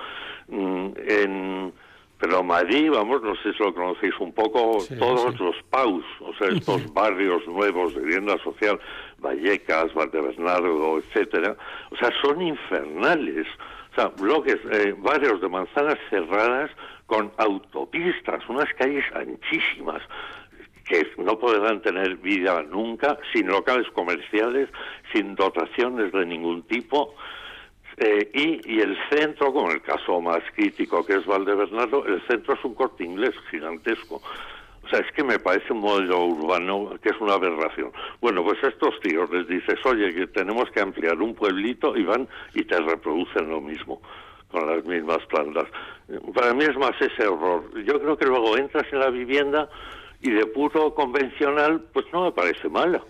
Mm, 0.48 0.88
en, 1.08 1.72
pero 2.18 2.42
Madrid, 2.42 2.90
vamos, 2.90 3.22
no 3.22 3.34
sé 3.36 3.52
si 3.52 3.62
lo 3.62 3.74
conocéis 3.74 4.14
un 4.20 4.32
poco, 4.32 4.78
todos 4.98 5.38
los 5.38 5.56
PAUs, 5.70 6.04
o 6.20 6.32
sea, 6.34 6.48
estos 6.56 6.92
barrios 6.94 7.46
nuevos 7.46 7.94
de 7.94 8.00
vivienda 8.00 8.38
social, 8.42 8.80
Vallecas, 9.18 9.92
Valdebernardo, 9.92 10.98
etcétera, 10.98 11.56
o 11.90 11.96
sea, 11.96 12.10
son 12.22 12.40
infernales. 12.40 13.46
O 13.92 13.94
sea, 13.98 14.08
bloques, 14.08 14.58
eh, 14.72 14.94
barrios 14.98 15.40
de 15.40 15.48
manzanas 15.48 15.96
cerradas 16.10 16.70
con 17.06 17.32
autopistas, 17.38 18.46
unas 18.48 18.70
calles 18.74 19.04
anchísimas 19.14 20.02
que 20.86 21.06
no 21.18 21.38
podrán 21.38 21.82
tener 21.82 22.16
vida 22.16 22.62
nunca, 22.62 23.18
sin 23.32 23.48
locales 23.48 23.86
comerciales, 23.92 24.68
sin 25.12 25.34
dotaciones 25.34 26.12
de 26.12 26.24
ningún 26.24 26.62
tipo. 26.62 27.14
Eh, 27.98 28.30
y, 28.34 28.80
el 28.80 28.96
centro, 29.10 29.52
como 29.52 29.70
el 29.70 29.82
caso 29.82 30.20
más 30.20 30.42
crítico 30.54 31.04
que 31.04 31.14
es 31.14 31.26
Valdebernardo, 31.26 32.06
el 32.06 32.24
centro 32.26 32.54
es 32.54 32.64
un 32.64 32.74
corte 32.74 33.04
inglés 33.04 33.34
gigantesco. 33.50 34.20
O 34.84 34.88
sea, 34.88 35.00
es 35.00 35.10
que 35.12 35.24
me 35.24 35.40
parece 35.40 35.72
un 35.72 35.80
modelo 35.80 36.24
urbano 36.24 36.94
que 37.02 37.08
es 37.08 37.20
una 37.20 37.34
aberración. 37.34 37.90
Bueno, 38.20 38.44
pues 38.44 38.62
estos 38.62 39.00
tíos 39.00 39.28
les 39.30 39.48
dices, 39.48 39.84
oye, 39.84 40.14
que 40.14 40.28
tenemos 40.28 40.70
que 40.70 40.80
ampliar 40.80 41.20
un 41.20 41.34
pueblito 41.34 41.96
y 41.96 42.04
van 42.04 42.28
y 42.54 42.62
te 42.62 42.78
reproducen 42.78 43.48
lo 43.48 43.60
mismo 43.60 44.00
con 44.48 44.66
las 44.68 44.84
mismas 44.84 45.18
plantas. 45.26 45.64
Para 46.32 46.54
mí 46.54 46.64
es 46.64 46.76
más 46.76 46.92
ese 47.00 47.26
horror. 47.26 47.64
Yo 47.82 48.00
creo 48.00 48.16
que 48.16 48.26
luego 48.26 48.56
entras 48.56 48.84
en 48.92 49.00
la 49.00 49.10
vivienda 49.10 49.68
y 50.26 50.30
de 50.30 50.46
puro 50.46 50.92
convencional, 50.92 51.80
pues 51.92 52.06
no 52.12 52.24
me 52.24 52.32
parece 52.32 52.68
mala. 52.68 53.00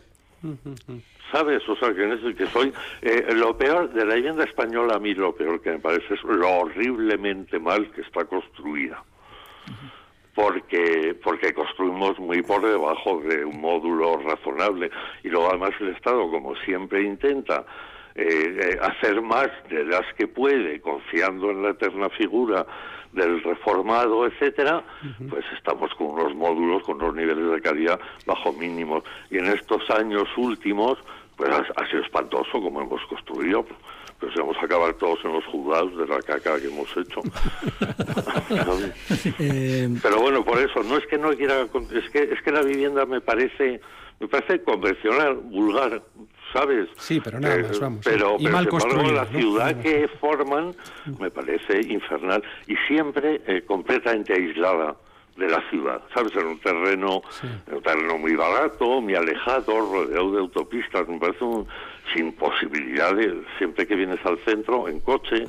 ¿Sabes? 1.33 1.67
O 1.67 1.75
sea, 1.77 1.95
que, 1.95 2.13
es 2.13 2.37
que 2.37 2.47
soy... 2.47 2.73
Eh, 3.01 3.33
lo 3.35 3.57
peor 3.57 3.91
de 3.93 4.05
la 4.05 4.17
vivienda 4.17 4.45
española, 4.45 4.97
a 4.97 4.99
mí 4.99 5.15
lo 5.15 5.35
peor 5.35 5.63
que 5.63 5.71
me 5.71 5.79
parece 5.79 6.13
es 6.15 6.23
lo 6.23 6.49
horriblemente 6.49 7.59
mal 7.59 7.91
que 7.93 8.03
está 8.03 8.27
construida. 8.27 9.03
Porque, 10.35 11.17
porque 11.25 11.55
construimos 11.55 12.19
muy 12.19 12.43
por 12.43 12.61
debajo 12.61 13.23
de 13.23 13.47
un 13.47 13.63
módulo 13.63 14.19
razonable. 14.19 14.91
Y 15.25 15.31
luego 15.31 15.49
además 15.49 15.71
el 15.81 15.89
Estado, 15.89 16.31
como 16.31 16.55
siempre 16.57 17.03
intenta 17.03 17.65
eh, 18.15 18.25
eh, 18.25 18.79
hacer 18.83 19.23
más 19.23 19.49
de 19.71 19.85
las 19.85 20.05
que 20.19 20.29
puede, 20.29 20.83
confiando 20.83 21.51
en 21.51 21.63
la 21.63 21.71
eterna 21.71 22.11
figura 22.11 22.67
del 23.17 23.43
reformado, 23.43 24.27
etcétera, 24.27 24.85
pues 25.29 25.45
estamos 25.57 25.93
con 25.95 26.09
unos 26.09 26.35
módulos, 26.35 26.83
con 26.85 27.03
unos 27.03 27.15
niveles 27.15 27.51
de 27.51 27.61
calidad 27.61 27.99
bajo 28.27 28.53
mínimos. 28.53 29.03
Y 29.31 29.39
en 29.39 29.47
estos 29.47 29.89
años 29.91 30.29
últimos, 30.37 30.99
pues 31.37 31.51
ha, 31.51 31.87
sido 31.89 32.03
espantoso 32.03 32.53
como 32.53 32.83
hemos 32.83 33.05
construido. 33.07 33.67
Pues 34.21 34.35
vamos 34.35 34.57
a 34.59 34.65
acabar 34.65 34.95
todos 34.95 35.19
en 35.25 35.33
los 35.33 35.45
juzgados 35.47 35.97
de 35.99 36.07
la 36.07 36.23
caca 36.23 36.59
que 36.61 36.69
hemos 36.69 36.89
hecho. 36.97 37.21
Eh, 39.39 39.89
Pero 40.03 40.21
bueno, 40.21 40.45
por 40.45 40.59
eso, 40.59 40.83
no 40.83 40.97
es 40.97 41.07
que 41.07 41.19
no 41.19 41.31
quiera, 41.31 41.63
es 41.63 42.11
que, 42.11 42.23
es 42.23 42.41
que 42.43 42.53
la 42.53 42.63
vivienda 42.63 43.05
me 43.05 43.21
parece, 43.21 43.81
me 44.21 44.29
parece 44.29 44.63
convencional, 44.63 45.35
vulgar, 45.37 46.03
¿sabes? 46.57 46.89
Sí, 46.97 47.21
pero 47.23 47.41
nada 47.41 47.59
más, 47.59 47.81
vamos. 47.81 48.01
Pero, 48.05 48.37
y 48.39 48.49
mal 48.49 48.69
la 49.15 49.27
ciudad 49.27 49.81
que 49.81 50.09
forman 50.21 50.75
me 51.19 51.31
parece 51.31 51.81
infernal 51.81 52.43
y 52.67 52.77
siempre 52.89 53.41
eh, 53.47 53.63
completamente 53.67 54.33
aislada 54.33 54.97
de 55.37 55.49
la 55.49 55.63
ciudad, 55.69 56.01
¿sabes? 56.15 56.35
En 56.35 56.47
un 56.47 56.59
terreno, 56.61 57.23
un 57.71 57.83
terreno 57.83 58.17
muy 58.17 58.35
barato, 58.35 59.03
muy 59.03 59.15
alejado, 59.15 59.81
rodeado 59.81 60.33
de 60.33 60.39
autopistas, 60.39 61.07
me 61.09 61.19
parece 61.19 61.45
un, 61.45 61.67
sin 62.15 62.33
posibilidades, 62.33 63.35
siempre 63.59 63.87
que 63.87 63.97
vienes 63.97 64.25
al 64.25 64.39
centro, 64.39 64.89
en 64.89 65.01
coche, 65.01 65.45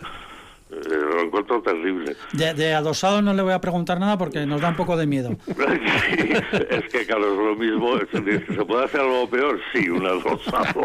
eh, 0.69 0.75
lo 0.89 1.21
encuentro 1.21 1.61
terrible. 1.61 2.15
De, 2.33 2.73
adosado 2.73 3.21
no 3.21 3.33
le 3.33 3.41
voy 3.41 3.53
a 3.53 3.61
preguntar 3.61 3.99
nada 3.99 4.17
porque 4.17 4.45
nos 4.45 4.59
da 4.59 4.69
un 4.69 4.75
poco 4.75 4.97
de 4.97 5.07
miedo. 5.07 5.31
es 5.47 6.83
que, 6.91 7.05
claro, 7.05 7.31
es 7.31 7.37
lo 7.37 7.55
mismo. 7.55 7.97
¿Se 8.11 8.65
puede 8.65 8.83
hacer 8.83 8.99
algo 8.99 9.29
peor? 9.29 9.59
Sí, 9.73 9.87
un 9.89 10.05
adosado. 10.05 10.81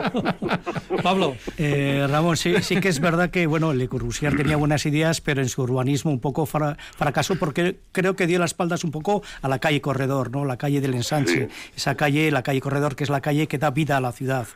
Pablo. 1.03 1.37
Eh, 1.59 2.07
Ramón, 2.09 2.37
sí, 2.37 2.55
sí 2.62 2.80
que 2.80 2.89
es 2.89 3.01
verdad 3.01 3.30
que, 3.30 3.47
bueno, 3.47 3.72
Le 3.72 3.89
Corbusier 3.89 4.37
tenía 4.37 4.57
buenas 4.57 4.87
ideas, 4.87 5.20
pero 5.20 5.41
en 5.41 5.49
su 5.49 5.62
urbanismo 5.62 6.12
un 6.12 6.20
poco 6.20 6.47
fracasó 6.47 7.37
porque 7.37 7.78
creo 7.91 8.14
que 8.14 8.28
dio 8.28 8.39
las 8.39 8.51
espaldas 8.51 8.85
un 8.85 8.93
poco 8.93 9.22
a 9.41 9.49
la 9.49 9.59
calle 9.59 9.80
Corredor, 9.80 10.30
¿no? 10.30 10.45
La 10.45 10.59
calle 10.59 10.80
del 10.80 10.95
ensanche. 10.95 11.49
Esa 11.76 11.97
calle, 11.97 12.30
la 12.30 12.43
calle 12.43 12.61
Corredor, 12.61 12.95
que 12.95 13.03
es 13.05 13.11
la 13.11 13.20
calle 13.20 13.49
que 13.49 13.59
da 13.59 13.70
vida 13.70 13.97
a 13.97 14.01
la 14.01 14.12
ciudad. 14.12 14.47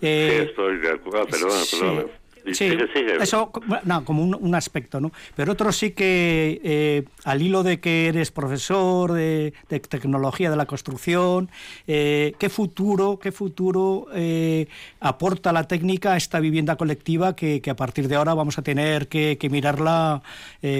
Eh, 0.00 0.42
sí, 0.42 0.48
estoy 0.50 0.78
de 0.78 0.92
acuerdo, 0.92 1.26
perdona, 1.26 1.62
perdona. 1.70 2.21
Sí, 2.52 2.76
eso 3.20 3.52
no, 3.84 4.04
como 4.04 4.22
un, 4.24 4.54
aspecto, 4.54 5.00
¿no? 5.00 5.12
Pero 5.36 5.52
otro 5.52 5.70
sí 5.72 5.92
que, 5.92 6.60
eh, 6.64 7.04
al 7.24 7.40
hilo 7.40 7.62
de 7.62 7.78
que 7.78 8.08
eres 8.08 8.32
profesor 8.32 9.12
de, 9.12 9.52
tecnología 9.68 10.50
de 10.50 10.56
la 10.56 10.66
construcción, 10.66 11.50
eh, 11.86 12.34
¿qué 12.38 12.48
futuro, 12.48 13.18
qué 13.20 13.30
futuro 13.30 14.08
eh, 14.12 14.66
aporta 15.00 15.52
la 15.52 15.68
técnica 15.68 16.14
a 16.14 16.16
esta 16.16 16.40
vivienda 16.40 16.76
colectiva 16.76 17.36
que, 17.36 17.62
a 17.70 17.76
partir 17.76 18.08
de 18.08 18.16
ahora 18.16 18.34
vamos 18.34 18.58
a 18.58 18.62
tener 18.62 19.08
que, 19.08 19.38
mirarla 19.52 20.22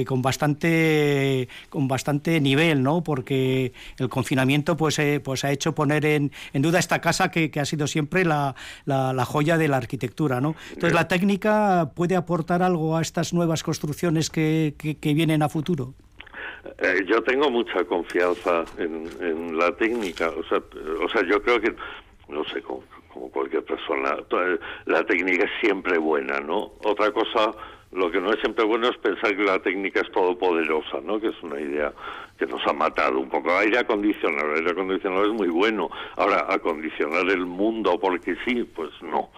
con 0.07 0.23
bastante 0.23 1.49
con 1.69 1.87
bastante 1.87 2.41
nivel, 2.41 2.83
¿no? 2.83 3.03
Porque 3.03 3.73
el 3.99 4.09
confinamiento 4.09 4.77
pues, 4.77 5.01
pues 5.23 5.45
ha 5.45 5.51
hecho 5.53 5.75
poner 5.75 6.05
en, 6.07 6.33
duda 6.55 6.79
esta 6.79 7.01
casa 7.01 7.31
que, 7.31 7.53
ha 7.61 7.65
sido 7.65 7.87
siempre 7.87 8.25
la, 8.25 8.55
la 8.87 9.25
joya 9.25 9.59
de 9.59 9.69
la 9.69 9.77
arquitectura, 9.77 10.41
¿no? 10.41 10.57
Entonces 10.71 10.95
la 10.95 11.07
técnica 11.07 11.52
puede 11.95 12.17
aportar 12.17 12.63
algo 12.63 12.97
a 12.97 13.03
estas 13.03 13.33
nuevas 13.33 13.63
construcciones 13.63 14.31
que, 14.31 14.75
que, 14.79 15.15
vienen 15.15 15.43
a 15.43 15.49
futuro? 15.49 15.95
Eh, 16.79 17.05
yo 17.07 17.23
tengo 17.23 17.51
mucha 17.51 17.85
confianza 17.85 18.65
en, 18.79 19.59
la 19.59 19.75
técnica, 19.77 20.31
o 20.31 20.45
sea, 20.45 20.59
o 21.05 21.09
sea, 21.09 21.23
yo 21.27 21.43
creo 21.43 21.61
que, 21.61 21.75
no 22.29 22.45
sé, 22.45 22.63
como, 22.63 22.83
cualquier 23.31 23.65
persona, 23.65 24.17
la 24.87 25.05
técnica 25.05 25.45
es 25.45 25.51
siempre 25.61 25.99
buena, 25.99 26.41
¿no? 26.41 26.73
Otra 26.85 27.11
cosa, 27.13 27.53
lo 27.93 28.11
que 28.11 28.21
no 28.21 28.33
es 28.33 28.41
siempre 28.41 28.65
bueno 28.65 28.89
es 28.89 28.97
pensar 28.97 29.37
que 29.37 29.45
la 29.45 29.59
técnica 29.61 30.01
es 30.01 30.11
todopoderosa, 30.13 31.01
¿no? 31.05 31.21
Que 31.21 31.29
es 31.29 31.43
una 31.43 31.61
idea 31.61 31.93
que 32.39 32.47
nos 32.47 32.67
ha 32.67 32.73
matado 32.73 33.21
un 33.21 33.29
poco. 33.29 33.57
Aire 33.59 33.79
acondicionado, 33.79 34.55
aire 34.55 34.71
acondicionado 34.71 35.27
es 35.27 35.33
muy 35.33 35.49
bueno. 35.49 35.91
Ahora, 36.17 36.47
acondicionar 36.49 37.29
el 37.29 37.45
mundo 37.45 37.99
porque 38.01 38.35
sí, 38.47 38.65
pues 38.75 38.91
no. 39.03 39.31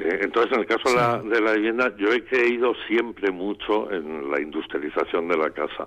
Eh, 0.00 0.20
entonces, 0.22 0.52
en 0.52 0.60
el 0.60 0.66
caso 0.66 0.88
de, 0.88 0.96
la, 0.96 1.18
de, 1.18 1.40
la, 1.40 1.52
vivienda, 1.52 1.94
yo 1.96 2.12
he 2.12 2.24
creído 2.24 2.74
siempre 2.88 3.30
mucho 3.30 3.90
en 3.92 4.30
la 4.30 4.40
industrialización 4.40 5.28
de 5.28 5.36
la 5.36 5.50
casa, 5.50 5.86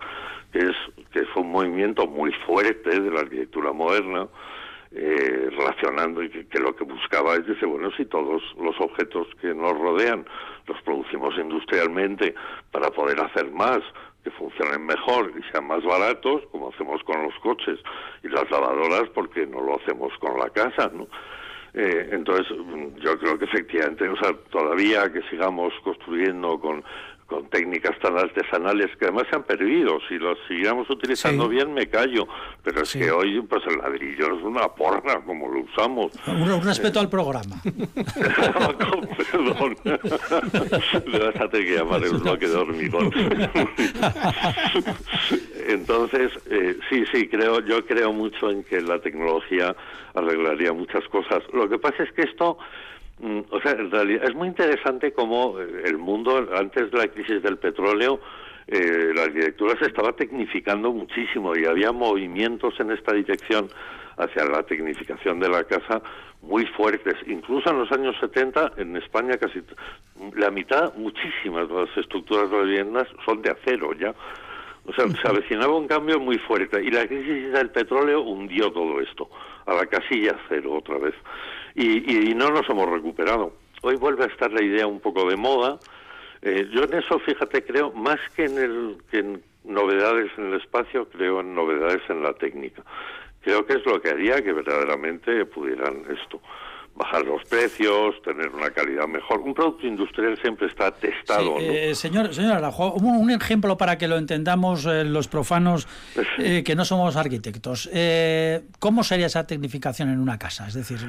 que 0.52 0.60
es, 0.60 0.76
que 1.12 1.20
es 1.22 1.28
un 1.36 1.52
movimiento 1.52 2.06
muy 2.06 2.32
fuerte 2.46 3.00
de 3.00 3.12
la 3.12 3.22
arquitectura 3.22 3.74
moderna, 3.74 4.28
eh, 4.96 5.50
relacionando 5.50 6.22
y 6.22 6.30
que, 6.30 6.60
lo 6.60 6.76
que 6.76 6.84
buscaba 6.84 7.34
es 7.34 7.48
decir, 7.48 7.68
bueno, 7.68 7.90
si 7.98 8.06
todos 8.06 8.44
los 8.62 8.80
objetos 8.80 9.28
que 9.42 9.52
nos 9.56 9.72
rodean 9.80 10.24
los 10.68 10.80
producimos 10.84 11.36
industrialmente 11.36 12.36
para 12.72 12.92
poder 12.92 13.20
hacer 13.20 13.50
más, 13.50 13.80
que 14.24 14.30
funcionen 14.32 14.86
mejor 14.86 15.34
y 15.38 15.52
sean 15.52 15.66
más 15.66 15.84
baratos, 15.84 16.44
como 16.52 16.70
hacemos 16.70 17.04
con 17.04 17.24
los 17.24 17.34
coches 17.40 17.80
y 18.24 18.30
las 18.30 18.50
lavadoras, 18.52 19.10
porque 19.16 19.48
no 19.48 19.62
lo 19.62 19.78
hacemos 19.78 20.14
con 20.20 20.38
la 20.40 20.50
casa, 20.52 20.92
¿no? 20.94 21.08
Eh, 21.76 22.10
entonces, 22.12 22.48
yo 23.00 23.18
creo 23.18 23.38
que 23.40 23.46
efectivamente, 23.46 24.08
o 24.08 24.16
sea, 24.18 24.32
todavía 24.52 25.12
que 25.12 25.24
sigamos 25.24 25.74
construyendo 25.84 26.60
con, 26.60 26.84
con 27.28 27.50
técnicas 27.50 27.98
tan 28.00 28.18
artesanales 28.18 28.96
que 28.98 29.06
además 29.06 29.26
se 29.30 29.36
han 29.36 29.44
perdido. 29.44 30.00
Si 30.08 30.18
las 30.20 30.38
siguiéramos 30.48 30.90
utilizando 30.90 31.48
bien, 31.48 31.74
me 31.74 31.88
callo. 31.88 32.28
Pero 32.64 32.82
es 32.84 32.94
que 32.94 33.12
hoy, 33.12 33.42
pues 33.42 33.64
el 33.68 33.78
ladrillo 33.78 34.38
es 34.38 34.44
una 34.44 34.68
porra, 34.68 35.22
como 35.22 35.48
lo 35.48 35.62
usamos. 35.62 36.12
Un, 36.28 36.64
respeto 36.64 37.00
al 37.00 37.10
programa. 37.10 37.56
Perdón. 39.32 39.76
Le 41.06 41.20
vas 41.20 41.36
a 41.36 41.50
tener 41.50 41.68
que 41.68 41.76
llamar 41.76 42.04
el 42.04 42.18
bloque 42.18 42.48
de 42.48 42.56
hormigón. 42.56 43.12
Entonces, 45.68 46.32
eh, 46.50 46.78
sí, 46.90 47.04
sí, 47.12 47.28
creo, 47.28 47.62
yo 47.62 47.86
creo 47.86 48.12
mucho 48.14 48.50
en 48.50 48.64
que 48.64 48.82
la 48.82 49.00
tecnología 49.00 49.76
arreglaría 50.14 50.74
muchas 50.74 51.04
cosas. 51.10 51.42
Lo 51.54 51.70
que 51.70 51.80
pasa 51.80 52.04
es 52.04 52.12
que 52.14 52.24
esto 52.24 52.58
o 53.50 53.62
sea, 53.62 53.72
en 53.72 53.90
realidad 53.90 54.26
es 54.26 54.36
muy 54.36 54.50
interesante 54.50 55.14
cómo 55.14 55.60
eh, 55.60 55.84
el 55.86 55.98
mundo, 55.98 56.50
antes 56.56 56.92
de 56.92 56.98
la 56.98 57.08
crisis 57.08 57.42
del 57.42 57.58
petróleo, 57.58 58.20
eh, 58.68 59.12
la 59.16 59.24
arquitectura 59.24 59.78
se 59.80 59.86
estaba 59.86 60.14
tecnificando 60.14 60.92
muchísimo 60.92 61.56
y 61.56 61.66
había 61.66 61.92
movimientos 61.92 62.74
en 62.80 62.92
esta 62.92 63.14
dirección 63.14 63.70
hacia 64.18 64.46
la 64.46 64.64
tecnificación 64.64 65.40
de 65.40 65.50
la 65.50 65.64
casa 65.64 66.02
muy 66.42 66.66
fuertes. 66.66 67.16
Incluso 67.28 67.70
en 67.70 67.80
los 67.80 67.92
años 67.92 68.16
70, 68.20 68.74
en 68.78 68.98
España 68.98 69.38
casi 69.38 69.62
la 70.36 70.52
mitad, 70.52 70.94
muchísimas 70.96 71.68
de 71.70 71.76
las 71.76 71.98
estructuras 71.98 72.52
de 72.52 72.64
viviendas 72.64 73.08
son 73.26 73.42
de 73.42 73.52
acero 73.52 73.94
ya. 73.94 74.14
O 74.86 74.94
sea, 74.94 75.08
se 75.08 75.28
avecinaba 75.28 75.78
un 75.78 75.88
cambio 75.88 76.20
muy 76.20 76.38
fuerte 76.40 76.84
y 76.84 76.92
la 76.92 77.08
crisis 77.08 77.54
del 77.54 77.70
petróleo 77.70 78.22
hundió 78.22 78.70
todo 78.72 79.00
esto 79.00 79.30
a 79.66 79.74
la 79.76 79.86
casilla 79.86 80.38
cero 80.50 80.74
otra 80.74 80.98
vez. 80.98 81.16
Y, 81.76 82.30
y 82.30 82.36
no 82.36 82.50
nos 82.50 82.70
hemos 82.70 82.90
recuperado. 82.90 83.54
Hoy 83.82 83.96
vuelve 83.96 84.26
a 84.26 84.28
estar 84.28 84.52
la 84.52 84.64
idea 84.64 84.88
un 84.88 85.00
poco 85.00 85.28
de 85.30 85.36
moda. 85.36 85.80
Eh, 86.42 86.68
yo 86.72 86.84
en 86.84 86.94
eso, 86.94 87.20
fíjate, 87.20 87.64
creo 87.64 87.92
más 87.92 88.20
que 88.36 88.46
en, 88.46 88.58
el, 88.58 88.98
que 89.10 89.20
en 89.20 89.44
novedades 89.64 90.32
en 90.38 90.48
el 90.48 90.62
espacio, 90.62 91.10
creo 91.10 91.40
en 91.40 91.56
novedades 91.56 92.02
en 92.10 92.22
la 92.22 92.34
técnica. 92.34 92.84
Creo 93.42 93.66
que 93.66 93.74
es 93.74 93.86
lo 93.86 94.02
que 94.02 94.10
haría 94.10 94.42
que 94.42 94.54
verdaderamente 94.54 95.46
pudieran 95.46 96.04
esto 96.10 96.40
bajar 96.96 97.26
los 97.26 97.44
precios, 97.46 98.22
tener 98.22 98.50
una 98.50 98.70
calidad 98.70 99.08
mejor. 99.08 99.40
Un 99.40 99.54
producto 99.54 99.88
industrial 99.88 100.38
siempre 100.42 100.68
está 100.68 100.92
testado. 100.92 101.58
Eh, 101.60 101.96
señor, 101.96 102.34
señor 102.34 102.54
Arajo, 102.54 102.94
un, 102.94 103.32
ejemplo 103.32 103.78
para 103.78 103.98
que 103.98 104.08
lo 104.08 104.18
entendamos 104.18 104.86
eh, 104.86 105.04
los 105.04 105.28
profanos 105.28 105.88
eh, 106.38 106.64
que 106.64 106.76
no 106.76 106.86
somos 106.86 107.16
arquitectos. 107.16 107.90
¿Cómo 108.80 109.04
sería 109.04 109.26
esa 109.26 109.48
tecnificación 109.48 110.10
en 110.10 110.20
una 110.20 110.38
casa? 110.38 110.68
Es 110.68 110.76
decir, 110.76 111.00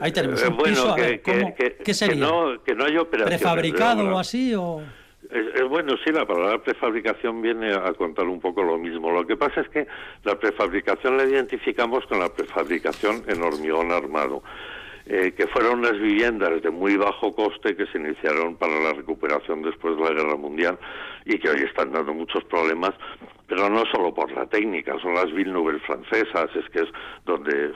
ahí 0.00 0.12
tenemos 0.12 0.42
un 0.42 0.56
piso. 0.58 0.94
¿Qué 0.94 1.94
sería? 1.94 2.28
Que 2.64 2.74
no, 2.74 2.84
haya 2.84 3.04
¿Prefabricado 3.04 4.14
o 4.14 4.18
así? 4.18 4.54
O... 4.54 4.82
Es, 5.30 5.66
bueno, 5.68 5.94
sí, 6.04 6.12
la 6.12 6.26
palabra 6.26 6.62
prefabricación 6.62 7.40
viene 7.40 7.72
a 7.72 7.94
contar 7.94 8.26
un 8.26 8.38
poco 8.38 8.62
lo 8.62 8.76
mismo. 8.76 9.10
Lo 9.10 9.26
que 9.26 9.36
pasa 9.36 9.62
es 9.62 9.68
que 9.68 9.86
la 10.24 10.38
prefabricación 10.38 11.16
la 11.16 11.24
identificamos 11.24 12.04
con 12.06 12.18
la 12.18 12.28
prefabricación 12.28 13.22
en 13.28 13.42
hormigón 13.42 13.92
armado. 13.92 14.42
Eh, 15.04 15.32
que 15.36 15.48
fueron 15.48 15.80
unas 15.80 15.98
viviendas 15.98 16.62
de 16.62 16.70
muy 16.70 16.96
bajo 16.96 17.32
coste 17.32 17.74
que 17.74 17.86
se 17.86 17.98
iniciaron 17.98 18.54
para 18.54 18.78
la 18.78 18.92
recuperación 18.92 19.60
después 19.62 19.96
de 19.96 20.02
la 20.04 20.10
Guerra 20.10 20.36
Mundial 20.36 20.78
y 21.24 21.38
que 21.38 21.50
hoy 21.50 21.62
están 21.62 21.90
dando 21.90 22.14
muchos 22.14 22.44
problemas, 22.44 22.92
pero 23.48 23.68
no 23.68 23.84
solo 23.86 24.14
por 24.14 24.30
la 24.30 24.46
técnica, 24.46 24.96
son 25.02 25.14
las 25.14 25.32
Villeneuve 25.32 25.80
francesas, 25.80 26.50
es 26.54 26.68
que 26.70 26.82
es 26.82 26.88
donde 27.24 27.72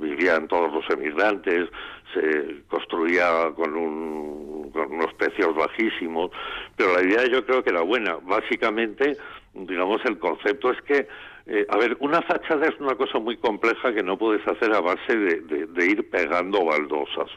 vivían 0.00 0.48
todos 0.48 0.72
los 0.72 0.88
emigrantes, 0.88 1.68
se 2.14 2.62
construía 2.68 3.52
con, 3.54 3.76
un, 3.76 4.70
con 4.72 4.90
unos 4.90 5.12
precios 5.14 5.54
bajísimos, 5.54 6.30
pero 6.76 6.94
la 6.94 7.02
idea 7.02 7.26
yo 7.26 7.44
creo 7.44 7.62
que 7.62 7.70
era 7.70 7.82
buena. 7.82 8.16
Básicamente, 8.22 9.18
digamos, 9.52 10.00
el 10.06 10.18
concepto 10.18 10.72
es 10.72 10.80
que 10.82 11.06
eh, 11.46 11.66
a 11.68 11.76
ver, 11.78 11.96
una 12.00 12.22
fachada 12.22 12.66
es 12.66 12.78
una 12.80 12.94
cosa 12.94 13.18
muy 13.18 13.36
compleja 13.36 13.92
que 13.92 14.02
no 14.02 14.18
puedes 14.18 14.46
hacer 14.46 14.72
a 14.72 14.80
base 14.80 15.16
de, 15.16 15.86
ir 15.86 16.08
pegando 16.10 16.64
baldosas. 16.64 17.30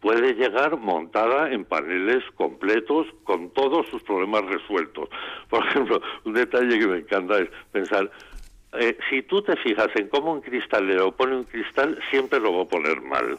Puede 0.00 0.34
llegar 0.34 0.78
montada 0.78 1.52
en 1.52 1.64
paneles 1.64 2.24
completos 2.36 3.06
con 3.24 3.50
todos 3.50 3.86
sus 3.88 4.02
problemas 4.02 4.44
resueltos. 4.46 5.08
Por 5.48 5.66
ejemplo, 5.68 6.00
un 6.24 6.32
detalle 6.34 6.78
que 6.78 6.86
me 6.86 6.98
encanta 6.98 7.38
es 7.38 7.50
pensar, 7.70 8.10
eh, 8.78 8.96
si 9.10 9.22
tú 9.22 9.42
te 9.42 9.56
fijas 9.56 9.88
en 9.96 10.08
cómo 10.08 10.32
un 10.32 10.40
cristalero 10.40 11.12
pone 11.12 11.36
un 11.36 11.44
cristal, 11.44 11.98
siempre 12.10 12.40
lo 12.40 12.56
va 12.56 12.62
a 12.62 12.68
poner 12.68 13.00
mal. 13.02 13.38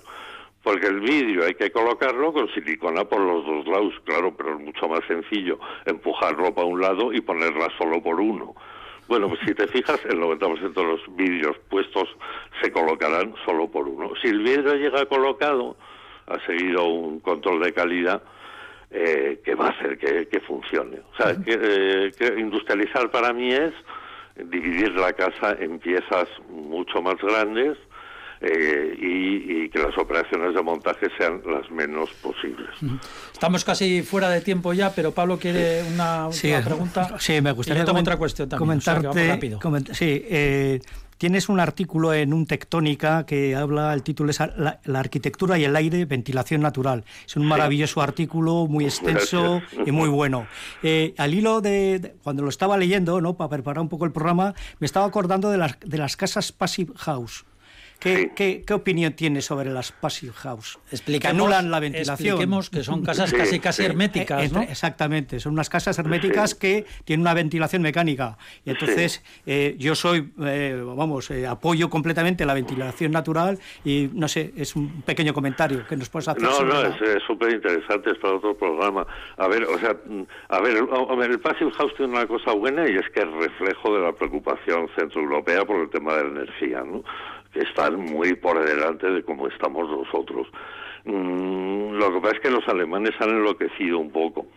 Porque 0.61 0.85
el 0.85 0.99
vidrio 0.99 1.45
hay 1.45 1.55
que 1.55 1.71
colocarlo 1.71 2.33
con 2.33 2.47
silicona 2.53 3.05
por 3.05 3.21
los 3.21 3.43
dos 3.43 3.65
lados, 3.65 3.93
claro, 4.05 4.35
pero 4.35 4.53
es 4.53 4.59
mucho 4.59 4.87
más 4.87 5.01
sencillo 5.07 5.59
empujarlo 5.85 6.53
para 6.53 6.67
un 6.67 6.79
lado 6.79 7.11
y 7.11 7.21
ponerla 7.21 7.67
solo 7.79 8.03
por 8.03 8.19
uno. 8.19 8.53
Bueno, 9.11 9.27
pues 9.27 9.41
si 9.45 9.53
te 9.53 9.67
fijas, 9.67 9.99
el 10.05 10.21
90% 10.21 10.73
de 10.73 10.83
los 10.85 11.01
vidrios 11.17 11.57
puestos 11.69 12.07
se 12.61 12.71
colocarán 12.71 13.35
solo 13.43 13.69
por 13.69 13.85
uno. 13.85 14.13
Si 14.21 14.29
el 14.29 14.39
vidrio 14.39 14.75
llega 14.75 15.05
colocado, 15.05 15.75
ha 16.27 16.39
seguido 16.45 16.85
un 16.85 17.19
control 17.19 17.61
de 17.61 17.73
calidad 17.73 18.23
eh, 18.89 19.41
que 19.43 19.53
va 19.53 19.65
a 19.65 19.69
hacer 19.71 19.97
que, 19.97 20.39
funcione. 20.47 21.01
O 21.11 21.15
sea, 21.17 21.35
eh, 21.45 22.13
que, 22.17 22.39
industrializar 22.39 23.11
para 23.11 23.33
mí 23.33 23.51
es 23.51 23.73
dividir 24.45 24.93
la 24.93 25.11
casa 25.11 25.57
en 25.59 25.79
piezas 25.79 26.29
mucho 26.47 27.01
más 27.01 27.17
grandes 27.17 27.77
eh, 28.41 28.95
y, 28.99 29.69
que 29.69 29.79
las 29.79 29.97
operaciones 29.97 30.53
de 30.53 30.61
montaje 30.61 31.07
sean 31.17 31.41
las 31.45 31.69
menos 31.71 32.09
posibles. 32.21 32.69
Estamos 33.31 33.63
casi 33.63 34.01
fuera 34.01 34.29
de 34.29 34.41
tiempo 34.41 34.73
ya, 34.73 34.93
pero 34.93 35.11
Pablo 35.11 35.37
quiere 35.37 35.83
una, 35.83 36.27
pregunta. 36.65 37.17
Sí, 37.19 37.39
me 37.39 37.53
gustaría 37.53 37.83
otra 37.83 38.17
cuestión 38.17 38.49
también. 38.49 38.81
Comentarte, 39.61 39.93
sí, 39.93 40.25
eh, 40.27 40.79
tienes 41.21 41.49
un 41.49 41.59
artículo 41.59 42.15
en 42.15 42.33
un 42.33 42.47
Tectónica 42.47 43.27
que 43.27 43.55
habla, 43.55 43.93
el 43.93 44.01
título 44.01 44.31
es 44.31 44.39
la, 44.39 44.79
arquitectura 44.95 45.59
y 45.59 45.63
el 45.63 45.75
aire, 45.75 46.05
ventilación 46.05 46.61
natural. 46.61 47.03
Es 47.27 47.35
un 47.35 47.45
maravilloso 47.45 48.01
artículo, 48.01 48.65
muy 48.67 48.85
extenso 48.85 49.61
y 49.85 49.91
muy 49.91 50.09
bueno. 50.09 50.47
Eh, 50.81 51.13
al 51.19 51.35
hilo 51.35 51.61
de, 51.61 52.15
cuando 52.23 52.41
lo 52.41 52.49
estaba 52.49 52.75
leyendo, 52.75 53.21
¿no? 53.21 53.35
para 53.35 53.51
preparar 53.51 53.81
un 53.81 53.89
poco 53.89 54.05
el 54.05 54.11
programa, 54.11 54.55
me 54.79 54.85
estaba 54.85 55.05
acordando 55.05 55.51
de 55.51 55.59
las, 55.59 55.79
de 55.79 55.99
las 55.99 56.17
casas 56.17 56.51
Passive 56.51 56.93
House. 56.97 57.45
¿Qué, 58.01 58.63
qué, 58.65 58.73
opinión 58.73 59.13
tiene 59.13 59.41
sobre 59.41 59.69
las 59.69 59.91
passive 59.91 60.33
house? 60.33 60.79
que 61.05 61.27
anulan 61.27 61.69
la 61.69 61.79
ventilación. 61.79 62.29
Expliquemos 62.29 62.71
que 62.71 62.83
son 62.83 63.03
casas 63.03 63.31
casi 63.31 63.59
casi 63.59 63.83
herméticas, 63.83 64.43
eh, 64.43 64.49
¿no? 64.51 64.61
Exactamente, 64.63 65.39
son 65.39 65.53
unas 65.53 65.69
casas 65.69 65.99
herméticas 65.99 66.55
que 66.55 66.85
tienen 67.05 67.21
una 67.21 67.35
ventilación 67.35 67.83
mecánica. 67.83 68.39
Y 68.65 68.71
entonces 68.71 69.23
eh, 69.45 69.75
yo 69.77 69.93
soy, 69.93 70.33
eh, 70.43 70.81
vamos, 70.83 71.29
apoyo 71.47 71.91
completamente 71.91 72.43
la 72.43 72.55
ventilación 72.55 73.11
natural 73.11 73.59
y 73.85 74.09
no 74.13 74.27
sé, 74.27 74.51
es 74.57 74.75
un 74.75 75.03
pequeño 75.03 75.31
comentario 75.35 75.85
que 75.87 75.95
nos 75.95 76.09
puedes 76.09 76.27
hacer. 76.27 76.41
No, 76.41 76.63
no, 76.63 76.81
es 76.81 77.23
súper 77.27 77.53
interesante, 77.53 78.13
es 78.13 78.17
para 78.17 78.33
otro 78.33 78.57
programa. 78.57 79.05
A 79.37 79.47
ver, 79.47 79.63
o 79.65 79.77
sea, 79.77 79.95
a 80.49 80.59
ver, 80.59 80.83
a 80.91 81.15
ver, 81.15 81.29
el 81.29 81.39
passive 81.39 81.69
house 81.73 81.93
tiene 81.97 82.13
una 82.13 82.25
cosa 82.25 82.51
buena 82.53 82.89
y 82.89 82.95
es 82.95 83.07
que 83.13 83.19
es 83.19 83.31
reflejo 83.31 83.95
de 83.95 84.01
la 84.01 84.11
preocupación 84.13 84.89
centroeuropea 84.97 85.65
por 85.65 85.81
el 85.81 85.89
tema 85.91 86.15
de 86.15 86.23
la 86.23 86.29
energía, 86.29 86.83
¿no? 86.83 87.03
Que 87.51 87.59
están 87.61 87.99
muy 87.99 88.33
por 88.35 88.63
delante 88.63 89.09
de 89.09 89.23
cómo 89.23 89.47
estamos 89.47 89.89
nosotros. 89.89 90.47
Mm, 91.05 91.93
lo 91.93 92.13
que 92.13 92.19
pasa 92.21 92.35
es 92.35 92.41
que 92.41 92.51
los 92.51 92.67
alemanes 92.67 93.11
han 93.19 93.29
enloquecido 93.29 93.99
un 93.99 94.11
poco. 94.11 94.47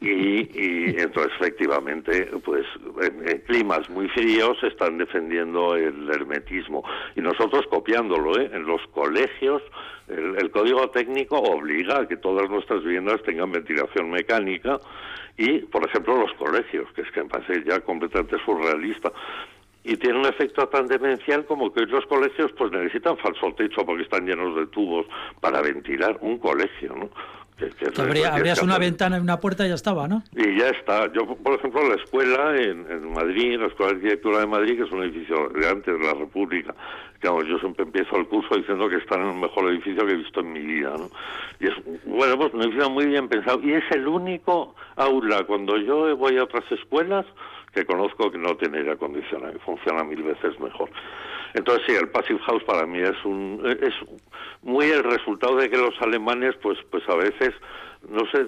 Y, 0.00 0.48
entonces 0.98 1.32
efectivamente 1.38 2.30
pues 2.44 2.64
en, 3.02 3.40
climas 3.40 3.88
muy 3.90 4.08
fríos 4.08 4.56
están 4.62 4.96
defendiendo 4.96 5.76
el 5.76 6.08
hermetismo 6.08 6.82
y 7.16 7.20
nosotros 7.20 7.66
copiándolo 7.68 8.40
¿eh? 8.40 8.50
en 8.50 8.64
los 8.64 8.80
colegios 8.94 9.62
el, 10.08 10.36
el, 10.38 10.50
código 10.50 10.88
técnico 10.88 11.36
obliga 11.38 12.00
a 12.00 12.08
que 12.08 12.16
todas 12.16 12.48
nuestras 12.48 12.82
viviendas 12.82 13.22
tengan 13.24 13.52
ventilación 13.52 14.10
mecánica 14.10 14.78
y 15.36 15.58
por 15.58 15.86
ejemplo 15.86 16.16
los 16.16 16.32
colegios 16.32 16.90
que 16.94 17.02
es 17.02 17.10
que 17.10 17.22
me 17.22 17.28
parece 17.28 17.62
ya 17.68 17.80
completamente 17.80 18.36
surrealista 18.42 19.12
y 19.82 19.96
tiene 19.96 20.18
un 20.18 20.26
efecto 20.26 20.68
tan 20.68 20.86
demencial 20.86 21.46
como 21.46 21.72
que 21.72 21.86
los 21.86 22.04
colegios 22.06 22.52
pues 22.56 22.70
necesitan 22.70 23.16
falso 23.18 23.52
techo 23.56 23.84
porque 23.84 24.02
están 24.02 24.26
llenos 24.26 24.56
de 24.56 24.66
tubos 24.66 25.06
para 25.40 25.62
ventilar 25.62 26.18
un 26.20 26.38
colegio, 26.38 26.94
¿no? 26.94 27.10
abrías 28.30 28.62
una 28.62 28.78
ventana 28.78 29.18
y 29.18 29.20
una 29.20 29.38
puerta 29.38 29.64
y 29.66 29.68
ya 29.68 29.74
estaba, 29.74 30.08
¿no? 30.08 30.22
Y 30.34 30.58
ya 30.58 30.68
está. 30.68 31.12
Yo, 31.12 31.26
por 31.36 31.58
ejemplo, 31.58 31.86
la 31.88 31.96
escuela 31.96 32.56
en, 32.56 33.12
Madrid, 33.12 33.58
la 33.58 33.66
Escuela 33.66 33.92
de 33.92 33.98
Arquitectura 33.98 34.40
de 34.40 34.46
Madrid, 34.46 34.76
que 34.76 34.84
es 34.84 34.92
un 34.92 35.02
edificio 35.02 35.48
de 35.50 35.68
antes 35.68 35.98
de 35.98 36.04
la 36.04 36.14
República, 36.14 36.74
digamos, 37.20 37.46
yo 37.46 37.58
siempre 37.58 37.84
empiezo 37.84 38.16
el 38.16 38.26
curso 38.26 38.54
diciendo 38.56 38.88
que 38.88 38.96
está 38.96 39.16
en 39.16 39.28
el 39.28 39.36
mejor 39.36 39.70
edificio 39.70 40.06
que 40.06 40.12
he 40.12 40.16
visto 40.16 40.40
en 40.40 40.52
mi 40.52 40.60
vida, 40.60 40.94
¿no? 40.96 41.10
Y 41.60 41.66
es, 41.66 41.74
bueno, 42.06 42.38
pues 42.38 42.54
un 42.54 42.62
edificio 42.62 42.90
muy 42.90 43.06
bien 43.06 43.28
pensado. 43.28 43.60
Y 43.62 43.72
es 43.72 43.84
el 43.90 44.08
único 44.08 44.74
aula, 44.96 45.44
cuando 45.44 45.76
yo 45.76 46.16
voy 46.16 46.38
a 46.38 46.44
otras 46.44 46.64
escuelas, 46.72 47.26
que 47.72 47.84
conozco 47.84 48.30
que 48.30 48.38
no 48.38 48.56
tiene 48.56 48.78
aire 48.78 48.92
acondicionado 48.92 49.54
y 49.54 49.58
funciona 49.60 50.04
mil 50.04 50.22
veces 50.22 50.58
mejor. 50.60 50.90
Entonces 51.54 51.84
sí, 51.86 51.94
el 51.94 52.08
passive 52.08 52.38
house 52.40 52.62
para 52.64 52.86
mí 52.86 53.00
es 53.00 53.24
un 53.24 53.62
es 53.80 53.94
muy 54.62 54.86
el 54.86 55.02
resultado 55.02 55.56
de 55.56 55.68
que 55.68 55.76
los 55.76 55.94
alemanes 56.00 56.54
pues 56.62 56.78
pues 56.90 57.08
a 57.08 57.16
veces 57.16 57.54
no 58.08 58.20
sé, 58.32 58.46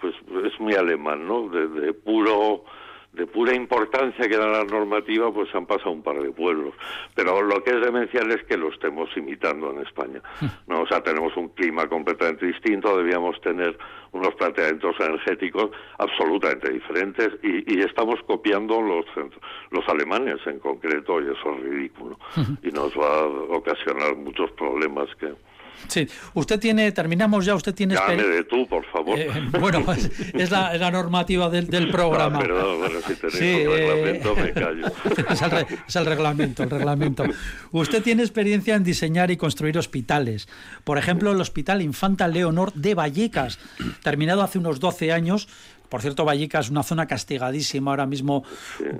pues 0.00 0.14
es 0.44 0.60
muy 0.60 0.74
alemán, 0.74 1.26
¿no? 1.26 1.48
de 1.48 1.92
puro 1.92 2.64
de 3.16 3.26
pura 3.26 3.54
importancia 3.54 4.28
que 4.28 4.36
da 4.36 4.46
la 4.46 4.64
normativa, 4.64 5.32
pues 5.32 5.52
han 5.54 5.64
pasado 5.64 5.90
un 5.90 6.02
par 6.02 6.20
de 6.20 6.30
pueblos. 6.30 6.74
Pero 7.14 7.40
lo 7.40 7.64
que 7.64 7.70
es 7.70 7.80
demencial 7.80 8.30
es 8.30 8.44
que 8.44 8.58
lo 8.58 8.68
estemos 8.68 9.08
imitando 9.16 9.70
en 9.70 9.78
España. 9.78 10.20
¿no? 10.66 10.82
O 10.82 10.86
sea, 10.86 11.02
tenemos 11.02 11.34
un 11.36 11.48
clima 11.48 11.88
completamente 11.88 12.46
distinto, 12.46 12.96
debíamos 12.96 13.40
tener 13.40 13.76
unos 14.12 14.34
planteamientos 14.34 14.96
energéticos 15.00 15.70
absolutamente 15.98 16.70
diferentes 16.70 17.30
y, 17.42 17.76
estamos 17.86 18.20
copiando 18.26 18.82
los, 18.82 19.06
los 19.70 19.88
alemanes 19.88 20.38
en 20.46 20.58
concreto 20.58 21.20
y 21.20 21.24
eso 21.24 21.54
es 21.54 21.60
ridículo. 21.62 22.18
Y 22.62 22.70
nos 22.70 22.92
va 22.98 23.20
a 23.20 23.26
ocasionar 23.56 24.16
muchos 24.16 24.50
problemas 24.52 25.08
que 25.16 25.32
Sí, 25.88 26.08
usted 26.34 26.58
tiene, 26.58 26.90
terminamos 26.92 27.44
ya, 27.44 27.54
usted 27.54 27.74
tiene 27.74 27.94
de 27.94 28.44
tú, 28.44 28.66
por 28.68 28.84
favor. 28.86 29.18
Eh, 29.18 29.28
bueno, 29.60 29.84
es 30.34 30.50
la, 30.50 30.74
es 30.74 30.80
la 30.80 30.90
normativa 30.90 31.48
del, 31.48 31.68
del 31.68 31.90
programa. 31.90 32.38
Ah, 32.38 32.42
perdón, 32.42 32.78
bueno, 32.78 32.98
si 33.06 33.14
tenéis 33.14 33.38
Sí, 33.38 33.66
un 33.66 33.72
eh, 33.72 33.76
reglamento, 33.76 34.36
me 34.36 34.52
callo. 34.52 34.86
es, 35.30 35.42
el, 35.42 35.50
re- 35.50 35.66
es 35.86 35.96
el 35.96 36.06
reglamento, 36.06 36.62
el 36.62 36.70
reglamento. 36.70 37.24
Usted 37.72 38.02
tiene 38.02 38.22
experiencia 38.22 38.74
en 38.74 38.84
diseñar 38.84 39.30
y 39.30 39.36
construir 39.36 39.76
hospitales. 39.78 40.48
Por 40.84 40.98
ejemplo, 40.98 41.30
el 41.32 41.40
Hospital 41.40 41.82
Infanta 41.82 42.28
Leonor 42.28 42.72
de 42.74 42.94
Vallecas, 42.94 43.58
terminado 44.02 44.42
hace 44.42 44.58
unos 44.58 44.80
12 44.80 45.12
años. 45.12 45.48
Por 45.88 46.02
cierto, 46.02 46.24
Vallecas 46.24 46.66
es 46.66 46.70
una 46.72 46.82
zona 46.82 47.06
castigadísima 47.06 47.92
ahora 47.92 48.06
mismo 48.06 48.42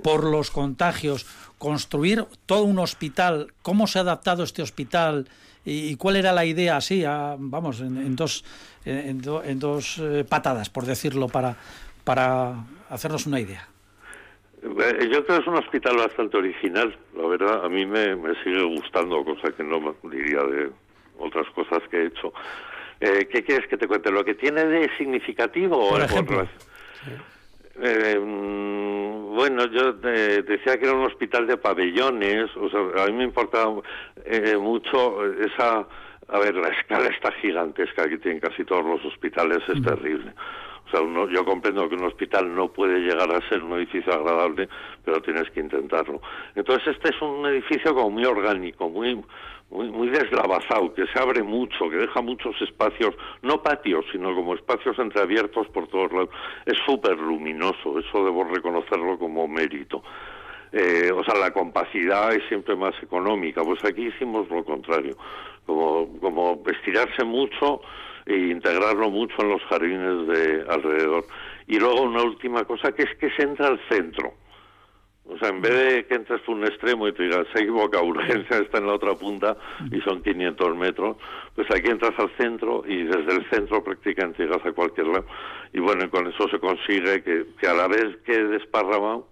por 0.03 0.23
los 0.23 0.51
contagios. 0.51 1.25
Construir 1.57 2.25
todo 2.45 2.63
un 2.63 2.79
hospital, 2.79 3.47
¿cómo 3.61 3.87
se 3.87 3.97
ha 3.99 4.03
adaptado 4.03 4.43
este 4.43 4.61
hospital? 4.61 5.27
¿Y, 5.69 5.97
cuál 5.97 6.15
era 6.15 6.31
la 6.31 6.45
idea 6.45 6.77
así, 6.77 7.03
a- 7.03 7.35
vamos, 7.37 7.81
en, 7.81 7.97
en 7.97 8.15
dos, 8.15 8.45
en, 8.85 9.21
do- 9.21 9.43
en 9.43 9.59
dos 9.59 9.97
eh, 10.01 10.23
patadas, 10.27 10.69
por 10.69 10.85
decirlo, 10.85 11.27
para, 11.27 11.57
para 12.05 12.53
hacernos 12.89 13.25
una 13.25 13.39
idea? 13.41 13.67
Eh, 14.63 15.09
Yo 15.11 15.25
creo 15.25 15.25
que 15.25 15.37
es 15.43 15.47
un 15.47 15.55
hospital 15.57 15.97
bastante 15.97 16.37
original, 16.37 16.95
la 17.17 17.27
verdad. 17.27 17.65
A 17.65 17.69
mí 17.69 17.85
me, 17.85 18.15
me 18.15 18.33
sigue 18.43 18.63
gustando, 18.63 19.23
cosa 19.25 19.51
que 19.51 19.63
no 19.63 19.81
me 19.81 19.91
diría 20.15 20.41
de 20.43 20.69
otras 21.19 21.47
cosas 21.53 21.79
que 21.91 21.97
he 21.97 22.05
hecho. 22.07 22.31
Eh, 23.01 23.27
¿Qué 23.29 23.43
quieres 23.43 23.67
que 23.67 23.75
te 23.77 23.87
cuente? 23.87 24.09
¿Lo 24.09 24.23
que 24.23 24.35
tiene 24.35 24.63
de 24.65 24.89
significativo? 24.97 25.89
Por 25.89 26.01
ejemplo. 26.01 26.47
Eh, 27.79 28.17
mm, 28.19 28.96
bueno, 29.37 29.65
yo 29.67 29.93
eh, 30.03 30.41
decía 30.47 30.79
que 30.79 30.85
era 30.85 30.95
un 30.95 31.05
hospital 31.05 31.45
de 31.45 31.57
pabellones, 31.57 32.49
o 32.57 32.67
sea, 32.71 33.03
a 33.03 33.05
mí 33.05 33.13
me 33.13 33.23
importaba 33.23 33.81
eh, 34.25 34.57
mucho 34.57 35.23
esa... 35.33 35.87
A 36.29 36.39
ver, 36.39 36.55
la 36.55 36.69
escala 36.69 37.07
está 37.07 37.31
gigantesca 37.33 38.09
que 38.09 38.17
tienen 38.17 38.41
casi 38.41 38.65
todos 38.65 38.83
los 38.83 39.05
hospitales, 39.05 39.59
es 39.69 39.81
terrible. 39.81 40.33
O 40.87 40.89
sea, 40.89 41.01
uno- 41.01 41.27
yo 41.29 41.43
comprendo 41.43 41.87
que 41.89 41.95
un 41.95 42.05
hospital 42.05 42.53
no 42.55 42.69
puede 42.69 42.99
llegar 42.99 43.29
a 43.33 43.47
ser 43.49 43.61
un 43.63 43.73
edificio 43.73 44.13
agradable, 44.13 44.69
pero 45.03 45.21
tienes 45.21 45.49
que 45.51 45.59
intentarlo. 45.59 46.21
Entonces, 46.55 46.95
este 46.95 47.09
es 47.09 47.21
un 47.21 47.45
edificio 47.45 47.93
como 47.93 48.09
muy 48.11 48.25
orgánico, 48.25 48.89
muy 48.89 49.21
muy, 49.69 49.89
muy 49.91 50.07
deslavazado, 50.07 50.93
que 50.93 51.05
se 51.07 51.19
abre 51.19 51.43
mucho, 51.43 51.89
que 51.89 51.97
deja 51.97 52.21
muchos 52.21 52.55
espacios, 52.61 53.13
no 53.41 53.61
patios, 53.61 54.05
sino 54.13 54.33
como 54.33 54.53
espacios 54.53 54.97
entreabiertos 54.97 55.67
por 55.67 55.87
todos 55.89 56.09
lados. 56.13 56.29
Es 56.65 56.77
súper 56.85 57.17
luminoso, 57.17 57.99
eso 57.99 58.23
debo 58.23 58.45
reconocerlo 58.45 59.19
como 59.19 59.45
mérito. 59.45 60.01
Eh, 60.71 61.11
o 61.13 61.21
sea, 61.25 61.35
la 61.35 61.51
compacidad 61.51 62.33
es 62.33 62.43
siempre 62.47 62.77
más 62.77 62.93
económica. 63.03 63.61
Pues 63.61 63.83
aquí 63.83 64.07
hicimos 64.07 64.49
lo 64.49 64.63
contrario, 64.63 65.17
como, 65.65 66.17
como 66.19 66.63
estirarse 66.67 67.25
mucho 67.25 67.81
e 68.27 68.49
integrarlo 68.49 69.09
mucho 69.09 69.35
en 69.39 69.49
los 69.49 69.61
jardines 69.63 70.27
de 70.27 70.65
alrededor. 70.69 71.25
Y 71.65 71.79
luego 71.79 72.01
una 72.01 72.23
última 72.23 72.65
cosa 72.65 72.91
que 72.91 73.03
es 73.03 73.15
que 73.17 73.29
se 73.31 73.43
entra 73.43 73.67
al 73.67 73.79
centro. 73.89 74.33
O 75.29 75.37
sea, 75.37 75.49
en 75.49 75.61
vez 75.61 75.73
de 75.73 76.05
que 76.05 76.15
entres 76.15 76.41
por 76.41 76.55
un 76.55 76.65
extremo 76.65 77.07
y 77.07 77.13
te 77.13 77.23
digas, 77.23 77.45
se 77.53 77.63
equivoca, 77.63 78.01
urgencia 78.01 78.57
está 78.61 78.77
en 78.77 78.87
la 78.87 78.93
otra 78.93 79.13
punta 79.15 79.57
y 79.91 79.99
son 80.01 80.21
500 80.23 80.75
metros, 80.75 81.17
pues 81.55 81.67
aquí 81.71 81.89
entras 81.89 82.13
al 82.17 82.31
centro 82.37 82.83
y 82.85 83.03
desde 83.03 83.35
el 83.35 83.49
centro 83.49 83.83
prácticamente 83.83 84.43
llegas 84.43 84.65
a 84.65 84.71
cualquier 84.71 85.07
lado. 85.07 85.25
Y 85.73 85.79
bueno, 85.79 86.05
y 86.05 86.09
con 86.09 86.27
eso 86.27 86.47
se 86.49 86.59
consigue 86.59 87.23
que, 87.23 87.45
que 87.59 87.67
a 87.67 87.73
la 87.73 87.87
vez 87.87 88.17
que 88.25 88.37
desparramado, 88.37 89.27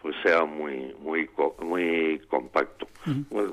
pues 0.00 0.14
sea 0.22 0.44
muy 0.44 0.94
muy 1.00 1.28
muy 1.62 2.20
compacto. 2.28 2.86
Bueno, 3.30 3.52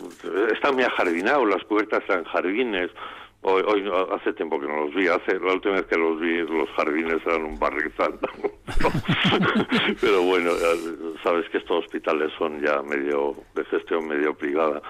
está 0.54 0.72
muy 0.72 0.84
ajardinado, 0.84 1.46
las 1.46 1.64
cubiertas 1.64 2.02
están 2.02 2.24
jardines. 2.26 2.92
Hoy, 3.44 3.64
hoy 3.66 3.92
hace 4.12 4.34
tiempo 4.34 4.60
que 4.60 4.68
no 4.68 4.86
los 4.86 4.94
vi, 4.94 5.08
hace 5.08 5.40
la 5.40 5.54
última 5.54 5.76
vez 5.76 5.86
que 5.88 5.98
los 5.98 6.20
vi 6.20 6.38
los 6.40 6.70
jardines 6.76 7.20
eran 7.26 7.44
un 7.44 7.60
barrizal. 7.60 8.20
Pero 10.02 10.22
bueno, 10.22 10.52
sabes 11.24 11.50
que 11.50 11.58
estos 11.58 11.86
hospitales 11.86 12.32
son 12.38 12.62
ya 12.62 12.84
medio 12.84 13.36
de 13.56 13.66
gestión 13.66 14.08
medio 14.08 14.36
privada, 14.36 14.82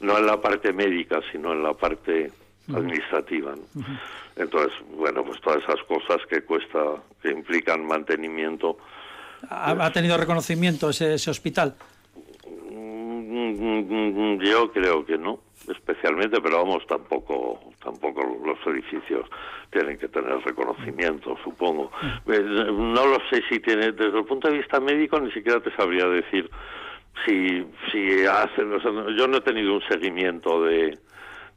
no 0.00 0.18
en 0.18 0.26
la 0.26 0.40
parte 0.40 0.72
médica, 0.72 1.20
sino 1.30 1.52
en 1.52 1.62
la 1.62 1.74
parte 1.74 2.32
administrativa. 2.74 3.54
¿no? 3.54 3.84
Entonces, 4.34 4.72
bueno, 4.96 5.24
pues 5.24 5.40
todas 5.40 5.62
esas 5.62 5.80
cosas 5.84 6.18
que 6.28 6.42
cuesta, 6.42 6.80
que 7.22 7.30
implican 7.30 7.86
mantenimiento, 7.86 8.78
¿Ha, 9.48 9.72
ha 9.72 9.92
tenido 9.92 10.16
reconocimiento 10.16 10.90
ese, 10.90 11.14
ese 11.14 11.30
hospital? 11.30 11.74
Mm, 12.74 14.38
Yo 14.42 14.72
creo 14.72 15.04
que 15.04 15.18
no, 15.18 15.40
especialmente, 15.68 16.40
pero 16.40 16.58
vamos, 16.58 16.86
tampoco, 16.86 17.60
tampoco 17.82 18.22
los 18.44 18.58
edificios 18.66 19.28
tienen 19.70 19.98
que 19.98 20.08
tener 20.08 20.38
reconocimiento, 20.44 21.36
supongo. 21.44 21.90
Eh, 22.26 22.40
No 22.40 23.06
lo 23.06 23.18
sé 23.30 23.42
si 23.48 23.60
tiene, 23.60 23.92
desde 23.92 24.18
el 24.18 24.24
punto 24.24 24.48
de 24.48 24.58
vista 24.58 24.80
médico, 24.80 25.20
ni 25.20 25.30
siquiera 25.32 25.60
te 25.60 25.74
sabría 25.76 26.06
decir 26.06 26.50
si, 27.26 27.64
si 27.90 28.24
hacen, 28.26 28.72
o 28.72 28.80
sea, 28.80 28.90
yo 29.16 29.28
no 29.28 29.36
he 29.38 29.40
tenido 29.42 29.74
un 29.74 29.82
seguimiento 29.82 30.62
de 30.64 30.98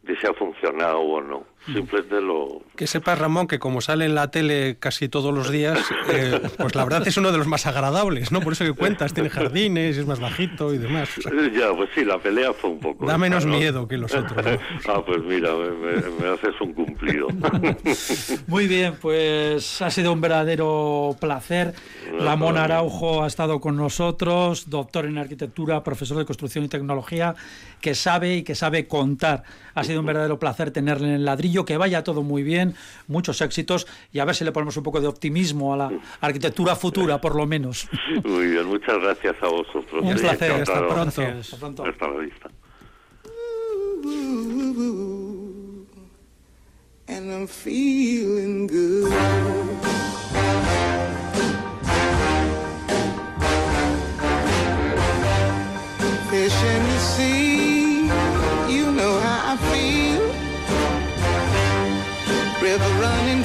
si 0.06 0.28
ha 0.28 0.34
funcionado 0.34 1.00
o 1.00 1.22
no. 1.22 1.46
Simplemente 1.66 2.22
lo, 2.22 2.62
Que 2.76 2.86
sepas, 2.88 3.18
Ramón, 3.18 3.48
que 3.48 3.58
como 3.60 3.82
sale 3.82 4.06
en 4.06 4.14
la 4.16 4.30
tele 4.32 4.78
casi 4.80 5.10
todos 5.10 5.34
los 5.34 5.50
días, 5.50 5.80
eh, 6.12 6.40
pues 6.58 6.76
la 6.76 6.84
verdad 6.84 7.08
es 7.08 7.18
uno 7.18 7.32
de 7.32 7.38
los 7.40 7.48
más 7.48 7.66
agradables, 7.66 8.32
¿no? 8.32 8.42
Por 8.42 8.54
eso 8.54 8.64
que 8.66 8.74
cuentas, 8.74 9.14
tiene 9.14 9.30
jardines, 9.30 9.98
es 9.98 10.06
más 10.06 10.20
bajito 10.20 10.74
y 10.74 10.78
demás. 10.78 11.10
O 11.18 11.22
sea, 11.22 11.32
Ya, 11.52 11.74
pues 11.76 11.90
sí, 11.96 12.06
la 12.06 12.20
pelea 12.20 12.54
fue 12.54 12.70
un 12.72 12.80
poco... 12.80 13.06
Da 13.06 13.18
menos 13.18 13.46
miedo 13.46 13.88
que 13.88 13.98
los 13.98 14.14
otros, 14.14 14.46
¿no? 14.46 14.60
ah, 14.94 15.04
pues 15.06 15.24
mira, 15.24 15.50
me, 15.56 15.70
me- 15.72 16.10
me 16.22 16.28
haces 16.34 16.54
un 16.62 16.74
cumplido. 16.74 17.28
Muy 18.48 18.68
bien, 18.68 18.96
pues 19.02 19.82
ha 19.82 19.90
sido 19.90 20.12
un 20.14 20.22
verdadero 20.22 21.16
placer. 21.20 21.74
Ramón 22.20 22.58
Araujo 22.58 23.24
ha 23.24 23.28
estado 23.28 23.60
con 23.60 23.76
nosotros, 23.76 24.70
doctor 24.70 25.06
en 25.06 25.18
arquitectura, 25.18 25.84
profesor 25.84 26.18
de 26.18 26.26
construcción 26.26 26.64
y 26.66 26.68
tecnología, 26.68 27.36
que 27.82 27.96
sabe 27.96 28.36
y 28.38 28.44
que 28.44 28.56
sabe 28.56 28.88
contar. 28.88 29.44
Ha 29.74 29.84
sido 29.84 30.00
un 30.00 30.06
verdadero 30.06 30.40
placer 30.40 30.72
tenerle 30.72 31.08
en 31.10 31.14
el 31.16 31.26
ladrillo, 31.26 31.55
que 31.64 31.78
vaya 31.78 32.04
todo 32.04 32.24
muy 32.24 32.44
bien, 32.44 32.76
muchos 33.08 33.40
éxitos 33.40 33.88
y 34.12 34.20
a 34.20 34.26
ver 34.26 34.36
si 34.36 34.44
le 34.44 34.52
ponemos 34.52 34.76
un 34.76 34.84
poco 34.84 35.00
de 35.00 35.08
optimismo 35.08 35.74
a 35.74 35.78
la 35.78 35.92
arquitectura 36.20 36.76
futura, 36.76 37.22
por 37.22 37.36
lo 37.36 37.46
menos. 37.46 37.88
Muy 38.26 38.48
bien, 38.48 38.66
muchas 38.66 39.00
gracias 39.00 39.36
a 39.42 39.48
vosotros. 39.48 40.02
Un 40.02 40.18
Sí, 40.18 40.24
placer, 40.24 40.52
hasta 40.52 40.88
pronto. 40.88 41.22
Hasta 41.22 41.58
pronto. 41.58 41.86
Hasta 41.86 42.08
la 42.08 42.18
vista. 42.20 42.50
and 47.08 47.32
I'm 47.32 47.48
feeling 47.48 48.68
good. 48.68 49.12
Fish 56.30 56.64
in 56.64 56.84
the 56.92 57.00
sea, 57.00 57.55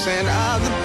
Scent 0.00 0.26
of 0.28 0.64
the 0.64 0.79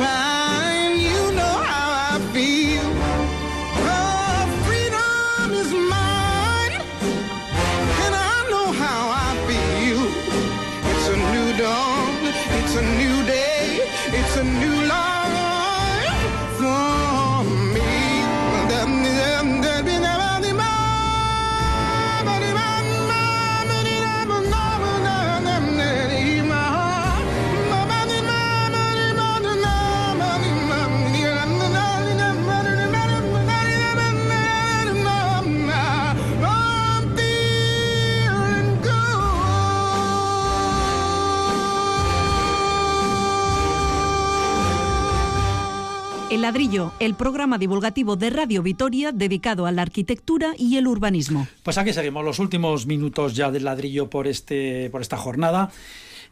El 46.36 46.42
ladrillo, 46.42 46.92
el 47.00 47.16
programa 47.16 47.58
divulgativo 47.58 48.18
de 48.18 48.30
Radio 48.30 48.62
Vitoria 48.62 49.14
dedicado 49.14 49.68
a 49.68 49.72
la 49.72 49.84
arquitectura 49.84 50.52
y 50.58 50.76
el 50.76 50.86
urbanismo. 50.86 51.48
Pues 51.64 51.78
aquí 51.78 51.94
seguimos 51.94 52.26
los 52.26 52.40
últimos 52.40 52.88
minutos 52.88 53.38
ya 53.38 53.52
del 53.52 53.64
ladrillo 53.64 54.10
por, 54.10 54.28
este, 54.28 54.90
por 54.90 55.00
esta 55.00 55.16
jornada. 55.16 55.72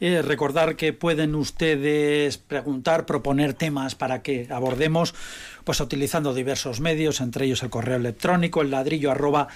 Eh, 0.02 0.22
recordar 0.22 0.76
que 0.76 0.92
pueden 0.92 1.36
ustedes 1.36 2.38
preguntar, 2.38 3.06
proponer 3.06 3.54
temas 3.54 3.96
para 3.96 4.22
que 4.22 4.46
abordemos, 4.50 5.16
pues 5.64 5.80
utilizando 5.80 6.34
diversos 6.34 6.82
medios, 6.82 7.22
entre 7.22 7.46
ellos 7.46 7.64
el 7.64 7.70
correo 7.70 7.96
electrónico, 7.96 8.62
el 8.62 8.72
ladrillo 8.72 9.10
arroba 9.10 9.48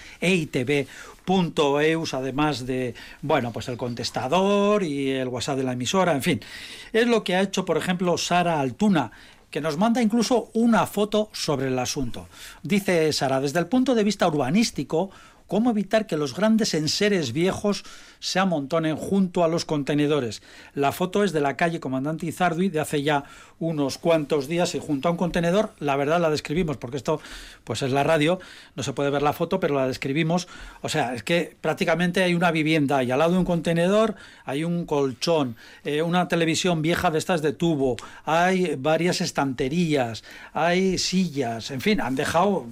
además 2.13 2.65
de, 2.65 2.95
bueno, 3.21 3.51
pues 3.51 3.67
el 3.67 3.75
contestador 3.75 4.83
y 4.83 5.11
el 5.11 5.27
WhatsApp 5.27 5.57
de 5.57 5.63
la 5.63 5.73
emisora, 5.73 6.13
en 6.13 6.23
fin. 6.23 6.39
Es 6.93 7.05
lo 7.05 7.25
que 7.25 7.35
ha 7.35 7.41
hecho, 7.41 7.65
por 7.65 7.75
ejemplo, 7.75 8.17
Sara 8.17 8.61
Altuna, 8.61 9.11
que 9.49 9.61
nos 9.61 9.77
manda 9.77 10.01
incluso 10.01 10.49
una 10.53 10.85
foto 10.85 11.29
sobre 11.33 11.67
el 11.67 11.79
asunto. 11.79 12.27
Dice 12.63 13.11
Sara, 13.13 13.39
desde 13.39 13.59
el 13.59 13.67
punto 13.67 13.95
de 13.95 14.03
vista 14.03 14.27
urbanístico, 14.27 15.09
¿cómo 15.47 15.71
evitar 15.71 16.05
que 16.07 16.17
los 16.17 16.35
grandes 16.35 16.73
enseres 16.73 17.33
viejos 17.33 17.83
se 18.19 18.39
amontonen 18.39 18.95
junto 18.95 19.43
a 19.43 19.47
los 19.47 19.65
contenedores? 19.65 20.41
La 20.73 20.91
foto 20.91 21.23
es 21.23 21.31
de 21.31 21.41
la 21.41 21.55
calle 21.57 21.79
Comandante 21.79 22.25
Izardui 22.25 22.69
de 22.69 22.79
hace 22.79 23.03
ya 23.03 23.23
unos 23.59 23.97
cuantos 23.97 24.47
días 24.47 24.75
y 24.75 24.79
junto 24.79 25.07
a 25.07 25.11
un 25.11 25.17
contenedor, 25.17 25.71
la 25.79 25.95
verdad 25.95 26.21
la 26.21 26.29
describimos, 26.29 26.77
porque 26.77 26.97
esto 26.97 27.19
pues 27.63 27.81
es 27.81 27.91
la 27.91 28.03
radio, 28.03 28.39
no 28.75 28.83
se 28.83 28.93
puede 28.93 29.09
ver 29.09 29.23
la 29.23 29.33
foto, 29.33 29.59
pero 29.59 29.73
la 29.75 29.87
describimos. 29.87 30.47
O 30.81 30.89
sea, 30.89 31.15
es 31.15 31.23
que 31.23 31.57
prácticamente 31.59 32.21
hay 32.23 32.35
una 32.35 32.51
vivienda 32.51 33.03
y 33.03 33.09
al 33.11 33.19
lado 33.19 33.31
de 33.31 33.39
un 33.39 33.45
contenedor 33.45 34.15
hay 34.45 34.63
un 34.63 34.85
colchón, 34.85 35.55
eh, 35.83 36.01
una 36.03 36.27
televisión 36.27 36.81
vieja 36.83 37.09
de 37.09 37.17
estas 37.17 37.41
de 37.41 37.51
tubo, 37.53 37.97
hay 38.25 38.75
varias 38.77 39.21
estanterías, 39.21 40.23
hay 40.53 40.97
sillas, 40.99 41.71
en 41.71 41.81
fin, 41.81 41.99
han 41.99 42.15
dejado, 42.15 42.65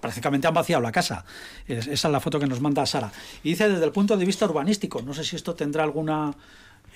prácticamente 0.00 0.48
han 0.48 0.54
vaciado 0.54 0.82
la 0.82 0.92
casa. 0.92 1.24
Es- 1.68 1.86
esa 1.86 2.08
es 2.08 2.12
la 2.14 2.20
foto 2.20 2.40
que 2.40 2.46
nos 2.46 2.60
manda 2.60 2.86
Sara. 2.86 3.12
Y 3.42 3.50
dice 3.50 3.68
desde 3.68 3.84
el 3.84 3.92
punto 3.92 4.16
de 4.16 4.24
vista 4.24 4.46
urbanístico, 4.46 5.02
no 5.02 5.12
sé 5.12 5.24
si 5.24 5.36
esto 5.36 5.54
tendrá 5.54 5.84
alguna 5.84 6.32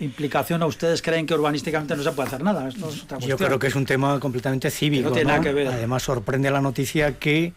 implicación 0.00 0.62
o 0.62 0.66
ustedes 0.66 1.02
creen 1.02 1.26
que 1.26 1.34
urbanísticamente 1.34 1.96
no 1.96 2.02
se 2.02 2.12
puede 2.12 2.28
hacer 2.28 2.42
nada. 2.42 2.68
Esto 2.68 2.88
es 2.88 3.02
otra 3.02 3.18
Yo 3.18 3.36
creo 3.36 3.58
que 3.58 3.66
es 3.66 3.74
un 3.74 3.84
tema 3.84 4.18
completamente 4.20 4.70
cívico. 4.70 5.08
no 5.08 5.14
tiene 5.14 5.28
nada 5.28 5.40
que 5.42 5.52
ver. 5.52 5.68
Además, 5.68 6.02
sorprende 6.02 6.50
la 6.50 6.60
noticia 6.60 7.18
que 7.18 7.52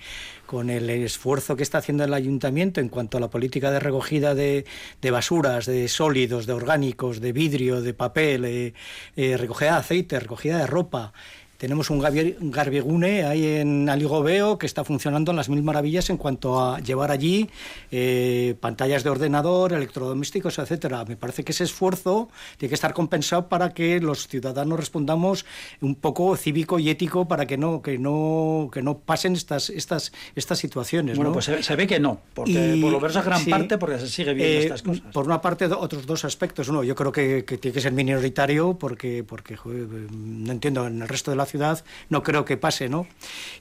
con 0.51 0.69
el 0.69 0.89
esfuerzo 0.89 1.55
que 1.55 1.63
está 1.63 1.77
haciendo 1.77 2.03
el 2.03 2.13
ayuntamiento 2.13 2.81
en 2.81 2.89
cuanto 2.89 3.17
a 3.17 3.21
la 3.21 3.29
política 3.29 3.71
de 3.71 3.79
recogida 3.79 4.35
de, 4.35 4.65
de 5.01 5.11
basuras, 5.11 5.65
de 5.65 5.87
sólidos, 5.87 6.45
de 6.45 6.51
orgánicos, 6.51 7.21
de 7.21 7.31
vidrio, 7.31 7.81
de 7.81 7.93
papel, 7.93 8.43
eh, 8.43 8.73
eh, 9.15 9.37
recogida 9.37 9.71
de 9.71 9.77
aceite, 9.77 10.19
recogida 10.19 10.57
de 10.57 10.67
ropa. 10.67 11.13
Tenemos 11.61 11.91
un 11.91 11.99
garbigune 11.99 13.23
ahí 13.23 13.45
en 13.45 13.87
Aligobeo 13.87 14.57
que 14.57 14.65
está 14.65 14.83
funcionando 14.83 15.29
en 15.29 15.37
las 15.37 15.47
mil 15.47 15.61
maravillas 15.61 16.09
en 16.09 16.17
cuanto 16.17 16.59
a 16.59 16.79
llevar 16.79 17.11
allí 17.11 17.51
eh, 17.91 18.55
pantallas 18.59 19.03
de 19.03 19.11
ordenador, 19.11 19.71
electrodomésticos, 19.71 20.57
etcétera. 20.57 21.05
Me 21.05 21.17
parece 21.17 21.43
que 21.43 21.51
ese 21.51 21.65
esfuerzo 21.65 22.29
tiene 22.57 22.69
que 22.69 22.73
estar 22.73 22.93
compensado 22.95 23.47
para 23.47 23.75
que 23.75 23.99
los 23.99 24.27
ciudadanos 24.27 24.79
respondamos 24.79 25.45
un 25.81 25.93
poco 25.93 26.35
cívico 26.35 26.79
y 26.79 26.89
ético 26.89 27.27
para 27.27 27.45
que 27.45 27.57
no 27.57 27.83
que 27.83 27.99
no 27.99 28.71
que 28.73 28.81
no 28.81 28.97
pasen 28.97 29.33
estas 29.33 29.69
estas 29.69 30.11
estas 30.35 30.57
situaciones. 30.57 31.15
Bueno, 31.15 31.29
¿no? 31.29 31.33
pues 31.33 31.45
se, 31.45 31.61
se 31.61 31.75
ve 31.75 31.85
que 31.85 31.99
no, 31.99 32.21
porque 32.33 32.77
Y- 32.77 32.81
por 32.81 32.91
lo 32.91 32.99
menos 32.99 33.15
es 33.15 33.23
gran 33.23 33.39
sí, 33.39 33.51
parte 33.51 33.77
porque 33.77 33.99
se 33.99 34.07
sigue 34.07 34.33
viendo 34.33 34.51
eh, 34.51 34.63
estas 34.63 34.81
cosas. 34.81 35.03
Por 35.13 35.25
una 35.25 35.39
parte, 35.39 35.65
otros 35.67 36.07
dos 36.07 36.25
aspectos. 36.25 36.69
Uno, 36.69 36.83
yo 36.83 36.95
creo 36.95 37.11
que, 37.11 37.45
que 37.45 37.59
tiene 37.59 37.75
que 37.75 37.81
ser 37.81 37.91
minoritario 37.91 38.73
porque, 38.79 39.23
porque 39.23 39.55
joder, 39.55 39.85
no 40.11 40.51
entiendo, 40.51 40.87
en 40.87 41.03
el 41.03 41.07
resto 41.07 41.29
de 41.29 41.37
la 41.37 41.50
ciudad 41.51 41.83
no 42.09 42.23
creo 42.23 42.45
que 42.45 42.57
pase, 42.57 42.87
¿no? 42.89 43.05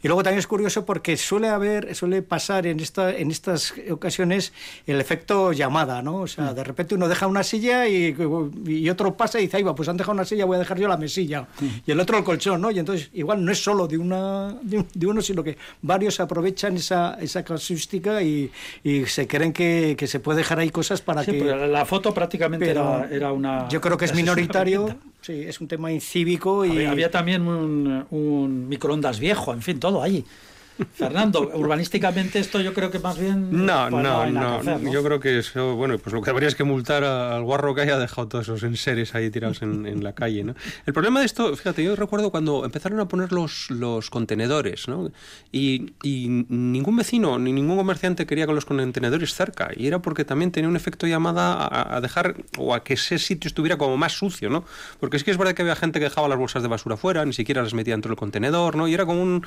Y 0.02 0.08
luego 0.08 0.22
también 0.22 0.38
es 0.38 0.46
curioso 0.46 0.86
porque 0.86 1.16
suele 1.16 1.48
haber, 1.48 1.94
suele 1.94 2.22
pasar 2.22 2.66
en, 2.66 2.80
esta, 2.80 3.10
en 3.14 3.30
estas 3.30 3.74
ocasiones 3.90 4.52
el 4.86 5.00
efecto 5.00 5.52
llamada, 5.52 6.02
¿no? 6.02 6.16
O 6.16 6.24
Mm. 6.24 6.28
sea, 6.28 6.54
de 6.54 6.62
repente 6.64 6.94
uno 6.94 7.08
deja 7.08 7.26
una 7.26 7.42
silla 7.42 7.88
y, 7.88 8.14
y 8.66 8.88
otro 8.90 9.16
pasa 9.16 9.38
y 9.38 9.42
dice, 9.42 9.56
ahí 9.56 9.62
va, 9.62 9.74
pues 9.74 9.88
han 9.88 9.96
dejado 9.96 10.12
una 10.14 10.24
silla, 10.24 10.44
voy 10.44 10.56
a 10.56 10.60
dejar 10.60 10.78
yo 10.78 10.86
la 10.88 10.96
mesilla. 10.96 11.42
Mm. 11.60 11.66
Y 11.86 11.90
el 11.90 11.98
otro 12.00 12.16
el 12.18 12.24
colchón, 12.24 12.60
¿no? 12.60 12.70
Y 12.70 12.78
entonces, 12.78 13.10
igual 13.12 13.44
no 13.44 13.50
es 13.50 13.62
solo 13.62 13.88
de, 13.88 13.98
una, 13.98 14.54
de, 14.62 14.78
un- 14.78 14.86
de 14.94 15.06
uno, 15.06 15.20
sino 15.22 15.42
que 15.42 15.56
varios 15.82 16.20
aprovechan 16.20 16.76
esa, 16.76 17.16
esa 17.20 17.42
casuística 17.44 18.22
y, 18.22 18.50
y 18.84 19.06
se 19.06 19.26
creen 19.26 19.52
que, 19.52 19.94
que 19.98 20.06
se 20.06 20.20
puede 20.20 20.38
dejar 20.38 20.58
ahí 20.60 20.70
cosas 20.70 21.00
para 21.02 21.24
Sí, 21.24 21.32
que... 21.32 21.38
pero 21.40 21.66
la 21.66 21.84
foto 21.84 22.14
prácticamente 22.14 22.70
era, 22.70 23.08
era 23.10 23.32
una... 23.32 23.68
Yo 23.68 23.80
creo 23.80 23.96
que 23.96 24.04
es 24.04 24.14
minoritario. 24.14 24.98
Sí, 25.20 25.44
es 25.46 25.60
un 25.60 25.68
tema 25.68 25.92
incívico 25.92 26.64
y... 26.64 26.84
Había, 26.84 27.10
también 27.10 27.46
un, 27.46 28.06
un 28.10 28.68
microondas 28.68 29.18
viejo, 29.18 29.52
en 29.52 29.62
fin, 29.62 29.78
todo 29.80 30.02
allí. 30.02 30.24
Fernando, 30.94 31.50
urbanísticamente 31.54 32.38
esto 32.38 32.60
yo 32.60 32.74
creo 32.74 32.90
que 32.90 32.98
más 32.98 33.18
bien... 33.18 33.64
No, 33.66 33.90
no, 33.90 34.26
no, 34.26 34.62
¿no? 34.62 34.92
Yo 34.92 35.02
creo 35.02 35.20
que 35.20 35.38
eso, 35.38 35.76
bueno, 35.76 35.98
pues 35.98 36.12
lo 36.12 36.22
que 36.22 36.30
habría 36.30 36.48
es 36.48 36.54
que 36.54 36.64
multar 36.64 37.04
al 37.04 37.42
guarro 37.42 37.74
que 37.74 37.82
haya 37.82 37.98
dejado 37.98 38.28
todos 38.28 38.46
esos 38.46 38.62
enseres 38.62 39.14
ahí 39.14 39.30
tirados 39.30 39.62
en, 39.62 39.86
en 39.86 40.04
la 40.04 40.14
calle, 40.14 40.44
¿no? 40.44 40.54
El 40.86 40.92
problema 40.92 41.20
de 41.20 41.26
esto, 41.26 41.54
fíjate, 41.56 41.82
yo 41.82 41.96
recuerdo 41.96 42.30
cuando 42.30 42.64
empezaron 42.64 43.00
a 43.00 43.08
poner 43.08 43.32
los, 43.32 43.70
los 43.70 44.10
contenedores, 44.10 44.88
¿no? 44.88 45.10
Y, 45.52 45.92
y 46.02 46.46
ningún 46.48 46.96
vecino 46.96 47.38
ni 47.38 47.52
ningún 47.52 47.76
comerciante 47.76 48.26
quería 48.26 48.46
con 48.46 48.54
los 48.54 48.64
contenedores 48.64 49.34
cerca. 49.34 49.70
Y 49.76 49.86
era 49.86 50.00
porque 50.00 50.24
también 50.24 50.50
tenía 50.52 50.68
un 50.68 50.76
efecto 50.76 51.06
llamada 51.06 51.54
a, 51.54 51.96
a 51.96 52.00
dejar 52.00 52.36
o 52.58 52.74
a 52.74 52.84
que 52.84 52.94
ese 52.94 53.18
sitio 53.18 53.48
estuviera 53.48 53.76
como 53.76 53.96
más 53.96 54.12
sucio, 54.12 54.50
¿no? 54.50 54.64
Porque 54.98 55.16
es 55.16 55.24
que 55.24 55.30
es 55.30 55.36
verdad 55.36 55.54
que 55.54 55.62
había 55.62 55.76
gente 55.76 55.98
que 55.98 56.04
dejaba 56.04 56.28
las 56.28 56.38
bolsas 56.38 56.62
de 56.62 56.68
basura 56.68 56.96
fuera, 56.96 57.24
ni 57.24 57.32
siquiera 57.32 57.62
las 57.62 57.74
metía 57.74 57.94
dentro 57.94 58.10
del 58.10 58.16
contenedor, 58.16 58.76
¿no? 58.76 58.88
Y 58.88 58.94
era 58.94 59.06
como 59.06 59.22
un 59.22 59.46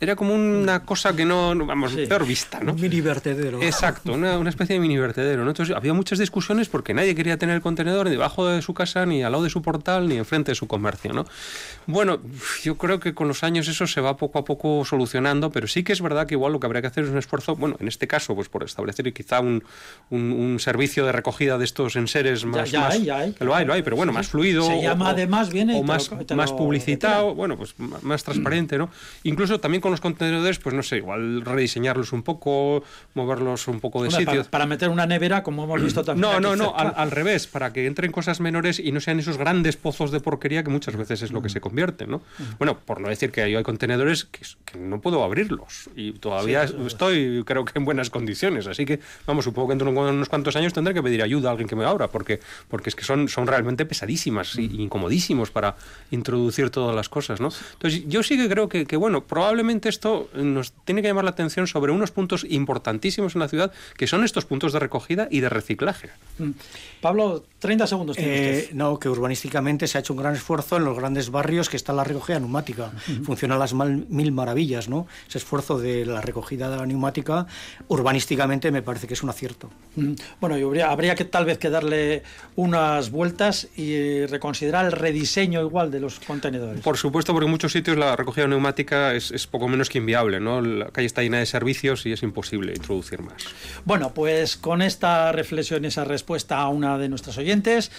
era 0.00 0.16
como 0.16 0.34
una 0.34 0.73
cosa 0.80 1.14
que 1.14 1.24
no, 1.24 1.54
vamos, 1.66 1.92
Sí. 1.92 2.06
peor 2.06 2.26
vista, 2.26 2.60
¿no? 2.60 2.72
Un 2.72 2.80
mini 2.80 3.00
vertedero. 3.00 3.62
Exacto, 3.62 4.12
una, 4.12 4.38
una 4.38 4.50
especie 4.50 4.74
de 4.74 4.80
mini 4.80 4.98
vertedero. 4.98 5.44
¿no? 5.44 5.50
Entonces 5.50 5.74
había 5.76 5.92
muchas 5.94 6.18
discusiones 6.18 6.68
porque 6.68 6.94
nadie 6.94 7.14
quería 7.14 7.38
tener 7.38 7.54
el 7.56 7.62
contenedor 7.62 8.06
ni 8.06 8.12
debajo 8.12 8.46
de 8.46 8.62
su 8.62 8.74
casa, 8.74 9.06
ni 9.06 9.22
al 9.22 9.32
lado 9.32 9.44
de 9.44 9.50
su 9.50 9.62
portal, 9.62 10.08
ni 10.08 10.16
enfrente 10.16 10.52
de 10.52 10.54
su 10.54 10.66
comercio. 10.66 11.12
¿no? 11.12 11.24
Bueno, 11.86 12.18
yo 12.62 12.76
creo 12.76 13.00
que 13.00 13.14
con 13.14 13.28
los 13.28 13.42
años 13.44 13.68
eso 13.68 13.86
se 13.86 14.00
va 14.00 14.16
poco 14.16 14.38
a 14.38 14.44
poco 14.44 14.84
solucionando, 14.84 15.50
pero 15.50 15.66
sí 15.66 15.84
que 15.84 15.92
es 15.92 16.00
verdad 16.00 16.26
que 16.26 16.34
igual 16.34 16.52
lo 16.52 16.60
que 16.60 16.66
habría 16.66 16.80
que 16.82 16.88
hacer 16.88 17.04
es 17.04 17.10
un 17.10 17.18
esfuerzo, 17.18 17.54
bueno, 17.56 17.76
en 17.80 17.88
este 17.88 18.06
caso, 18.08 18.34
pues 18.34 18.48
por 18.48 18.64
establecer 18.64 19.12
quizá 19.12 19.40
un, 19.40 19.62
un- 20.10 20.32
un 20.32 20.58
servicio 20.60 21.04
de 21.06 21.12
recogida 21.12 21.58
de 21.58 21.64
estos 21.64 21.96
enseres 21.96 22.44
más... 22.44 22.70
ya 22.70 22.80
más- 22.80 22.94
hay, 22.94 23.04
ya 23.04 23.18
hay. 23.18 23.32
que 23.32 23.44
Lo 23.44 23.54
hay, 23.54 23.64
lo 23.66 23.72
hay, 23.74 23.82
pero 23.82 23.96
bueno, 23.96 24.12
más 24.12 24.28
fluido. 24.28 24.66
Se 24.66 24.80
llama 24.82 25.06
o- 25.06 25.08
además, 25.08 25.50
viene 25.52 25.78
o 25.78 25.82
más, 25.82 26.10
lo- 26.10 26.36
más 26.36 26.52
publicitado, 26.52 27.34
bueno, 27.34 27.56
pues 27.56 27.74
más 27.78 28.22
transparente, 28.24 28.78
¿no? 28.78 28.88
Incluso 29.24 29.60
también 29.60 29.80
con 29.80 29.90
los 29.90 30.00
contenedores, 30.00 30.53
pues 30.58 30.74
no 30.74 30.82
sé, 30.82 30.96
igual 30.98 31.42
rediseñarlos 31.42 32.12
un 32.12 32.22
poco, 32.22 32.82
moverlos 33.14 33.68
un 33.68 33.80
poco 33.80 34.02
de 34.02 34.08
Hombre, 34.08 34.20
sitio. 34.24 34.40
para, 34.40 34.50
para 34.50 34.66
meter 34.66 34.88
una 34.88 35.06
nevera, 35.06 35.42
como 35.42 35.64
hemos 35.64 35.82
visto 35.82 36.02
también. 36.04 36.30
No, 36.30 36.40
no, 36.40 36.56
no, 36.56 36.74
al, 36.76 36.92
al 36.96 37.10
revés, 37.10 37.46
para 37.46 37.72
que 37.72 37.86
entren 37.86 38.12
cosas 38.12 38.40
menores 38.40 38.78
y 38.78 38.92
no 38.92 39.00
sean 39.00 39.18
esos 39.18 39.36
grandes 39.38 39.76
pozos 39.76 40.10
de 40.10 40.20
porquería 40.20 40.62
que 40.62 40.70
muchas 40.70 40.96
veces 40.96 41.22
es 41.22 41.30
lo 41.32 41.40
Mm. 41.40 41.42
que 41.42 41.48
se 41.50 41.60
convierten, 41.60 42.10
¿no? 42.10 42.22
Bueno, 42.58 42.78
por 42.78 43.00
no 43.00 43.08
decir 43.08 43.30
que 43.30 43.42
hay, 43.42 43.54
hay 43.54 43.62
contenedores 43.62 44.24
que, 44.24 44.40
no 44.78 45.00
puedo 45.00 45.22
abrirlos 45.22 45.88
y 45.94 46.12
todavía 46.12 46.64
estoy, 46.64 47.42
creo 47.46 47.64
que 47.64 47.78
en 47.78 47.84
buenas 47.84 48.10
condiciones, 48.10 48.66
así 48.66 48.84
que, 48.86 49.00
vamos, 49.26 49.44
supongo 49.44 49.68
que 49.68 49.72
dentro 49.76 49.92
de 49.92 50.10
unos 50.10 50.28
cuantos 50.28 50.56
años 50.56 50.72
tendré 50.72 50.94
que 50.94 51.02
pedir 51.02 51.22
ayuda 51.22 51.48
a 51.48 51.52
alguien 51.52 51.68
que 51.68 51.76
me 51.76 51.84
abra, 51.84 52.08
porque, 52.08 52.40
porque 52.68 52.88
es 52.90 52.96
que 52.96 53.04
son, 53.04 53.28
son 53.28 53.46
realmente 53.46 53.84
pesadísimas 53.86 54.56
Mm. 54.56 54.60
y 54.60 54.82
incomodísimos 54.82 55.50
para 55.50 55.76
introducir 56.10 56.70
todas 56.70 56.94
las 56.94 57.08
cosas, 57.08 57.40
¿no? 57.40 57.48
Entonces, 57.74 58.04
yo 58.06 58.22
sí 58.22 58.36
que 58.36 58.48
creo 58.48 58.68
que, 58.68 58.86
que, 58.86 58.96
bueno, 58.96 59.24
probablemente 59.24 59.88
esto, 59.88 60.28
mm, 60.34 60.43
nos 60.44 60.72
tiene 60.84 61.02
que 61.02 61.08
llamar 61.08 61.24
la 61.24 61.30
atención 61.30 61.66
sobre 61.66 61.90
unos 61.92 62.10
puntos 62.10 62.46
importantísimos 62.48 63.34
en 63.34 63.40
la 63.40 63.48
ciudad, 63.48 63.72
que 63.96 64.06
son 64.06 64.22
estos 64.24 64.44
puntos 64.44 64.72
de 64.72 64.78
recogida 64.78 65.26
y 65.30 65.40
de 65.40 65.48
reciclaje. 65.48 66.10
Mm. 66.38 66.50
Pablo, 67.00 67.44
30 67.58 67.86
segundos. 67.86 68.16
tiene 68.16 68.34
Eh, 68.34 68.58
usted. 68.64 68.74
no, 68.76 68.98
que 68.98 69.08
urbanísticamente 69.08 69.86
se 69.86 69.98
ha 69.98 70.00
hecho 70.00 70.12
un 70.12 70.18
gran 70.20 70.34
esfuerzo 70.34 70.76
en 70.76 70.84
los 70.84 70.96
grandes 70.98 71.30
barrios 71.30 71.68
que 71.68 71.76
está 71.76 71.92
la 71.92 72.04
recogida 72.04 72.38
neumática. 72.38 72.92
Funciona 73.24 73.54
a 73.56 73.58
las 73.58 73.74
mal- 73.74 74.06
mil 74.08 74.32
maravillas, 74.32 74.88
¿no? 74.88 75.06
Ese 75.28 75.38
esfuerzo 75.38 75.78
de 75.78 76.04
la 76.06 76.20
recogida 76.20 76.70
de 76.70 76.76
la 76.76 76.86
neumática, 76.86 77.46
urbanísticamente 77.88 78.70
me 78.70 78.82
parece 78.82 79.06
que 79.06 79.14
es 79.14 79.22
un 79.22 79.30
acierto. 79.30 79.70
Mm, 79.96 80.12
Bueno, 80.40 80.58
y 80.58 80.62
habría, 80.62 80.90
habría 80.90 81.14
que 81.14 81.24
tal 81.24 81.44
vez 81.44 81.58
que 81.58 81.70
darle 81.70 82.22
unas 82.56 83.10
vueltas 83.10 83.68
y 83.76 84.26
reconsiderar 84.26 84.86
el 84.86 84.92
rediseño 84.92 85.60
igual 85.62 85.90
de 85.90 86.00
los 86.00 86.20
contenedores. 86.20 86.80
Por 86.82 86.96
supuesto, 86.96 87.32
porque 87.32 87.44
en 87.46 87.50
muchos 87.50 87.72
sitios 87.72 87.96
la 87.96 88.16
recogida 88.16 88.46
neumática 88.46 89.14
es, 89.14 89.30
es 89.30 89.46
poco 89.46 89.68
menos 89.68 89.88
que 89.88 89.98
inviable, 89.98 90.33
¿no? 90.40 90.60
La 90.60 90.86
calle 90.86 91.06
está 91.06 91.22
llena 91.22 91.38
de 91.38 91.46
servicios 91.46 92.06
y 92.06 92.12
es 92.12 92.22
imposible 92.22 92.72
introducir 92.74 93.22
más. 93.22 93.44
Bueno, 93.84 94.12
pues 94.14 94.56
con 94.56 94.82
esta 94.82 95.32
reflexión 95.32 95.84
y 95.84 95.88
esa 95.88 96.04
respuesta 96.04 96.58
a 96.58 96.68
una 96.68 96.98
de 96.98 97.08
nuestras 97.08 97.38
oyentes, 97.38 97.90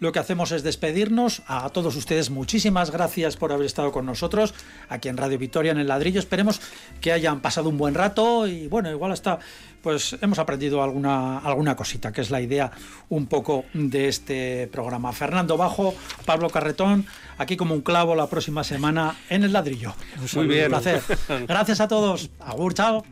lo 0.00 0.12
que 0.12 0.18
hacemos 0.18 0.50
es 0.50 0.62
despedirnos. 0.62 1.42
A 1.46 1.68
todos 1.70 1.94
ustedes, 1.94 2.30
muchísimas 2.30 2.90
gracias 2.90 3.36
por 3.36 3.52
haber 3.52 3.66
estado 3.66 3.92
con 3.92 4.06
nosotros 4.06 4.54
aquí 4.88 5.08
en 5.08 5.16
Radio 5.16 5.38
Victoria 5.38 5.72
en 5.72 5.78
el 5.78 5.88
ladrillo. 5.88 6.18
Esperemos 6.18 6.60
que 7.00 7.12
hayan 7.12 7.40
pasado 7.40 7.68
un 7.68 7.78
buen 7.78 7.94
rato 7.94 8.46
y 8.46 8.66
bueno, 8.66 8.90
igual 8.90 9.12
hasta 9.12 9.38
pues 9.82 10.16
hemos 10.20 10.38
aprendido 10.38 10.82
alguna, 10.82 11.38
alguna 11.38 11.76
cosita, 11.76 12.12
que 12.12 12.20
es 12.20 12.30
la 12.30 12.40
idea 12.40 12.70
un 13.08 13.26
poco 13.26 13.64
de 13.72 14.08
este 14.08 14.68
programa. 14.72 15.12
Fernando 15.12 15.56
Bajo, 15.56 15.94
Pablo 16.26 16.50
Carretón, 16.50 17.06
aquí 17.38 17.56
como 17.56 17.74
un 17.74 17.80
clavo 17.80 18.14
la 18.14 18.26
próxima 18.26 18.64
semana 18.64 19.16
en 19.28 19.44
el 19.44 19.52
ladrillo. 19.52 19.94
Muy 20.34 20.46
bien. 20.46 20.64
Un 20.64 20.80
placer. 20.80 21.02
Gracias 21.46 21.80
a 21.80 21.88
todos. 21.88 22.30
Agur, 22.40 22.74
chao. 22.74 23.04